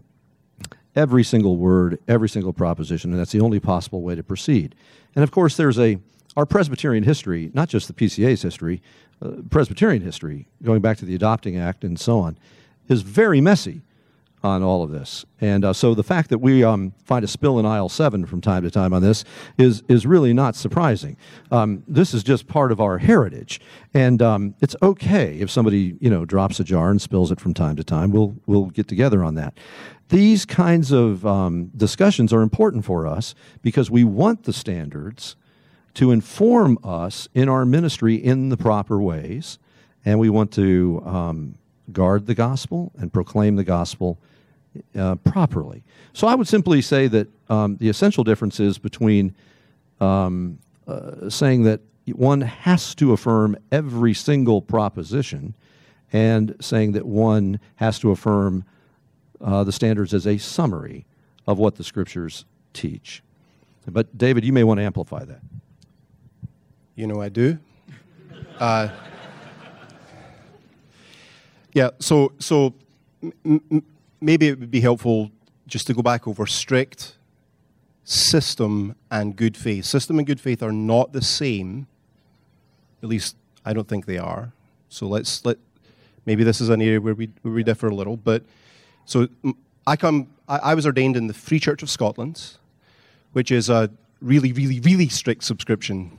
every 0.94 1.24
single 1.24 1.56
word, 1.56 1.98
every 2.08 2.28
single 2.28 2.52
proposition, 2.52 3.10
and 3.10 3.18
that's 3.18 3.32
the 3.32 3.40
only 3.40 3.60
possible 3.60 4.02
way 4.02 4.14
to 4.14 4.22
proceed. 4.22 4.74
And 5.14 5.22
of 5.22 5.30
course, 5.30 5.56
there's 5.56 5.78
a 5.78 5.98
our 6.36 6.46
Presbyterian 6.46 7.02
history, 7.02 7.50
not 7.54 7.68
just 7.68 7.88
the 7.88 7.92
PCA's 7.92 8.42
history, 8.42 8.80
uh, 9.20 9.30
Presbyterian 9.50 10.02
history, 10.02 10.46
going 10.62 10.80
back 10.80 10.96
to 10.98 11.04
the 11.04 11.14
Adopting 11.16 11.58
Act 11.58 11.82
and 11.82 11.98
so 11.98 12.20
on, 12.20 12.38
is 12.88 13.02
very 13.02 13.40
messy 13.40 13.82
on 14.42 14.62
all 14.62 14.82
of 14.82 14.90
this. 14.90 15.24
And 15.40 15.64
uh, 15.64 15.72
so 15.72 15.94
the 15.94 16.02
fact 16.02 16.30
that 16.30 16.38
we 16.38 16.64
um, 16.64 16.92
find 17.04 17.24
a 17.24 17.28
spill 17.28 17.58
in 17.58 17.66
aisle 17.66 17.88
seven 17.88 18.24
from 18.24 18.40
time 18.40 18.62
to 18.62 18.70
time 18.70 18.94
on 18.94 19.02
this 19.02 19.24
is, 19.58 19.82
is 19.88 20.06
really 20.06 20.32
not 20.32 20.56
surprising. 20.56 21.16
Um, 21.50 21.82
this 21.86 22.14
is 22.14 22.22
just 22.22 22.46
part 22.46 22.72
of 22.72 22.80
our 22.80 22.98
heritage. 22.98 23.60
And 23.92 24.22
um, 24.22 24.54
it's 24.60 24.76
okay 24.82 25.38
if 25.40 25.50
somebody, 25.50 25.96
you 26.00 26.08
know, 26.08 26.24
drops 26.24 26.58
a 26.58 26.64
jar 26.64 26.90
and 26.90 27.00
spills 27.00 27.30
it 27.30 27.40
from 27.40 27.52
time 27.52 27.76
to 27.76 27.84
time. 27.84 28.12
We'll, 28.12 28.34
we'll 28.46 28.66
get 28.66 28.88
together 28.88 29.22
on 29.22 29.34
that. 29.34 29.58
These 30.08 30.44
kinds 30.44 30.90
of 30.90 31.24
um, 31.26 31.66
discussions 31.76 32.32
are 32.32 32.42
important 32.42 32.84
for 32.84 33.06
us 33.06 33.34
because 33.62 33.90
we 33.90 34.04
want 34.04 34.44
the 34.44 34.52
standards 34.52 35.36
to 35.94 36.10
inform 36.10 36.78
us 36.82 37.28
in 37.34 37.48
our 37.48 37.64
ministry 37.64 38.14
in 38.14 38.48
the 38.48 38.56
proper 38.56 39.00
ways. 39.00 39.58
And 40.04 40.18
we 40.18 40.30
want 40.30 40.50
to 40.52 41.02
um, 41.04 41.58
guard 41.92 42.26
the 42.26 42.34
gospel 42.34 42.92
and 42.96 43.12
proclaim 43.12 43.56
the 43.56 43.64
gospel 43.64 44.18
uh, 44.96 45.16
properly. 45.16 45.82
So 46.12 46.26
I 46.26 46.34
would 46.34 46.48
simply 46.48 46.82
say 46.82 47.08
that 47.08 47.28
um, 47.50 47.76
the 47.76 47.88
essential 47.88 48.24
difference 48.24 48.60
is 48.60 48.78
between 48.78 49.34
um, 50.00 50.58
uh, 50.86 51.28
saying 51.28 51.64
that 51.64 51.80
one 52.06 52.40
has 52.40 52.94
to 52.96 53.12
affirm 53.12 53.56
every 53.70 54.14
single 54.14 54.62
proposition 54.62 55.54
and 56.12 56.56
saying 56.60 56.92
that 56.92 57.06
one 57.06 57.60
has 57.76 57.98
to 58.00 58.10
affirm 58.10 58.64
uh, 59.40 59.64
the 59.64 59.72
standards 59.72 60.12
as 60.12 60.26
a 60.26 60.38
summary 60.38 61.06
of 61.46 61.58
what 61.58 61.76
the 61.76 61.84
scriptures 61.84 62.44
teach. 62.72 63.22
But, 63.86 64.16
David, 64.16 64.44
you 64.44 64.52
may 64.52 64.64
want 64.64 64.78
to 64.78 64.84
amplify 64.84 65.24
that. 65.24 65.40
You 66.94 67.06
know, 67.06 67.20
I 67.20 67.28
do. 67.28 67.58
Uh, 68.58 68.88
yeah, 71.72 71.90
so, 71.98 72.32
so 72.38 72.74
m- 73.44 73.82
maybe 74.20 74.48
it 74.48 74.58
would 74.60 74.70
be 74.70 74.80
helpful 74.80 75.30
just 75.66 75.86
to 75.86 75.94
go 75.94 76.02
back 76.02 76.26
over 76.26 76.46
strict, 76.46 77.16
system, 78.04 78.96
and 79.10 79.36
good 79.36 79.56
faith. 79.56 79.84
System 79.84 80.18
and 80.18 80.26
good 80.26 80.40
faith 80.40 80.62
are 80.62 80.72
not 80.72 81.12
the 81.12 81.22
same. 81.22 81.86
At 83.02 83.08
least 83.08 83.36
I 83.64 83.72
don't 83.72 83.88
think 83.88 84.06
they 84.06 84.18
are. 84.18 84.52
So 84.88 85.06
let's 85.06 85.44
let 85.44 85.58
maybe 86.26 86.44
this 86.44 86.60
is 86.60 86.68
an 86.68 86.82
area 86.82 87.00
where 87.00 87.14
we 87.14 87.30
where 87.42 87.54
we 87.54 87.62
differ 87.62 87.88
a 87.88 87.94
little. 87.94 88.16
But 88.16 88.42
so 89.04 89.28
I 89.86 89.96
come. 89.96 90.28
I, 90.48 90.58
I 90.58 90.74
was 90.74 90.86
ordained 90.86 91.16
in 91.16 91.26
the 91.26 91.34
Free 91.34 91.60
Church 91.60 91.82
of 91.82 91.90
Scotland, 91.90 92.56
which 93.32 93.50
is 93.50 93.70
a 93.70 93.90
really, 94.20 94.52
really, 94.52 94.80
really 94.80 95.08
strict 95.08 95.44
subscription 95.44 96.18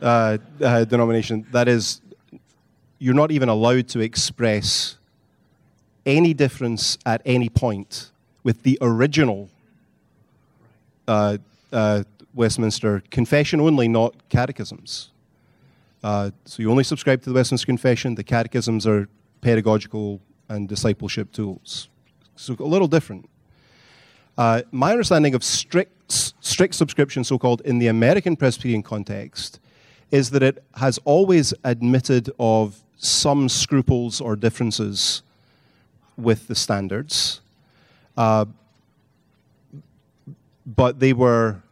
uh, 0.00 0.38
uh, 0.62 0.84
denomination. 0.84 1.46
That 1.52 1.68
is, 1.68 2.00
you're 2.98 3.14
not 3.14 3.30
even 3.30 3.48
allowed 3.48 3.88
to 3.88 4.00
express 4.00 4.97
any 6.08 6.32
difference 6.32 6.98
at 7.04 7.20
any 7.24 7.50
point 7.50 8.10
with 8.42 8.62
the 8.62 8.78
original 8.80 9.50
uh, 11.06 11.36
uh, 11.72 12.02
Westminster 12.34 13.02
Confession 13.10 13.60
only, 13.60 13.88
not 13.88 14.14
catechisms. 14.30 15.10
Uh, 16.02 16.30
so 16.46 16.62
you 16.62 16.70
only 16.70 16.84
subscribe 16.84 17.20
to 17.22 17.30
the 17.30 17.34
Westminster 17.34 17.66
Confession. 17.66 18.14
The 18.14 18.24
catechisms 18.24 18.86
are 18.86 19.06
pedagogical 19.42 20.20
and 20.48 20.66
discipleship 20.66 21.30
tools. 21.30 21.88
So 22.36 22.56
a 22.58 22.64
little 22.64 22.88
different. 22.88 23.28
Uh, 24.38 24.62
my 24.70 24.92
understanding 24.92 25.34
of 25.34 25.44
strict, 25.44 26.32
strict 26.40 26.74
subscription, 26.74 27.24
so 27.24 27.38
called, 27.38 27.60
in 27.62 27.78
the 27.80 27.88
American 27.88 28.34
Presbyterian 28.34 28.82
context, 28.82 29.60
is 30.10 30.30
that 30.30 30.42
it 30.42 30.62
has 30.76 30.98
always 31.04 31.52
admitted 31.64 32.30
of 32.38 32.82
some 32.96 33.48
scruples 33.48 34.20
or 34.20 34.36
differences 34.36 35.22
with 36.18 36.48
the 36.48 36.54
standards, 36.54 37.40
uh, 38.16 38.44
but 40.66 40.98
they 40.98 41.12
were 41.12 41.62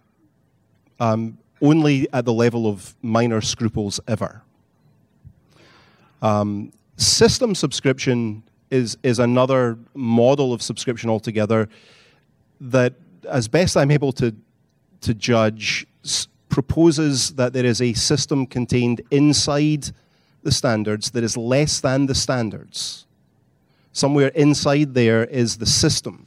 um, 1.00 1.36
only 1.60 2.08
at 2.12 2.24
the 2.24 2.32
level 2.32 2.66
of 2.66 2.94
minor 3.02 3.40
scruples 3.40 4.00
ever. 4.06 4.42
Um, 6.22 6.72
system 6.96 7.54
subscription 7.54 8.42
is, 8.70 8.96
is 9.02 9.18
another 9.18 9.78
model 9.94 10.52
of 10.52 10.62
subscription 10.62 11.10
altogether 11.10 11.68
that, 12.60 12.94
as 13.28 13.48
best 13.48 13.76
I'm 13.76 13.90
able 13.90 14.12
to, 14.12 14.34
to 15.02 15.14
judge, 15.14 15.86
s- 16.04 16.28
proposes 16.48 17.34
that 17.34 17.52
there 17.52 17.66
is 17.66 17.82
a 17.82 17.92
system 17.92 18.46
contained 18.46 19.02
inside 19.10 19.90
the 20.42 20.52
standards 20.52 21.10
that 21.10 21.22
is 21.22 21.36
less 21.36 21.80
than 21.80 22.06
the 22.06 22.14
standards 22.14 23.05
somewhere 23.96 24.28
inside 24.28 24.92
there 24.92 25.24
is 25.24 25.56
the 25.56 25.64
system. 25.64 26.26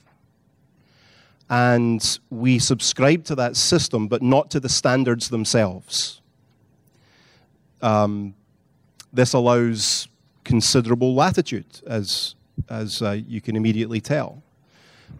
And 1.52 2.20
we 2.32 2.58
subscribe 2.58 3.24
to 3.26 3.36
that 3.36 3.56
system, 3.56 4.08
but 4.08 4.24
not 4.24 4.50
to 4.52 4.60
the 4.60 4.70
standards 4.70 5.30
themselves. 5.30 6.22
Um, 7.82 8.34
this 9.14 9.34
allows 9.34 10.08
considerable 10.44 11.14
latitude, 11.14 11.82
as, 11.86 12.36
as 12.70 13.04
uh, 13.04 13.12
you 13.28 13.40
can 13.40 13.56
immediately 13.56 14.02
tell. 14.02 14.42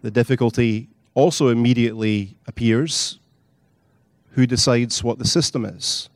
The 0.02 0.10
difficulty 0.10 0.88
also 1.14 1.48
immediately 1.48 2.36
appears 2.48 3.20
who 4.32 4.46
decides 4.46 5.04
what 5.04 5.18
the 5.18 5.26
system 5.26 5.64
is? 5.64 6.08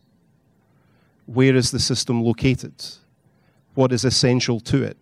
Where 1.27 1.55
is 1.55 1.71
the 1.71 1.81
system 1.81 2.23
located? 2.23 2.75
What 3.75 3.93
is 3.93 4.05
essential 4.05 4.61
to 4.61 4.83
it? 4.83 4.97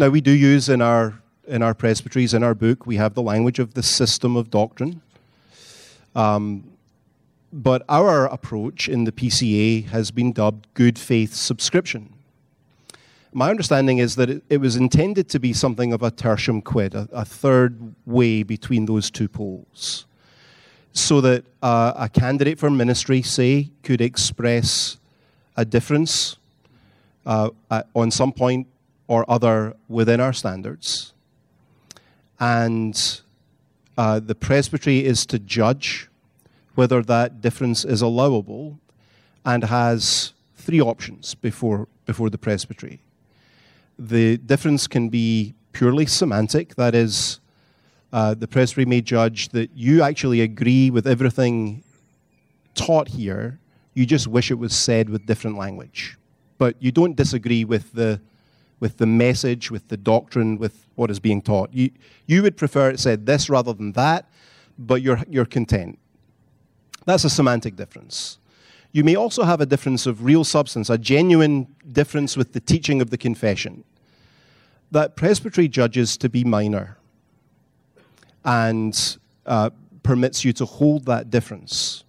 Now, 0.00 0.10
we 0.10 0.20
do 0.20 0.30
use 0.30 0.68
in 0.68 0.80
our, 0.80 1.20
in 1.48 1.60
our 1.60 1.74
presbyteries, 1.74 2.32
in 2.32 2.44
our 2.44 2.54
book, 2.54 2.86
we 2.86 2.94
have 2.96 3.14
the 3.14 3.22
language 3.22 3.58
of 3.58 3.74
the 3.74 3.82
system 3.82 4.36
of 4.36 4.48
doctrine. 4.48 5.02
Um, 6.14 6.70
but 7.52 7.82
our 7.88 8.26
approach 8.26 8.88
in 8.88 9.02
the 9.02 9.10
PCA 9.10 9.86
has 9.86 10.12
been 10.12 10.30
dubbed 10.30 10.68
good 10.74 11.00
faith 11.00 11.34
subscription. 11.34 12.14
My 13.32 13.50
understanding 13.50 13.98
is 13.98 14.14
that 14.14 14.30
it, 14.30 14.44
it 14.48 14.58
was 14.58 14.76
intended 14.76 15.28
to 15.30 15.40
be 15.40 15.52
something 15.52 15.92
of 15.92 16.00
a 16.00 16.12
tertium 16.12 16.62
quid, 16.62 16.94
a, 16.94 17.08
a 17.10 17.24
third 17.24 17.96
way 18.06 18.44
between 18.44 18.86
those 18.86 19.10
two 19.10 19.26
poles, 19.26 20.06
so 20.92 21.20
that 21.22 21.44
uh, 21.60 21.94
a 21.96 22.08
candidate 22.08 22.60
for 22.60 22.70
ministry, 22.70 23.20
say, 23.20 23.70
could 23.82 24.00
express 24.00 24.96
a 25.56 25.64
difference 25.64 26.36
uh, 27.26 27.50
on 27.96 28.12
some 28.12 28.30
point 28.30 28.68
or 29.08 29.28
other 29.28 29.74
within 29.88 30.20
our 30.20 30.32
standards. 30.32 31.12
And 32.38 33.20
uh, 33.96 34.20
the 34.20 34.36
presbytery 34.36 35.04
is 35.04 35.26
to 35.26 35.40
judge 35.40 36.08
whether 36.76 37.02
that 37.02 37.40
difference 37.40 37.84
is 37.84 38.00
allowable 38.00 38.78
and 39.44 39.64
has 39.64 40.32
three 40.54 40.80
options 40.80 41.34
before, 41.34 41.88
before 42.06 42.30
the 42.30 42.38
presbytery. 42.38 43.00
The 43.98 44.36
difference 44.36 44.86
can 44.86 45.08
be 45.08 45.54
purely 45.72 46.06
semantic, 46.06 46.76
that 46.76 46.94
is, 46.94 47.40
uh, 48.12 48.34
the 48.34 48.46
presbytery 48.46 48.84
may 48.84 49.00
judge 49.00 49.48
that 49.48 49.70
you 49.74 50.02
actually 50.02 50.40
agree 50.40 50.90
with 50.90 51.06
everything 51.06 51.82
taught 52.74 53.08
here, 53.08 53.58
you 53.94 54.06
just 54.06 54.28
wish 54.28 54.50
it 54.50 54.54
was 54.54 54.72
said 54.72 55.10
with 55.10 55.26
different 55.26 55.58
language. 55.58 56.16
But 56.58 56.76
you 56.78 56.92
don't 56.92 57.16
disagree 57.16 57.64
with 57.64 57.92
the, 57.92 58.20
with 58.80 58.98
the 58.98 59.06
message, 59.06 59.70
with 59.70 59.88
the 59.88 59.96
doctrine, 59.96 60.58
with 60.58 60.86
what 60.94 61.10
is 61.10 61.20
being 61.20 61.42
taught. 61.42 61.72
You, 61.72 61.90
you 62.26 62.42
would 62.42 62.56
prefer 62.56 62.90
it 62.90 63.00
said 63.00 63.26
this 63.26 63.48
rather 63.50 63.72
than 63.72 63.92
that, 63.92 64.28
but 64.78 65.02
you're, 65.02 65.22
you're 65.28 65.44
content. 65.44 65.98
That's 67.04 67.24
a 67.24 67.30
semantic 67.30 67.76
difference. 67.76 68.38
You 68.92 69.04
may 69.04 69.16
also 69.16 69.44
have 69.44 69.60
a 69.60 69.66
difference 69.66 70.06
of 70.06 70.24
real 70.24 70.44
substance, 70.44 70.90
a 70.90 70.98
genuine 70.98 71.66
difference 71.90 72.36
with 72.36 72.52
the 72.52 72.60
teaching 72.60 73.00
of 73.00 73.10
the 73.10 73.18
confession 73.18 73.84
that 74.90 75.16
presbytery 75.16 75.68
judges 75.68 76.16
to 76.16 76.28
be 76.28 76.44
minor 76.44 76.96
and 78.44 79.18
uh, 79.44 79.70
permits 80.02 80.44
you 80.44 80.52
to 80.54 80.64
hold 80.64 81.04
that 81.04 81.30
difference. 81.30 82.04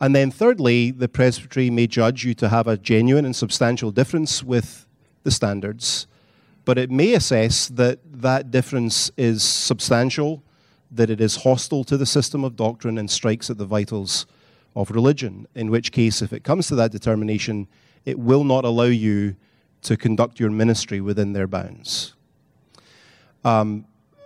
And 0.00 0.16
then, 0.16 0.30
thirdly, 0.30 0.90
the 0.90 1.08
presbytery 1.08 1.70
may 1.70 1.86
judge 1.86 2.24
you 2.24 2.34
to 2.34 2.48
have 2.48 2.66
a 2.66 2.76
genuine 2.76 3.24
and 3.24 3.36
substantial 3.36 3.90
difference 3.90 4.42
with 4.42 4.86
the 5.22 5.30
standards, 5.30 6.06
but 6.64 6.78
it 6.78 6.90
may 6.90 7.14
assess 7.14 7.68
that 7.68 7.98
that 8.04 8.50
difference 8.50 9.10
is 9.16 9.42
substantial, 9.42 10.42
that 10.90 11.10
it 11.10 11.20
is 11.20 11.36
hostile 11.36 11.84
to 11.84 11.96
the 11.96 12.06
system 12.06 12.44
of 12.44 12.56
doctrine 12.56 12.98
and 12.98 13.10
strikes 13.10 13.50
at 13.50 13.58
the 13.58 13.64
vitals 13.64 14.26
of 14.74 14.90
religion, 14.90 15.46
in 15.54 15.70
which 15.70 15.92
case, 15.92 16.22
if 16.22 16.32
it 16.32 16.44
comes 16.44 16.66
to 16.68 16.74
that 16.74 16.92
determination, 16.92 17.66
it 18.04 18.18
will 18.18 18.44
not 18.44 18.64
allow 18.64 18.84
you 18.84 19.36
to 19.82 19.96
conduct 19.96 20.38
your 20.38 20.50
ministry 20.50 21.00
within 21.00 21.32
their 21.32 21.46
bounds. 21.46 22.14
Um, 23.44 23.84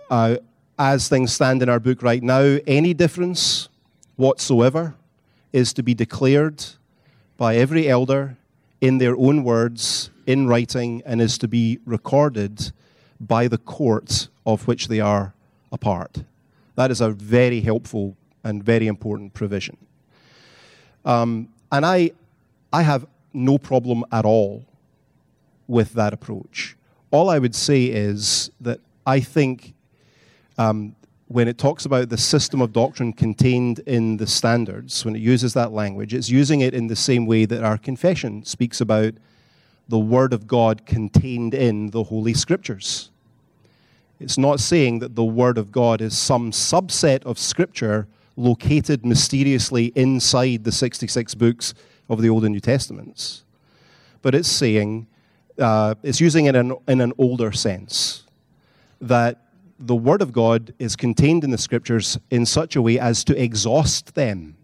uh, 0.09 0.37
as 0.77 1.09
things 1.09 1.33
stand 1.33 1.63
in 1.63 1.69
our 1.69 1.79
book 1.79 2.03
right 2.03 2.21
now, 2.21 2.59
any 2.67 2.93
difference 2.93 3.69
whatsoever 4.15 4.95
is 5.51 5.73
to 5.73 5.83
be 5.83 5.93
declared 5.93 6.63
by 7.35 7.55
every 7.55 7.87
elder 7.87 8.37
in 8.81 8.97
their 8.97 9.15
own 9.17 9.43
words, 9.43 10.11
in 10.25 10.47
writing, 10.47 11.01
and 11.05 11.21
is 11.21 11.37
to 11.39 11.47
be 11.47 11.79
recorded 11.85 12.71
by 13.19 13.47
the 13.47 13.57
court 13.57 14.29
of 14.45 14.67
which 14.67 14.87
they 14.87 14.99
are 14.99 15.33
a 15.71 15.77
part. 15.77 16.23
That 16.75 16.91
is 16.91 17.01
a 17.01 17.09
very 17.09 17.61
helpful 17.61 18.15
and 18.43 18.63
very 18.63 18.87
important 18.87 19.33
provision. 19.33 19.77
Um, 21.05 21.49
and 21.71 21.85
I, 21.85 22.11
I 22.71 22.83
have 22.83 23.07
no 23.33 23.57
problem 23.57 24.03
at 24.11 24.25
all 24.25 24.65
with 25.67 25.93
that 25.93 26.13
approach. 26.13 26.75
All 27.11 27.29
I 27.29 27.39
would 27.39 27.55
say 27.55 27.85
is 27.85 28.51
that 28.61 28.79
I 29.05 29.19
think 29.19 29.73
um, 30.57 30.95
when 31.27 31.47
it 31.47 31.57
talks 31.57 31.85
about 31.85 32.09
the 32.09 32.17
system 32.17 32.61
of 32.61 32.71
doctrine 32.71 33.11
contained 33.11 33.79
in 33.79 34.17
the 34.17 34.27
standards, 34.27 35.03
when 35.03 35.15
it 35.15 35.21
uses 35.21 35.53
that 35.53 35.73
language, 35.73 36.13
it's 36.13 36.29
using 36.29 36.61
it 36.61 36.73
in 36.73 36.87
the 36.87 36.95
same 36.95 37.25
way 37.25 37.43
that 37.45 37.63
our 37.63 37.77
confession 37.77 38.45
speaks 38.45 38.79
about 38.79 39.13
the 39.89 39.99
Word 39.99 40.31
of 40.31 40.47
God 40.47 40.85
contained 40.85 41.53
in 41.53 41.91
the 41.91 42.03
Holy 42.03 42.33
Scriptures. 42.33 43.09
It's 44.19 44.37
not 44.37 44.59
saying 44.59 44.99
that 44.99 45.15
the 45.15 45.23
Word 45.23 45.57
of 45.57 45.71
God 45.71 46.01
is 46.01 46.17
some 46.17 46.51
subset 46.51 47.23
of 47.23 47.37
Scripture 47.37 48.07
located 48.37 49.05
mysteriously 49.05 49.91
inside 49.95 50.63
the 50.63 50.71
66 50.71 51.35
books 51.35 51.73
of 52.09 52.21
the 52.21 52.29
Old 52.29 52.45
and 52.45 52.53
New 52.53 52.61
Testaments. 52.61 53.43
But 54.21 54.33
it's 54.33 54.47
saying, 54.47 55.07
uh, 55.59 55.95
it's 56.03 56.21
using 56.21 56.45
it 56.45 56.55
in, 56.55 56.75
in 56.87 57.01
an 57.01 57.13
older 57.17 57.51
sense, 57.51 58.23
that 59.01 59.46
the 59.79 59.95
Word 59.95 60.21
of 60.21 60.31
God 60.33 60.73
is 60.79 60.95
contained 60.95 61.43
in 61.43 61.51
the 61.51 61.57
Scriptures 61.57 62.17
in 62.31 62.45
such 62.45 62.75
a 62.75 62.81
way 62.81 62.99
as 62.99 63.23
to 63.25 63.41
exhaust 63.41 64.15
them, 64.15 64.55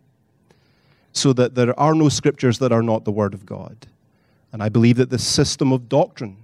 so 1.12 1.34
that 1.34 1.56
there 1.56 1.78
are 1.80 1.94
no 1.94 2.10
Scriptures 2.10 2.60
that 2.60 2.72
are 2.72 2.84
not 2.84 3.06
the 3.06 3.12
Word 3.12 3.34
of 3.34 3.46
God. 3.46 3.76
And 4.52 4.62
I 4.64 4.70
believe 4.70 4.98
that 4.98 5.10
the 5.10 5.20
system 5.20 5.72
of 5.72 5.90
doctrine 5.90 6.38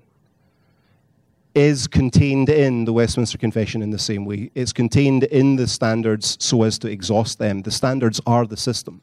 is 1.56 1.88
contained 1.88 2.50
in 2.50 2.86
the 2.86 2.94
Westminster 2.94 3.38
Confession 3.38 3.82
in 3.82 3.90
the 3.90 4.00
same 4.00 4.26
way. 4.26 4.52
It's 4.54 4.72
contained 4.72 5.24
in 5.26 5.56
the 5.56 5.68
standards 5.68 6.38
so 6.40 6.64
as 6.64 6.78
to 6.80 6.88
exhaust 6.88 7.40
them. 7.40 7.64
The 7.64 7.72
standards 7.72 8.22
are 8.26 8.46
the 8.46 8.58
system. 8.58 9.02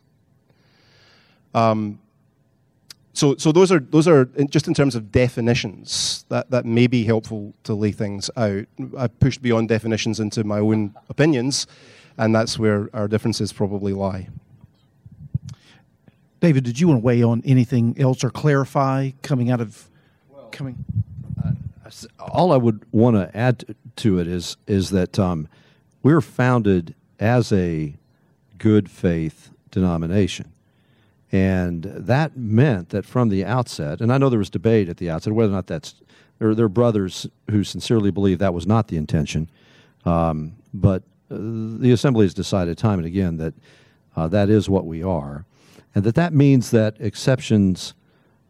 Um, 1.54 1.98
so, 3.16 3.34
so 3.36 3.50
those 3.50 3.72
are 3.72 3.80
those 3.80 4.06
are 4.06 4.26
just 4.50 4.68
in 4.68 4.74
terms 4.74 4.94
of 4.94 5.10
definitions 5.10 6.26
that, 6.28 6.50
that 6.50 6.66
may 6.66 6.86
be 6.86 7.02
helpful 7.04 7.54
to 7.64 7.74
lay 7.74 7.90
things 7.90 8.30
out. 8.36 8.66
I 8.98 9.06
pushed 9.08 9.40
beyond 9.40 9.70
definitions 9.70 10.20
into 10.20 10.44
my 10.44 10.58
own 10.58 10.94
opinions, 11.08 11.66
and 12.18 12.34
that's 12.34 12.58
where 12.58 12.90
our 12.92 13.08
differences 13.08 13.54
probably 13.54 13.94
lie. 13.94 14.28
David, 16.40 16.64
did 16.64 16.78
you 16.78 16.88
want 16.88 17.00
to 17.00 17.04
weigh 17.04 17.22
on 17.22 17.42
anything 17.46 17.96
else 17.98 18.22
or 18.22 18.28
clarify 18.28 19.12
coming 19.22 19.50
out 19.50 19.62
of 19.62 19.88
well, 20.28 20.48
coming? 20.52 20.84
Uh, 21.42 21.52
all 22.18 22.52
I 22.52 22.58
would 22.58 22.84
want 22.92 23.16
to 23.16 23.34
add 23.34 23.64
to 23.96 24.18
it 24.18 24.28
is 24.28 24.58
is 24.66 24.90
that 24.90 25.18
um, 25.18 25.48
we're 26.02 26.20
founded 26.20 26.94
as 27.18 27.50
a 27.50 27.94
good 28.58 28.90
faith 28.90 29.48
denomination. 29.70 30.52
And 31.36 31.82
that 31.82 32.34
meant 32.34 32.88
that 32.90 33.04
from 33.04 33.28
the 33.28 33.44
outset, 33.44 34.00
and 34.00 34.10
I 34.10 34.16
know 34.16 34.30
there 34.30 34.38
was 34.38 34.48
debate 34.48 34.88
at 34.88 34.96
the 34.96 35.10
outset 35.10 35.34
whether 35.34 35.52
or 35.52 35.54
not 35.54 35.66
that's, 35.66 35.94
there, 36.38 36.54
there 36.54 36.64
are 36.64 36.70
brothers 36.70 37.26
who 37.50 37.62
sincerely 37.62 38.10
believe 38.10 38.38
that 38.38 38.54
was 38.54 38.66
not 38.66 38.88
the 38.88 38.96
intention. 38.96 39.50
Um, 40.06 40.52
but 40.72 41.02
uh, 41.30 41.36
the 41.38 41.92
assembly 41.92 42.24
has 42.24 42.32
decided 42.32 42.78
time 42.78 42.98
and 42.98 43.06
again 43.06 43.36
that 43.36 43.52
uh, 44.16 44.28
that 44.28 44.48
is 44.48 44.70
what 44.70 44.86
we 44.86 45.02
are. 45.02 45.44
And 45.94 46.04
that 46.04 46.14
that 46.14 46.32
means 46.32 46.70
that 46.70 46.96
exceptions 47.00 47.92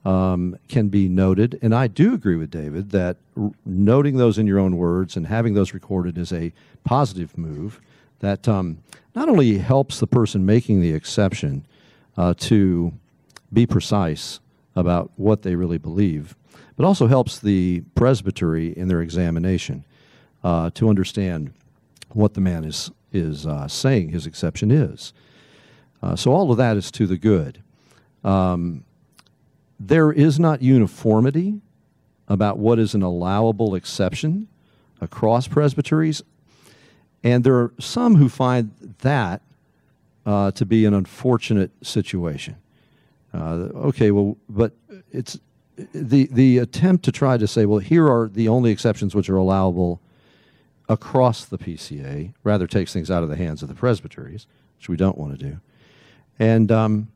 um, 0.04 0.56
can 0.68 0.86
be 0.86 1.08
noted. 1.08 1.58
And 1.62 1.74
I 1.74 1.88
do 1.88 2.14
agree 2.14 2.36
with 2.36 2.52
David 2.52 2.90
that 2.90 3.16
r- 3.36 3.50
noting 3.64 4.16
those 4.16 4.38
in 4.38 4.46
your 4.46 4.60
own 4.60 4.76
words 4.76 5.16
and 5.16 5.26
having 5.26 5.54
those 5.54 5.74
recorded 5.74 6.18
is 6.18 6.32
a 6.32 6.52
positive 6.84 7.36
move 7.36 7.80
that 8.20 8.46
um, 8.46 8.78
not 9.16 9.28
only 9.28 9.58
helps 9.58 9.98
the 9.98 10.06
person 10.06 10.46
making 10.46 10.80
the 10.80 10.92
exception 10.92 11.66
uh, 12.16 12.34
to 12.38 12.92
be 13.52 13.66
precise 13.66 14.40
about 14.74 15.10
what 15.16 15.42
they 15.42 15.54
really 15.54 15.78
believe, 15.78 16.36
but 16.76 16.84
also 16.84 17.06
helps 17.06 17.38
the 17.38 17.82
presbytery 17.94 18.76
in 18.76 18.88
their 18.88 19.00
examination 19.00 19.84
uh, 20.44 20.70
to 20.70 20.88
understand 20.88 21.52
what 22.10 22.34
the 22.34 22.40
man 22.40 22.64
is 22.64 22.90
is 23.12 23.46
uh, 23.46 23.66
saying 23.66 24.10
his 24.10 24.26
exception 24.26 24.70
is. 24.70 25.12
Uh, 26.02 26.14
so 26.14 26.32
all 26.32 26.50
of 26.50 26.58
that 26.58 26.76
is 26.76 26.90
to 26.90 27.06
the 27.06 27.16
good. 27.16 27.62
Um, 28.22 28.84
there 29.80 30.12
is 30.12 30.38
not 30.38 30.62
uniformity 30.62 31.60
about 32.28 32.58
what 32.58 32.78
is 32.78 32.94
an 32.94 33.02
allowable 33.02 33.74
exception 33.74 34.48
across 35.00 35.48
presbyteries, 35.48 36.22
and 37.22 37.44
there 37.44 37.54
are 37.54 37.72
some 37.78 38.16
who 38.16 38.28
find 38.28 38.72
that 39.00 39.42
uh, 40.26 40.50
to 40.50 40.66
be 40.66 40.84
an 40.84 40.92
unfortunate 40.92 41.70
situation. 41.82 42.56
Uh, 43.32 43.68
okay, 43.86 44.10
well, 44.10 44.36
but 44.48 44.72
it's 45.12 45.38
the 45.94 46.26
the 46.32 46.58
attempt 46.58 47.04
to 47.04 47.12
try 47.12 47.36
to 47.36 47.46
say, 47.46 47.64
well, 47.64 47.78
here 47.78 48.08
are 48.10 48.28
the 48.28 48.48
only 48.48 48.70
exceptions 48.70 49.14
which 49.14 49.30
are 49.30 49.36
allowable 49.36 50.00
across 50.88 51.44
the 51.44 51.58
PCA. 51.58 52.32
Rather 52.42 52.66
takes 52.66 52.92
things 52.92 53.10
out 53.10 53.22
of 53.22 53.28
the 53.28 53.36
hands 53.36 53.62
of 53.62 53.68
the 53.68 53.74
presbyteries, 53.74 54.46
which 54.78 54.88
we 54.88 54.96
don't 54.96 55.16
want 55.16 55.38
to 55.38 55.44
do. 55.50 55.60
And 56.38 56.72
um, 56.72 57.08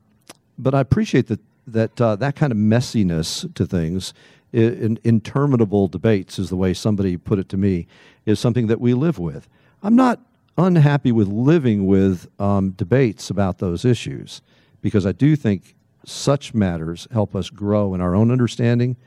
but 0.57 0.73
I 0.73 0.79
appreciate 0.79 1.27
that 1.27 1.39
that 1.67 1.99
uh, 1.99 2.15
that 2.17 2.35
kind 2.35 2.51
of 2.51 2.57
messiness 2.57 3.53
to 3.55 3.65
things. 3.65 4.13
In, 4.53 4.99
interminable 5.05 5.87
debates 5.87 6.37
is 6.37 6.49
the 6.49 6.57
way 6.57 6.73
somebody 6.73 7.15
put 7.15 7.39
it 7.39 7.47
to 7.49 7.57
me 7.57 7.87
is 8.25 8.37
something 8.37 8.67
that 8.67 8.81
we 8.81 8.93
live 8.93 9.17
with. 9.17 9.47
I'm 9.81 9.95
not 9.95 10.19
unhappy 10.61 11.11
with 11.11 11.27
living 11.27 11.85
with 11.85 12.29
um, 12.39 12.71
debates 12.71 13.29
about 13.29 13.57
those 13.57 13.83
issues 13.83 14.41
because 14.81 15.05
I 15.05 15.11
do 15.11 15.35
think 15.35 15.75
such 16.05 16.53
matters 16.53 17.07
help 17.11 17.35
us 17.35 17.49
grow 17.49 17.93
in 17.93 18.01
our 18.01 18.15
own 18.15 18.31
understanding 18.31 18.97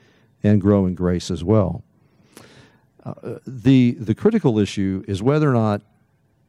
and 0.43 0.61
grow 0.61 0.85
in 0.85 0.95
grace 0.95 1.31
as 1.31 1.43
well. 1.43 1.83
Uh, 3.03 3.39
the, 3.45 3.91
the 3.99 4.15
critical 4.15 4.59
issue 4.59 5.03
is 5.07 5.21
whether 5.21 5.49
or 5.49 5.53
not 5.53 5.81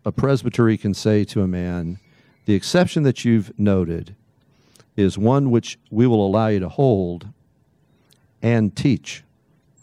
a 0.05 0.13
presbytery 0.13 0.79
can 0.79 0.95
say 0.95 1.25
to 1.25 1.43
a 1.43 1.49
man, 1.49 1.99
the 2.47 2.55
exception 2.55 3.03
that 3.03 3.25
you've 3.25 3.57
noted 3.59 4.15
is 4.97 5.19
one 5.19 5.51
which 5.51 5.79
we 5.91 6.07
will 6.07 6.25
allow 6.25 6.47
you 6.47 6.61
to 6.61 6.69
hold 6.69 7.29
and 8.41 8.75
teach 8.77 9.25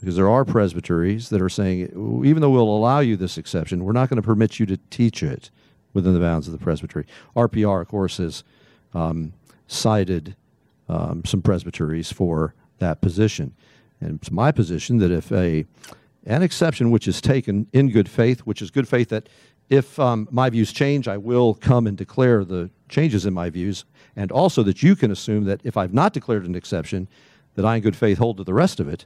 because 0.03 0.17
there 0.17 0.29
are 0.29 0.43
presbyteries 0.43 1.29
that 1.29 1.41
are 1.41 1.47
saying, 1.47 1.83
even 2.25 2.41
though 2.41 2.49
we'll 2.49 2.63
allow 2.63 2.99
you 2.99 3.15
this 3.15 3.37
exception, 3.37 3.85
we're 3.85 3.93
not 3.93 4.09
going 4.09 4.21
to 4.21 4.25
permit 4.25 4.59
you 4.59 4.65
to 4.65 4.75
teach 4.89 5.23
it 5.23 5.49
within 5.93 6.13
the 6.13 6.19
bounds 6.19 6.45
of 6.45 6.51
the 6.51 6.57
presbytery. 6.57 7.05
RPR, 7.37 7.79
of 7.79 7.87
course, 7.87 8.17
has 8.17 8.43
um, 8.93 9.31
cited 9.65 10.35
um, 10.89 11.23
some 11.23 11.41
presbyteries 11.41 12.11
for 12.11 12.53
that 12.79 12.99
position. 12.99 13.55
And 14.01 14.19
it's 14.19 14.29
my 14.29 14.51
position 14.51 14.97
that 14.97 15.09
if 15.09 15.31
a 15.31 15.65
an 16.25 16.43
exception 16.43 16.91
which 16.91 17.07
is 17.07 17.21
taken 17.21 17.67
in 17.71 17.89
good 17.89 18.09
faith, 18.09 18.41
which 18.41 18.61
is 18.61 18.71
good 18.71 18.89
faith 18.89 19.07
that 19.07 19.29
if 19.69 19.97
um, 19.99 20.27
my 20.29 20.49
views 20.49 20.73
change, 20.73 21.07
I 21.07 21.15
will 21.15 21.53
come 21.53 21.87
and 21.87 21.97
declare 21.97 22.43
the 22.43 22.69
changes 22.89 23.25
in 23.25 23.33
my 23.33 23.49
views, 23.49 23.85
and 24.17 24.33
also 24.33 24.63
that 24.63 24.83
you 24.83 24.97
can 24.97 25.11
assume 25.11 25.45
that 25.45 25.61
if 25.63 25.77
I've 25.77 25.93
not 25.93 26.11
declared 26.11 26.45
an 26.45 26.55
exception, 26.55 27.07
that 27.55 27.63
I 27.63 27.77
in 27.77 27.81
good 27.81 27.95
faith 27.95 28.17
hold 28.17 28.35
to 28.35 28.43
the 28.43 28.53
rest 28.53 28.81
of 28.81 28.89
it, 28.89 29.05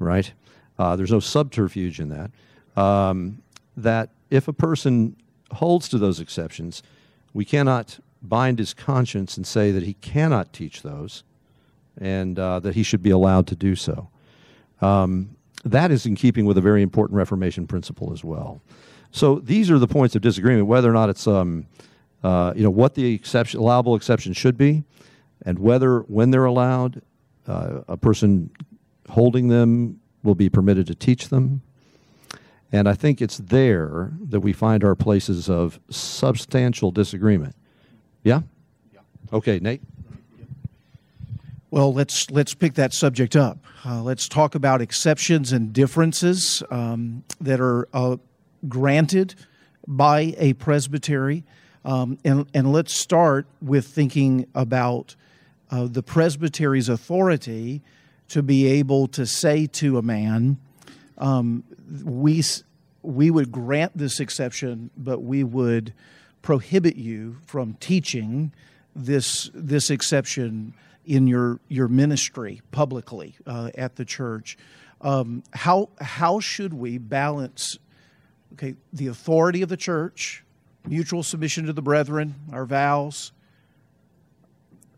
right? 0.00 0.32
Uh, 0.78 0.96
there's 0.96 1.12
no 1.12 1.20
subterfuge 1.20 2.00
in 2.00 2.08
that. 2.08 2.30
Um, 2.80 3.42
that 3.76 4.10
if 4.30 4.48
a 4.48 4.52
person 4.52 5.16
holds 5.52 5.88
to 5.90 5.98
those 5.98 6.20
exceptions, 6.20 6.82
we 7.32 7.44
cannot 7.44 8.00
bind 8.22 8.58
his 8.58 8.74
conscience 8.74 9.36
and 9.36 9.46
say 9.46 9.70
that 9.70 9.82
he 9.82 9.94
cannot 9.94 10.52
teach 10.52 10.82
those 10.82 11.22
and 11.98 12.38
uh, 12.38 12.60
that 12.60 12.74
he 12.74 12.82
should 12.82 13.02
be 13.02 13.10
allowed 13.10 13.46
to 13.48 13.56
do 13.56 13.76
so. 13.76 14.08
Um, 14.80 15.36
that 15.64 15.90
is 15.90 16.06
in 16.06 16.14
keeping 16.14 16.46
with 16.46 16.56
a 16.56 16.60
very 16.60 16.82
important 16.82 17.16
Reformation 17.16 17.66
principle 17.66 18.12
as 18.12 18.24
well. 18.24 18.62
So 19.10 19.40
these 19.40 19.70
are 19.70 19.78
the 19.78 19.88
points 19.88 20.14
of 20.16 20.22
disagreement, 20.22 20.66
whether 20.66 20.88
or 20.88 20.92
not 20.92 21.10
it's 21.10 21.26
um, 21.26 21.66
uh, 22.22 22.52
you 22.56 22.62
know 22.62 22.70
what 22.70 22.94
the 22.94 23.14
exception, 23.14 23.60
allowable 23.60 23.94
exception 23.94 24.32
should 24.32 24.56
be, 24.56 24.84
and 25.44 25.58
whether 25.58 26.00
when 26.00 26.30
they're 26.30 26.44
allowed, 26.44 27.02
uh, 27.46 27.80
a 27.88 27.96
person 27.96 28.50
holding 29.10 29.48
them 29.48 30.00
will 30.22 30.34
be 30.34 30.48
permitted 30.48 30.86
to 30.86 30.94
teach 30.94 31.28
them. 31.28 31.62
And 32.72 32.88
I 32.88 32.94
think 32.94 33.20
it's 33.20 33.38
there 33.38 34.12
that 34.28 34.40
we 34.40 34.52
find 34.52 34.84
our 34.84 34.94
places 34.94 35.50
of 35.50 35.80
substantial 35.90 36.90
disagreement. 36.90 37.56
Yeah? 38.22 38.42
yeah. 38.92 39.00
Okay, 39.32 39.58
Nate? 39.58 39.82
Well, 41.72 41.92
let's 41.92 42.30
let's 42.30 42.52
pick 42.52 42.74
that 42.74 42.92
subject 42.92 43.36
up. 43.36 43.58
Uh, 43.84 44.02
let's 44.02 44.28
talk 44.28 44.56
about 44.56 44.80
exceptions 44.80 45.52
and 45.52 45.72
differences 45.72 46.64
um, 46.70 47.22
that 47.40 47.60
are 47.60 47.88
uh, 47.94 48.16
granted 48.68 49.36
by 49.86 50.34
a 50.36 50.54
presbytery, 50.54 51.44
um, 51.84 52.18
and 52.24 52.46
and 52.54 52.72
let's 52.72 52.92
start 52.92 53.46
with 53.62 53.86
thinking 53.86 54.48
about 54.52 55.14
uh, 55.70 55.86
the 55.86 56.02
presbytery's 56.02 56.88
authority 56.88 57.82
to 58.30 58.42
be 58.42 58.66
able 58.66 59.06
to 59.08 59.26
say 59.26 59.66
to 59.66 59.98
a 59.98 60.02
man, 60.02 60.58
um, 61.18 61.64
"We 62.04 62.42
we 63.02 63.30
would 63.30 63.52
grant 63.52 63.96
this 63.96 64.20
exception, 64.20 64.90
but 64.96 65.20
we 65.20 65.44
would 65.44 65.92
prohibit 66.42 66.96
you 66.96 67.36
from 67.46 67.74
teaching 67.74 68.52
this 68.94 69.50
this 69.54 69.90
exception." 69.90 70.74
in 71.06 71.26
your 71.26 71.58
your 71.68 71.88
ministry 71.88 72.60
publicly 72.70 73.34
uh, 73.46 73.70
at 73.74 73.96
the 73.96 74.04
church. 74.04 74.56
Um, 75.00 75.42
how 75.52 75.88
how 76.00 76.40
should 76.40 76.74
we 76.74 76.98
balance 76.98 77.78
okay 78.52 78.76
the 78.92 79.06
authority 79.06 79.62
of 79.62 79.68
the 79.68 79.76
church, 79.76 80.44
mutual 80.86 81.22
submission 81.22 81.66
to 81.66 81.72
the 81.72 81.82
brethren, 81.82 82.34
our 82.52 82.66
vows, 82.66 83.32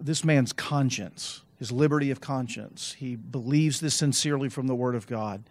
this 0.00 0.24
man's 0.24 0.52
conscience, 0.52 1.41
his 1.62 1.70
liberty 1.70 2.10
of 2.10 2.20
conscience. 2.20 2.96
He 2.98 3.14
believes 3.14 3.78
this 3.78 3.94
sincerely 3.94 4.48
from 4.48 4.66
the 4.66 4.74
Word 4.74 4.96
of 4.96 5.06
God. 5.06 5.44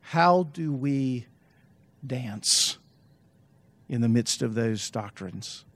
How 0.00 0.44
do 0.54 0.72
we 0.72 1.26
dance 2.06 2.78
in 3.86 4.00
the 4.00 4.08
midst 4.08 4.40
of 4.40 4.54
those 4.54 4.90
doctrines? 4.90 5.66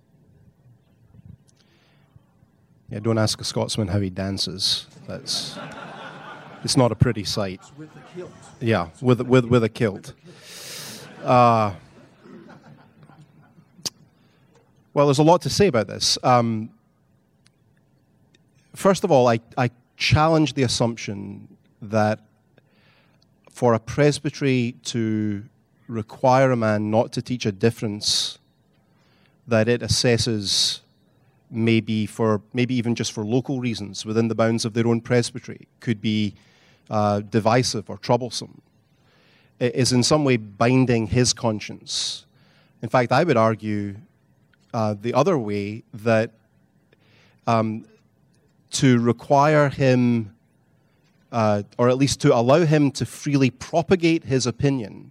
Yeah, 2.89 3.01
don't 3.01 3.18
ask 3.18 3.39
a 3.43 3.45
Scotsman 3.45 3.89
how 3.89 4.01
he 4.01 4.09
dances. 4.09 4.87
That's 5.07 5.59
it's 6.62 6.78
not 6.78 6.91
a 6.91 6.95
pretty 6.95 7.24
sight. 7.24 7.61
With 7.76 7.91
a 7.95 8.16
kilt. 8.16 8.32
Yeah, 8.61 8.89
with 9.03 9.20
with 9.20 9.45
with 9.45 9.64
a 9.64 9.68
kilt. 9.68 10.14
Uh, 11.22 11.74
well, 14.95 15.09
there's 15.09 15.18
a 15.18 15.22
lot 15.22 15.43
to 15.43 15.51
say 15.51 15.66
about 15.66 15.89
this. 15.89 16.16
Um, 16.22 16.70
first 18.75 19.05
of 19.05 19.11
all, 19.11 19.29
I, 19.29 19.41
I 19.57 19.70
challenge 19.97 20.55
the 20.55 20.62
assumption 20.62 21.57
that 21.81 22.20
for 23.51 23.75
a 23.75 23.79
presbytery 23.79 24.77
to 24.85 25.45
require 25.87 26.51
a 26.51 26.57
man 26.57 26.91
not 26.91 27.12
to 27.12 27.22
teach 27.22 27.47
a 27.47 27.53
difference, 27.53 28.39
that 29.47 29.68
it 29.68 29.81
assesses 29.81 30.81
maybe 31.51 32.07
for 32.07 32.41
maybe 32.53 32.75
even 32.75 32.95
just 32.95 33.12
for 33.12 33.25
local 33.25 33.61
reasons 33.61 34.05
within 34.05 34.29
the 34.29 34.35
bounds 34.35 34.64
of 34.64 34.72
their 34.72 34.87
own 34.87 35.01
presbytery 35.01 35.68
could 35.79 36.01
be 36.01 36.35
uh, 36.91 37.20
divisive 37.20 37.89
or 37.89 37.99
troublesome 37.99 38.61
it 39.61 39.75
is 39.75 39.93
in 39.93 40.03
some 40.03 40.25
way 40.25 40.37
binding 40.37 41.07
his 41.07 41.33
conscience. 41.33 42.27
In 42.83 42.89
fact, 42.89 43.12
I 43.12 43.25
would 43.25 43.37
argue 43.37 43.97
uh, 44.72 44.95
the 45.01 45.14
other 45.14 45.39
way 45.39 45.85
that 45.93 46.33
um, 47.47 47.87
to 48.75 48.99
require 48.99 49.68
him, 49.68 50.35
uh, 51.33 51.62
or 51.79 51.89
at 51.89 51.97
least 51.97 52.20
to 52.20 52.35
allow 52.35 52.64
him 52.64 52.91
to 52.93 53.07
freely 53.07 53.51
propagate 53.51 54.25
his 54.25 54.47
opinion, 54.47 55.11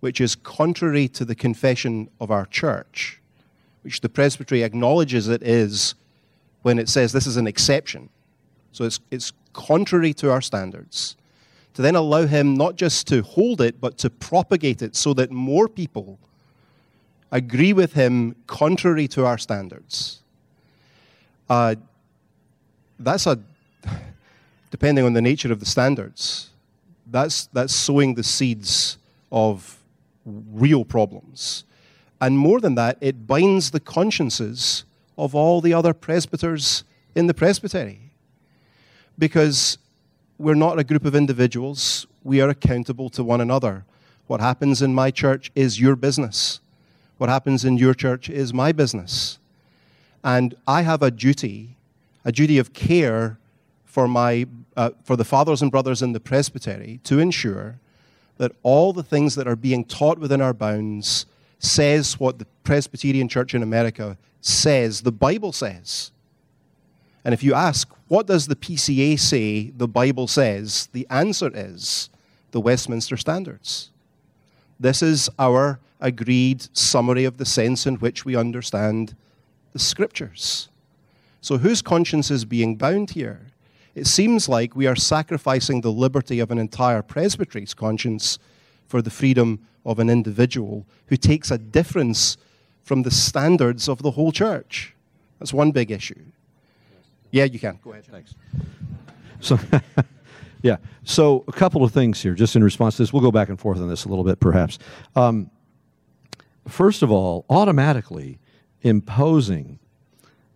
which 0.00 0.20
is 0.20 0.34
contrary 0.34 1.08
to 1.08 1.24
the 1.24 1.34
confession 1.34 2.08
of 2.20 2.30
our 2.30 2.46
church, 2.46 3.20
which 3.82 4.00
the 4.00 4.08
presbytery 4.08 4.62
acknowledges 4.62 5.28
it 5.28 5.42
is 5.42 5.94
when 6.62 6.78
it 6.78 6.88
says 6.88 7.12
this 7.12 7.26
is 7.26 7.36
an 7.36 7.46
exception. 7.46 8.08
So 8.72 8.84
it's, 8.84 9.00
it's 9.10 9.32
contrary 9.52 10.14
to 10.14 10.30
our 10.30 10.40
standards. 10.40 11.16
To 11.74 11.82
then 11.82 11.96
allow 11.96 12.26
him 12.26 12.54
not 12.54 12.76
just 12.76 13.06
to 13.08 13.22
hold 13.22 13.60
it, 13.60 13.80
but 13.80 13.96
to 13.98 14.10
propagate 14.10 14.82
it 14.82 14.94
so 14.94 15.14
that 15.14 15.30
more 15.30 15.68
people 15.68 16.18
agree 17.30 17.72
with 17.72 17.94
him 17.94 18.36
contrary 18.46 19.08
to 19.08 19.24
our 19.24 19.38
standards. 19.38 20.20
Uh, 21.48 21.74
that's 23.04 23.26
a, 23.26 23.38
depending 24.70 25.04
on 25.04 25.12
the 25.12 25.22
nature 25.22 25.52
of 25.52 25.60
the 25.60 25.66
standards, 25.66 26.50
that's, 27.06 27.46
that's 27.46 27.74
sowing 27.74 28.14
the 28.14 28.22
seeds 28.22 28.98
of 29.30 29.82
real 30.24 30.84
problems. 30.84 31.64
And 32.20 32.38
more 32.38 32.60
than 32.60 32.74
that, 32.76 32.98
it 33.00 33.26
binds 33.26 33.70
the 33.70 33.80
consciences 33.80 34.84
of 35.18 35.34
all 35.34 35.60
the 35.60 35.74
other 35.74 35.92
presbyters 35.92 36.84
in 37.14 37.26
the 37.26 37.34
presbytery. 37.34 38.12
Because 39.18 39.78
we're 40.38 40.54
not 40.54 40.78
a 40.78 40.84
group 40.84 41.04
of 41.04 41.14
individuals, 41.14 42.06
we 42.24 42.40
are 42.40 42.48
accountable 42.48 43.10
to 43.10 43.24
one 43.24 43.40
another. 43.40 43.84
What 44.26 44.40
happens 44.40 44.80
in 44.80 44.94
my 44.94 45.10
church 45.10 45.50
is 45.54 45.80
your 45.80 45.96
business. 45.96 46.60
What 47.18 47.28
happens 47.28 47.64
in 47.64 47.76
your 47.76 47.94
church 47.94 48.30
is 48.30 48.54
my 48.54 48.72
business. 48.72 49.38
And 50.24 50.54
I 50.66 50.82
have 50.82 51.02
a 51.02 51.10
duty, 51.10 51.76
a 52.24 52.32
duty 52.32 52.58
of 52.58 52.72
care 52.72 53.38
for, 53.84 54.08
my, 54.08 54.46
uh, 54.76 54.90
for 55.04 55.16
the 55.16 55.24
fathers 55.24 55.62
and 55.62 55.70
brothers 55.70 56.02
in 56.02 56.12
the 56.12 56.20
presbytery 56.20 57.00
to 57.04 57.18
ensure 57.18 57.78
that 58.38 58.52
all 58.62 58.92
the 58.92 59.02
things 59.02 59.34
that 59.34 59.46
are 59.46 59.56
being 59.56 59.84
taught 59.84 60.18
within 60.18 60.40
our 60.40 60.54
bounds 60.54 61.26
says 61.58 62.18
what 62.18 62.38
the 62.38 62.46
Presbyterian 62.64 63.28
Church 63.28 63.54
in 63.54 63.62
America 63.62 64.16
says, 64.40 65.02
the 65.02 65.12
Bible 65.12 65.52
says. 65.52 66.10
And 67.24 67.32
if 67.32 67.42
you 67.42 67.54
ask, 67.54 67.88
what 68.08 68.26
does 68.26 68.48
the 68.48 68.56
PCA 68.56 69.18
say 69.18 69.70
the 69.70 69.86
Bible 69.86 70.26
says? 70.26 70.88
The 70.92 71.06
answer 71.08 71.50
is 71.54 72.10
the 72.50 72.60
Westminster 72.60 73.16
Standards. 73.16 73.90
This 74.80 75.02
is 75.02 75.30
our 75.38 75.78
agreed 76.00 76.66
summary 76.76 77.24
of 77.24 77.36
the 77.36 77.44
sense 77.44 77.86
in 77.86 77.96
which 77.96 78.24
we 78.24 78.34
understand 78.34 79.14
the 79.72 79.78
Scriptures. 79.78 80.68
So, 81.42 81.58
whose 81.58 81.82
conscience 81.82 82.30
is 82.30 82.44
being 82.44 82.76
bound 82.76 83.10
here? 83.10 83.48
It 83.96 84.06
seems 84.06 84.48
like 84.48 84.76
we 84.76 84.86
are 84.86 84.94
sacrificing 84.96 85.80
the 85.80 85.90
liberty 85.90 86.38
of 86.38 86.52
an 86.52 86.58
entire 86.58 87.02
presbytery's 87.02 87.74
conscience 87.74 88.38
for 88.86 89.02
the 89.02 89.10
freedom 89.10 89.66
of 89.84 89.98
an 89.98 90.08
individual 90.08 90.86
who 91.06 91.16
takes 91.16 91.50
a 91.50 91.58
difference 91.58 92.36
from 92.84 93.02
the 93.02 93.10
standards 93.10 93.88
of 93.88 94.02
the 94.02 94.12
whole 94.12 94.30
church. 94.30 94.94
That's 95.40 95.52
one 95.52 95.72
big 95.72 95.90
issue. 95.90 96.22
Yeah, 97.32 97.44
you 97.44 97.58
can. 97.58 97.80
Go 97.82 97.90
ahead. 97.90 98.04
Thanks. 98.04 98.36
So, 99.40 99.58
yeah. 100.62 100.76
So, 101.02 101.44
a 101.48 101.52
couple 101.52 101.82
of 101.82 101.90
things 101.90 102.22
here, 102.22 102.34
just 102.34 102.54
in 102.54 102.62
response 102.62 102.96
to 102.96 103.02
this. 103.02 103.12
We'll 103.12 103.20
go 103.22 103.32
back 103.32 103.48
and 103.48 103.58
forth 103.58 103.78
on 103.78 103.88
this 103.88 104.04
a 104.04 104.08
little 104.08 104.24
bit, 104.24 104.38
perhaps. 104.38 104.78
Um, 105.16 105.50
first 106.68 107.02
of 107.02 107.10
all, 107.10 107.44
automatically 107.50 108.38
imposing 108.82 109.80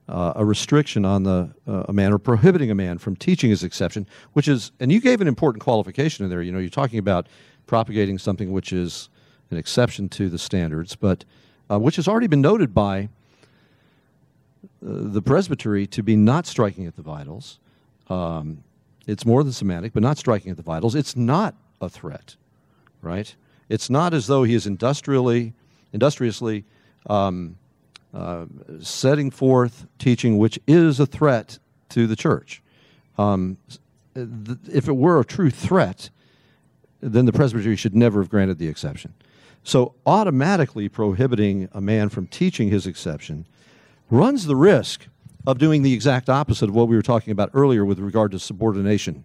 uh, 0.09 0.32
a 0.36 0.44
restriction 0.44 1.04
on 1.04 1.22
the 1.22 1.50
uh, 1.66 1.84
a 1.88 1.92
man 1.92 2.12
or 2.12 2.18
prohibiting 2.18 2.70
a 2.70 2.74
man 2.74 2.98
from 2.98 3.16
teaching 3.16 3.50
his 3.50 3.62
exception, 3.62 4.07
which 4.32 4.48
is, 4.48 4.72
and 4.80 4.92
you 4.92 5.00
gave 5.00 5.20
an 5.20 5.28
important 5.28 5.62
qualification 5.62 6.24
in 6.24 6.30
there. 6.30 6.42
You 6.42 6.52
know, 6.52 6.59
you're 6.59 6.70
talking 6.70 6.98
about 6.98 7.28
propagating 7.66 8.18
something 8.18 8.52
which 8.52 8.72
is 8.72 9.09
an 9.50 9.59
exception 9.59 10.09
to 10.09 10.28
the 10.28 10.38
standards, 10.38 10.96
but 10.96 11.24
uh, 11.70 11.78
which 11.78 11.96
has 11.96 12.09
already 12.09 12.28
been 12.28 12.40
noted 12.40 12.72
by 12.72 13.09
uh, 14.62 14.68
the 14.80 15.22
presbytery 15.22 15.86
to 15.86 16.02
be 16.02 16.16
not 16.16 16.46
striking 16.46 16.86
at 16.86 16.96
the 16.96 17.02
vitals, 17.02 17.59
Um, 18.09 18.62
it's 19.07 19.24
more 19.24 19.42
than 19.44 19.52
semantic, 19.52 19.92
but 19.92 20.02
not 20.02 20.18
striking 20.18 20.50
at 20.50 20.57
the 20.57 20.62
vitals. 20.62 20.94
It's 20.94 21.16
not 21.16 21.54
a 21.80 21.88
threat, 21.88 22.36
right? 23.02 23.36
It's 23.68 23.90
not 23.90 24.14
as 24.14 24.26
though 24.26 24.44
he 24.44 24.54
is 24.54 24.66
industrially, 24.66 25.52
industriously 25.92 26.64
um, 27.09 27.57
uh, 28.14 28.46
setting 28.80 29.30
forth 29.30 29.86
teaching 29.98 30.38
which 30.38 30.59
is 30.66 31.00
a 31.00 31.07
threat 31.07 31.59
to 31.90 32.07
the 32.07 32.16
church. 32.16 32.62
Um, 33.18 33.59
th- 34.14 34.59
if 34.72 34.88
it 34.88 34.96
were 34.96 35.20
a 35.20 35.24
true 35.24 35.50
threat, 35.50 36.11
then 37.00 37.26
the 37.26 37.32
presbytery 37.32 37.76
should 37.76 37.94
never 37.94 38.20
have 38.20 38.30
granted 38.30 38.59
the 38.59 38.68
exception. 38.68 39.14
So, 39.62 39.94
automatically 40.07 40.88
prohibiting 40.88 41.68
a 41.72 41.80
man 41.80 42.09
from 42.09 42.26
teaching 42.28 42.68
his 42.68 42.86
exception 42.86 43.46
runs 44.11 44.46
the 44.46 44.57
risk 44.57 45.09
of 45.46 45.59
doing 45.59 45.82
the 45.82 45.92
exact 45.92 46.28
opposite 46.28 46.68
of 46.68 46.74
what 46.74 46.88
we 46.88 46.96
were 46.96 47.02
talking 47.02 47.32
about 47.32 47.50
earlier 47.52 47.84
with 47.84 47.98
regard 47.98 48.30
to 48.32 48.38
subordination 48.38 49.24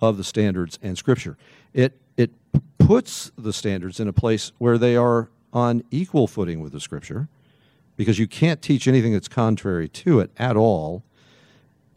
of 0.00 0.16
the 0.16 0.24
standards 0.24 0.78
and 0.82 0.96
Scripture. 0.96 1.36
It, 1.74 1.98
it 2.16 2.30
puts 2.78 3.30
the 3.36 3.52
standards 3.52 4.00
in 4.00 4.08
a 4.08 4.12
place 4.12 4.52
where 4.58 4.78
they 4.78 4.96
are 4.96 5.28
on 5.52 5.82
equal 5.90 6.26
footing 6.26 6.60
with 6.60 6.72
the 6.72 6.80
Scripture 6.80 7.28
because 8.00 8.18
you 8.18 8.26
can't 8.26 8.62
teach 8.62 8.88
anything 8.88 9.12
that's 9.12 9.28
contrary 9.28 9.86
to 9.86 10.20
it 10.20 10.30
at 10.38 10.56
all, 10.56 11.02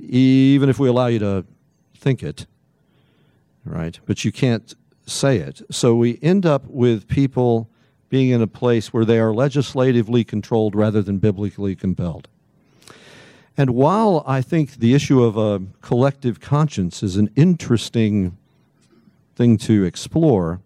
even 0.02 0.68
if 0.68 0.78
we 0.78 0.90
allow 0.90 1.08
you 1.08 1.18
to 1.18 1.46
think 1.96 2.22
it, 2.22 2.46
right? 3.64 3.98
But 4.06 4.26
you 4.26 4.32
can't 4.34 4.76
say 5.06 5.38
it. 5.38 5.62
So 5.72 5.96
we 5.96 6.20
end 6.22 6.46
up 6.46 6.66
with 6.68 7.08
people 7.08 7.70
being 8.10 8.32
in 8.32 8.42
a 8.42 8.48
place 8.48 8.92
where 8.92 9.06
they 9.06 9.18
are 9.18 9.34
legislatively 9.34 10.26
controlled 10.26 10.76
rather 10.76 11.02
than 11.02 11.20
biblically 11.20 11.74
compelled. 11.74 12.28
And 13.56 13.70
while 13.70 14.26
I 14.28 14.42
think 14.42 14.80
the 14.80 14.94
issue 14.94 15.24
of 15.24 15.38
a 15.38 15.66
collective 15.80 16.42
conscience 16.42 17.02
is 17.02 17.16
an 17.16 17.30
interesting 17.38 18.38
thing 19.38 19.56
to 19.60 19.86
explore, 19.86 20.60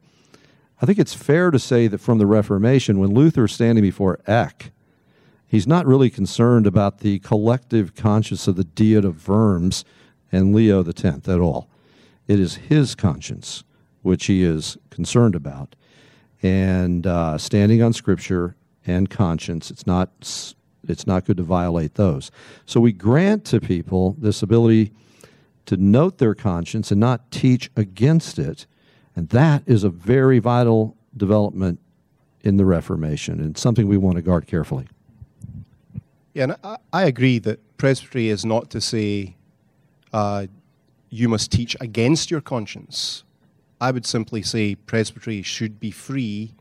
I 0.82 0.88
think 0.88 0.98
it's 0.98 1.14
fair 1.14 1.52
to 1.52 1.60
say 1.60 1.86
that 1.86 2.00
from 2.00 2.18
the 2.18 2.26
Reformation, 2.26 2.98
when 2.98 3.14
Luther 3.14 3.46
is 3.46 3.52
standing 3.52 3.84
before 3.84 4.20
Eck, 4.26 4.72
he's 5.48 5.68
not 5.68 5.86
really 5.86 6.10
concerned 6.10 6.68
about 6.68 7.00
the 7.00 7.20
collective 7.20 7.95
conscience 7.95 8.48
of 8.48 8.56
the 8.56 8.64
Diet 8.64 9.06
of 9.06 9.28
Worms 9.28 9.86
and 10.32 10.54
Leo 10.54 10.84
X 10.84 11.04
at 11.04 11.39
all. 11.39 11.70
It 12.28 12.39
is 12.39 12.56
his 12.56 12.95
conscience 12.95 13.64
which 14.02 14.26
he 14.26 14.43
is 14.43 14.78
concerned 14.89 15.36
about. 15.36 15.76
And 16.41 17.06
uh, 17.06 17.38
standing 17.38 17.82
on 17.82 17.93
Scripture 17.93 18.56
and 18.86 19.10
conscience, 19.10 19.70
it's 19.70 19.86
not 19.86 20.54
it's 20.88 21.06
not 21.06 21.26
good 21.26 21.38
to 21.38 21.43
violate 21.43 21.95
those. 21.95 22.32
So 22.66 22.80
we 22.80 22.93
grant 22.93 23.43
to 23.45 23.60
people 23.60 24.16
this 24.18 24.41
ability 24.41 24.93
to 25.66 25.76
note 25.76 26.18
their 26.18 26.34
conscience 26.34 26.91
and 26.91 27.00
not 27.00 27.30
teach 27.30 27.70
against 27.76 28.39
it. 28.39 28.66
And 29.14 29.28
that 29.30 29.64
is 29.66 29.84
a 29.84 29.89
very 29.89 30.39
vital 30.39 30.95
development 31.18 31.80
in 32.41 32.56
the 32.56 32.66
Reformation 32.66 33.41
and 33.41 33.58
something 33.58 33.88
we 33.88 33.98
want 33.98 34.16
to 34.16 34.22
guard 34.22 34.48
carefully. 34.48 34.88
Yeah, 36.38 36.44
and 36.44 36.56
I, 36.64 36.78
I 36.94 37.04
agree 37.06 37.40
that 37.40 37.78
presbytery 37.78 38.30
is 38.30 38.46
not 38.46 38.70
to 38.70 38.80
say 38.80 39.36
uh, 40.14 40.46
you 41.10 41.28
must 41.30 41.52
teach 41.52 41.76
against 41.82 42.30
your 42.30 42.42
conscience. 42.42 43.24
I 43.82 43.90
would 43.90 44.06
simply 44.06 44.44
say 44.44 44.76
presbytery 44.76 45.42
should 45.42 45.80
be 45.80 45.90
free 45.90 46.54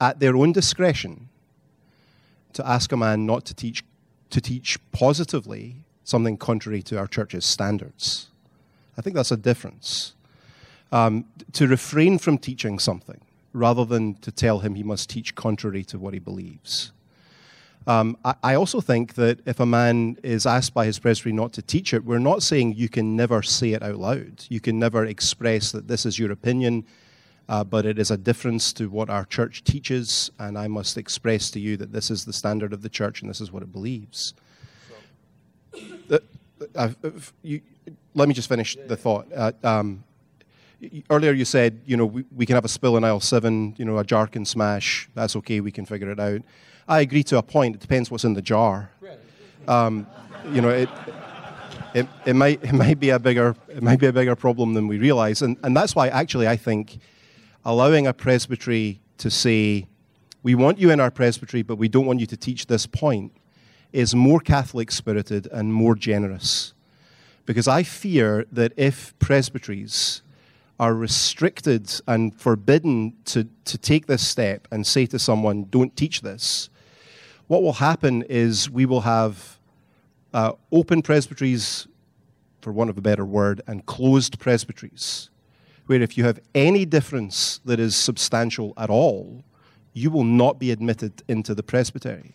at 0.00 0.18
their 0.18 0.34
own 0.34 0.52
discretion 0.52 1.28
to 2.54 2.66
ask 2.66 2.90
a 2.90 2.96
man 2.96 3.26
not 3.26 3.44
to 3.44 3.54
teach 3.54 3.84
to 4.30 4.40
teach 4.40 4.78
positively 4.92 5.84
something 6.04 6.38
contrary 6.38 6.80
to 6.84 6.98
our 6.98 7.06
church's 7.06 7.44
standards. 7.44 8.28
I 8.96 9.02
think 9.02 9.14
that's 9.14 9.30
a 9.30 9.36
difference. 9.36 10.14
Um, 10.90 11.26
to 11.52 11.68
refrain 11.68 12.16
from 12.16 12.38
teaching 12.38 12.78
something 12.78 13.20
rather 13.52 13.84
than 13.84 14.14
to 14.22 14.32
tell 14.32 14.60
him 14.60 14.74
he 14.74 14.82
must 14.82 15.10
teach 15.10 15.34
contrary 15.34 15.84
to 15.84 15.98
what 15.98 16.14
he 16.14 16.18
believes. 16.18 16.92
Um, 17.88 18.16
I, 18.24 18.34
I, 18.42 18.54
also 18.54 18.80
think 18.80 19.14
that 19.14 19.40
if 19.46 19.60
a 19.60 19.66
man 19.66 20.18
is 20.22 20.44
asked 20.44 20.74
by 20.74 20.84
his 20.84 20.98
presbytery 20.98 21.32
not 21.32 21.54
to 21.54 21.62
teach 21.62 21.94
it, 21.94 22.04
we're 22.04 22.18
not 22.18 22.42
saying 22.42 22.74
you 22.74 22.88
can 22.88 23.16
never 23.16 23.42
say 23.42 23.72
it 23.72 23.82
out 23.82 23.96
loud. 23.96 24.44
You 24.50 24.60
can 24.60 24.78
never 24.78 25.06
express 25.06 25.72
that 25.72 25.88
this 25.88 26.04
is 26.04 26.18
your 26.18 26.30
opinion 26.30 26.84
uh, 27.48 27.64
but 27.64 27.86
it 27.86 27.98
is 27.98 28.10
a 28.10 28.16
difference 28.16 28.72
to 28.74 28.90
what 28.90 29.08
our 29.08 29.24
church 29.24 29.64
teaches, 29.64 30.30
and 30.38 30.58
I 30.58 30.68
must 30.68 30.98
express 30.98 31.50
to 31.52 31.60
you 31.60 31.76
that 31.78 31.92
this 31.92 32.10
is 32.10 32.24
the 32.24 32.32
standard 32.32 32.72
of 32.72 32.82
the 32.82 32.88
church 32.88 33.22
and 33.22 33.30
this 33.30 33.40
is 33.40 33.50
what 33.50 33.62
it 33.62 33.72
believes. 33.72 34.34
Uh, 36.10 36.18
uh, 36.74 36.90
you, 37.42 37.62
let 38.14 38.28
me 38.28 38.34
just 38.34 38.48
finish 38.48 38.76
the 38.86 38.96
thought. 38.96 39.26
Uh, 39.34 39.52
um, 39.64 40.04
earlier 41.08 41.32
you 41.32 41.44
said, 41.44 41.80
you 41.86 41.96
know, 41.96 42.04
we, 42.04 42.24
we, 42.36 42.44
can 42.44 42.54
have 42.54 42.64
a 42.64 42.68
spill 42.68 42.96
in 42.96 43.04
aisle 43.04 43.20
seven, 43.20 43.74
you 43.78 43.84
know, 43.84 43.96
a 43.96 44.04
jar 44.04 44.26
can 44.26 44.44
smash, 44.44 45.08
that's 45.14 45.34
okay, 45.36 45.60
we 45.60 45.70
can 45.70 45.86
figure 45.86 46.10
it 46.10 46.20
out. 46.20 46.42
I 46.88 47.00
agree 47.00 47.22
to 47.24 47.36
a 47.36 47.42
point, 47.42 47.76
it 47.76 47.80
depends 47.80 48.10
what's 48.10 48.24
in 48.24 48.32
the 48.32 48.42
jar. 48.42 48.90
Um, 49.68 50.06
you 50.50 50.62
know, 50.62 50.70
it, 50.70 50.88
it, 51.92 52.06
it, 52.24 52.32
might, 52.32 52.64
it, 52.64 52.72
might 52.72 52.98
be 52.98 53.10
a 53.10 53.18
bigger, 53.18 53.54
it 53.68 53.82
might 53.82 54.00
be 54.00 54.06
a 54.06 54.12
bigger 54.12 54.34
problem 54.34 54.72
than 54.72 54.88
we 54.88 54.96
realize, 54.96 55.42
and, 55.42 55.58
and 55.62 55.76
that's 55.76 55.94
why 55.94 56.08
actually 56.08 56.48
I 56.48 56.56
think 56.56 56.98
allowing 57.66 58.06
a 58.06 58.14
presbytery 58.14 59.00
to 59.18 59.30
say, 59.30 59.86
we 60.42 60.54
want 60.54 60.78
you 60.78 60.90
in 60.90 60.98
our 60.98 61.10
presbytery, 61.10 61.62
but 61.62 61.76
we 61.76 61.88
don't 61.88 62.06
want 62.06 62.20
you 62.20 62.26
to 62.26 62.36
teach 62.36 62.66
this 62.66 62.86
point, 62.86 63.32
is 63.92 64.14
more 64.14 64.40
Catholic 64.40 64.90
spirited 64.90 65.46
and 65.52 65.74
more 65.74 65.94
generous. 65.94 66.72
Because 67.44 67.68
I 67.68 67.82
fear 67.82 68.46
that 68.50 68.72
if 68.76 69.18
presbyteries 69.18 70.22
are 70.80 70.94
restricted 70.94 71.90
and 72.06 72.34
forbidden 72.34 73.14
to, 73.26 73.48
to 73.64 73.76
take 73.76 74.06
this 74.06 74.26
step 74.26 74.66
and 74.70 74.86
say 74.86 75.04
to 75.06 75.18
someone, 75.18 75.64
don't 75.64 75.94
teach 75.96 76.22
this, 76.22 76.70
what 77.48 77.62
will 77.62 77.74
happen 77.74 78.22
is 78.28 78.70
we 78.70 78.86
will 78.86 79.00
have 79.00 79.58
uh, 80.32 80.52
open 80.70 81.02
presbyteries, 81.02 81.88
for 82.60 82.72
want 82.72 82.90
of 82.90 82.98
a 82.98 83.00
better 83.00 83.24
word, 83.24 83.62
and 83.66 83.84
closed 83.86 84.38
presbyteries 84.38 85.30
where 85.86 86.02
if 86.02 86.18
you 86.18 86.24
have 86.24 86.38
any 86.54 86.84
difference 86.84 87.60
that 87.64 87.80
is 87.80 87.96
substantial 87.96 88.74
at 88.76 88.90
all, 88.90 89.42
you 89.94 90.10
will 90.10 90.24
not 90.24 90.58
be 90.58 90.70
admitted 90.70 91.22
into 91.28 91.54
the 91.54 91.62
presbytery. 91.62 92.34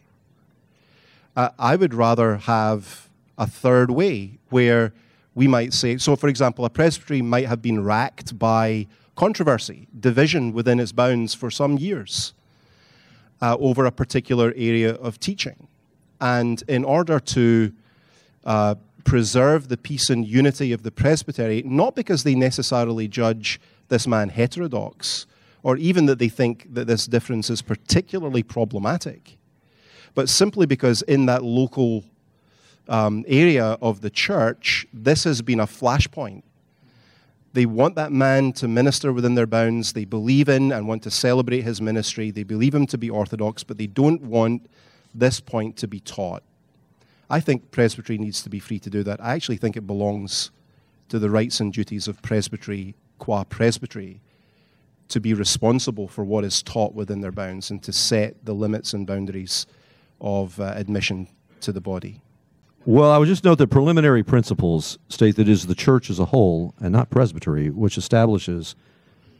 Uh, 1.36 1.50
I 1.60 1.76
would 1.76 1.94
rather 1.94 2.38
have 2.38 3.10
a 3.38 3.46
third 3.46 3.92
way 3.92 4.40
where 4.50 4.92
we 5.36 5.48
might 5.48 5.72
say, 5.72 5.98
so 5.98 6.16
for 6.16 6.28
example, 6.28 6.66
a 6.66 6.70
presbytery 6.70 7.22
might 7.22 7.46
have 7.46 7.62
been 7.62 7.84
racked 7.84 8.40
by 8.40 8.88
controversy, 9.16 9.88
division 10.00 10.52
within 10.52 10.80
its 10.80 10.92
bounds 10.92 11.36
for 11.36 11.52
some 11.52 11.78
years 11.78 12.34
uh, 13.44 13.58
over 13.60 13.86
a 13.86 13.92
particular 13.92 14.54
area 14.56 14.94
of 14.94 15.20
teaching. 15.20 15.68
And 16.22 16.64
in 16.70 16.86
order 16.86 17.20
to 17.20 17.74
uh, 18.46 18.76
preserve 19.04 19.68
the 19.68 19.76
peace 19.76 20.10
and 20.10 20.26
unity 20.26 20.72
of 20.72 20.84
the 20.84 20.92
presbytery, 20.92 21.62
not 21.66 21.94
because 21.94 22.24
they 22.24 22.36
necessarily 22.36 23.10
judge 23.10 23.60
this 23.90 24.08
man 24.08 24.30
heterodox, 24.30 25.28
or 25.62 25.76
even 25.76 26.06
that 26.06 26.20
they 26.20 26.30
think 26.30 26.74
that 26.74 26.88
this 26.88 27.06
difference 27.06 27.50
is 27.50 27.62
particularly 27.62 28.44
problematic, 28.44 29.38
but 30.16 30.30
simply 30.30 30.66
because 30.66 31.02
in 31.02 31.26
that 31.26 31.44
local 31.44 32.06
um, 32.88 33.26
area 33.28 33.78
of 33.82 34.00
the 34.00 34.10
church, 34.10 34.88
this 34.94 35.26
has 35.26 35.42
been 35.42 35.60
a 35.60 35.68
flashpoint. 35.68 36.44
They 37.54 37.68
want 37.68 37.96
that 37.96 38.12
man 38.12 38.52
to 38.54 38.68
minister 38.68 39.14
within 39.14 39.36
their 39.36 39.46
bounds. 39.46 39.94
They 39.94 40.06
believe 40.06 40.50
in 40.50 40.72
and 40.72 40.88
want 40.88 41.04
to 41.04 41.12
celebrate 41.12 41.62
his 41.62 41.80
ministry. 41.80 42.32
They 42.32 42.44
believe 42.44 42.74
him 42.74 42.88
to 42.88 42.98
be 42.98 43.10
orthodox, 43.10 43.64
but 43.64 43.78
they 43.78 43.88
don't 43.88 44.24
want 44.24 44.70
this 45.14 45.40
point 45.40 45.78
to 45.78 45.88
be 45.88 46.00
taught. 46.00 46.42
I 47.30 47.40
think 47.40 47.72
presbytery 47.72 48.18
needs 48.18 48.42
to 48.44 48.50
be 48.50 48.60
free 48.60 48.80
to 48.80 48.90
do 48.90 49.04
that. 49.04 49.24
I 49.24 49.34
actually 49.34 49.58
think 49.58 49.78
it 49.78 49.88
belongs 49.88 50.52
to 51.10 51.20
the 51.20 51.30
rights 51.30 51.60
and 51.60 51.72
duties 51.72 52.08
of 52.08 52.22
presbytery 52.24 52.96
qua 53.20 53.44
presbytery 53.44 54.20
to 55.10 55.20
be 55.20 55.34
responsible 55.34 56.08
for 56.08 56.24
what 56.24 56.44
is 56.44 56.64
taught 56.64 56.94
within 56.96 57.22
their 57.22 57.32
bounds 57.32 57.70
and 57.70 57.84
to 57.84 57.94
set 57.94 58.44
the 58.46 58.54
limits 58.54 58.94
and 58.94 59.06
boundaries 59.06 59.68
of 60.20 60.60
uh, 60.60 60.74
admission 60.76 61.28
to 61.62 61.72
the 61.72 61.82
body. 61.82 62.20
Well, 62.86 63.14
I 63.14 63.18
would 63.18 63.30
just 63.30 63.46
note 63.46 63.60
that 63.60 63.68
preliminary 63.68 64.24
principles 64.24 64.98
state 65.08 65.38
that 65.38 65.48
it 65.48 65.52
is 65.52 65.68
the 65.68 65.76
church 65.76 66.10
as 66.10 66.20
a 66.20 66.26
whole 66.26 66.74
and 66.82 66.92
not 66.92 67.10
presbytery 67.10 67.70
which 67.70 67.98
establishes 67.98 68.76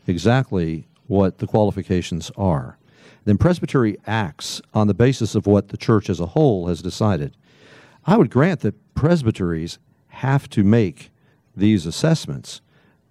exactly 0.06 0.88
what 1.08 1.38
the 1.38 1.46
qualifications 1.46 2.30
are. 2.38 2.78
Then 3.26 3.36
presbytery 3.36 3.98
acts 4.06 4.62
on 4.72 4.86
the 4.86 4.94
basis 4.94 5.34
of 5.34 5.46
what 5.46 5.68
the 5.68 5.76
church 5.76 6.08
as 6.08 6.20
a 6.20 6.26
whole 6.26 6.68
has 6.68 6.80
decided. 6.80 7.36
I 8.06 8.16
would 8.16 8.30
grant 8.30 8.60
that 8.60 8.94
presbyteries 8.94 9.78
have 10.08 10.48
to 10.50 10.64
make 10.64 11.10
these 11.54 11.84
assessments, 11.84 12.62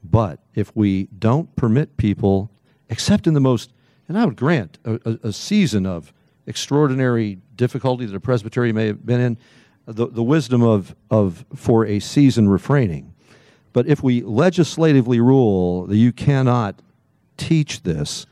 but 0.04 0.40
if 0.56 0.76
we 0.76 1.10
don't 1.20 1.56
permit 1.56 1.96
people, 1.98 2.50
except 2.90 3.28
in 3.28 3.36
the 3.36 3.40
most, 3.40 3.72
and 4.08 4.18
I 4.18 4.26
would 4.26 4.36
grant 4.36 4.80
a, 4.84 5.00
a, 5.06 5.28
a 5.28 5.34
season 5.34 5.86
of 5.86 6.12
extraordinary 6.48 7.38
difficulty 7.56 8.08
that 8.08 8.16
a 8.16 8.20
presbytery 8.20 8.74
may 8.74 8.88
have 8.88 9.06
been 9.06 9.22
in, 9.22 9.38
the, 9.86 10.08
the 10.08 10.24
wisdom 10.24 10.62
of, 10.62 10.96
of 11.10 11.46
for 11.56 11.86
a 11.86 12.00
season 12.00 12.50
refraining. 12.50 13.14
But 13.74 13.88
if 13.88 14.04
we 14.04 14.22
legislatively 14.22 15.20
rule 15.20 15.88
that 15.88 15.98
you 15.98 16.12
cannot 16.12 16.76
teach 17.38 17.84
this, 17.84 18.26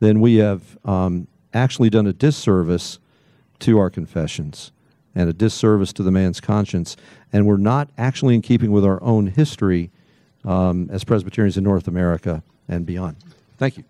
then 0.00 0.20
we 0.20 0.36
have 0.36 0.78
um, 0.84 1.26
actually 1.52 1.90
done 1.90 2.06
a 2.06 2.12
disservice 2.12 2.98
to 3.60 3.78
our 3.78 3.88
confessions 3.90 4.72
and 5.14 5.28
a 5.28 5.32
disservice 5.32 5.92
to 5.94 6.02
the 6.02 6.10
man's 6.10 6.40
conscience. 6.40 6.96
And 7.32 7.46
we're 7.46 7.56
not 7.56 7.88
actually 7.96 8.34
in 8.34 8.42
keeping 8.42 8.72
with 8.72 8.84
our 8.84 9.02
own 9.02 9.28
history 9.28 9.90
um, 10.44 10.88
as 10.92 11.04
Presbyterians 11.04 11.56
in 11.56 11.64
North 11.64 11.88
America 11.88 12.42
and 12.68 12.84
beyond. 12.84 13.16
Thank 13.56 13.78
you. 13.78 13.84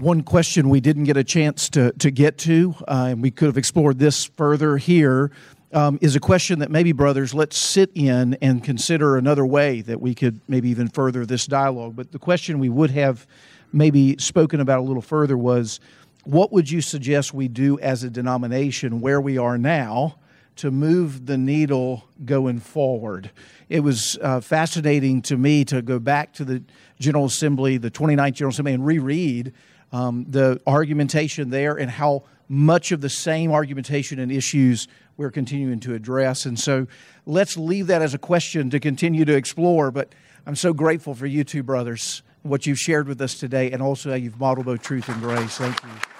One 0.00 0.22
question 0.22 0.70
we 0.70 0.80
didn't 0.80 1.04
get 1.04 1.18
a 1.18 1.24
chance 1.24 1.68
to, 1.70 1.92
to 1.98 2.10
get 2.10 2.38
to, 2.38 2.74
uh, 2.88 3.08
and 3.10 3.20
we 3.20 3.30
could 3.30 3.48
have 3.48 3.58
explored 3.58 3.98
this 3.98 4.24
further 4.24 4.78
here, 4.78 5.30
um, 5.74 5.98
is 6.00 6.16
a 6.16 6.20
question 6.20 6.60
that 6.60 6.70
maybe, 6.70 6.92
brothers, 6.92 7.34
let's 7.34 7.58
sit 7.58 7.90
in 7.94 8.32
and 8.40 8.64
consider 8.64 9.18
another 9.18 9.44
way 9.44 9.82
that 9.82 10.00
we 10.00 10.14
could 10.14 10.40
maybe 10.48 10.70
even 10.70 10.88
further 10.88 11.26
this 11.26 11.46
dialogue. 11.46 11.96
But 11.96 12.12
the 12.12 12.18
question 12.18 12.58
we 12.58 12.70
would 12.70 12.90
have 12.92 13.26
maybe 13.74 14.16
spoken 14.16 14.58
about 14.60 14.78
a 14.78 14.82
little 14.82 15.02
further 15.02 15.36
was 15.36 15.80
what 16.24 16.50
would 16.50 16.70
you 16.70 16.80
suggest 16.80 17.34
we 17.34 17.48
do 17.48 17.78
as 17.80 18.02
a 18.02 18.08
denomination 18.08 19.02
where 19.02 19.20
we 19.20 19.36
are 19.36 19.58
now 19.58 20.16
to 20.56 20.70
move 20.70 21.26
the 21.26 21.36
needle 21.36 22.08
going 22.24 22.60
forward? 22.60 23.32
It 23.68 23.80
was 23.80 24.18
uh, 24.22 24.40
fascinating 24.40 25.20
to 25.22 25.36
me 25.36 25.66
to 25.66 25.82
go 25.82 25.98
back 25.98 26.32
to 26.34 26.44
the 26.46 26.62
General 26.98 27.26
Assembly, 27.26 27.76
the 27.76 27.90
29th 27.90 28.32
General 28.32 28.50
Assembly, 28.52 28.72
and 28.72 28.86
reread 28.86 29.52
um, 29.92 30.26
the 30.28 30.60
argumentation 30.66 31.50
there 31.50 31.76
and 31.76 31.90
how 31.90 32.24
much 32.48 32.92
of 32.92 33.00
the 33.00 33.08
same 33.08 33.52
argumentation 33.52 34.18
and 34.18 34.32
issues 34.32 34.88
we're 35.16 35.30
continuing 35.30 35.80
to 35.80 35.94
address. 35.94 36.46
And 36.46 36.58
so 36.58 36.86
let's 37.26 37.56
leave 37.56 37.86
that 37.88 38.02
as 38.02 38.14
a 38.14 38.18
question 38.18 38.70
to 38.70 38.80
continue 38.80 39.24
to 39.24 39.34
explore. 39.34 39.90
But 39.90 40.14
I'm 40.46 40.56
so 40.56 40.72
grateful 40.72 41.14
for 41.14 41.26
you 41.26 41.44
two 41.44 41.62
brothers, 41.62 42.22
what 42.42 42.66
you've 42.66 42.78
shared 42.78 43.06
with 43.06 43.20
us 43.20 43.34
today, 43.34 43.70
and 43.70 43.82
also 43.82 44.10
how 44.10 44.16
you've 44.16 44.40
modeled 44.40 44.66
both 44.66 44.82
truth 44.82 45.08
and 45.08 45.20
grace. 45.20 45.58
Thank 45.58 45.82
you. 45.82 46.19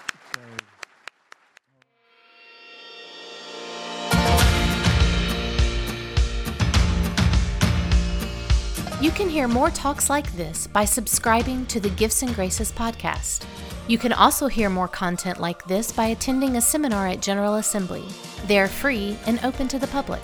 You 9.01 9.11
can 9.11 9.31
hear 9.31 9.49
more 9.49 9.71
talks 9.71 10.11
like 10.11 10.31
this 10.33 10.67
by 10.67 10.85
subscribing 10.85 11.65
to 11.67 11.81
the 11.81 11.89
Gifts 11.89 12.21
and 12.21 12.35
Graces 12.35 12.71
podcast. 12.71 13.47
You 13.89 13.97
can 13.97 14.13
also 14.13 14.47
hear 14.47 14.69
more 14.69 14.89
content 14.89 15.41
like 15.41 15.65
this 15.65 15.91
by 15.91 16.09
attending 16.09 16.57
a 16.57 16.61
seminar 16.61 17.09
at 17.09 17.23
General 17.23 17.55
Assembly. 17.55 18.05
They 18.47 18.59
are 18.59 18.69
free 18.69 19.17
and 19.25 19.43
open 19.43 19.69
to 19.69 19.79
the 19.79 19.87
public. 19.87 20.21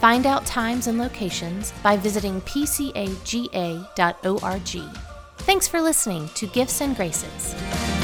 Find 0.00 0.24
out 0.24 0.46
times 0.46 0.86
and 0.86 0.96
locations 0.96 1.72
by 1.82 1.98
visiting 1.98 2.40
pcaga.org. 2.40 3.12
Thanks 5.36 5.68
for 5.68 5.82
listening 5.82 6.30
to 6.36 6.46
Gifts 6.46 6.80
and 6.80 6.96
Graces. 6.96 7.95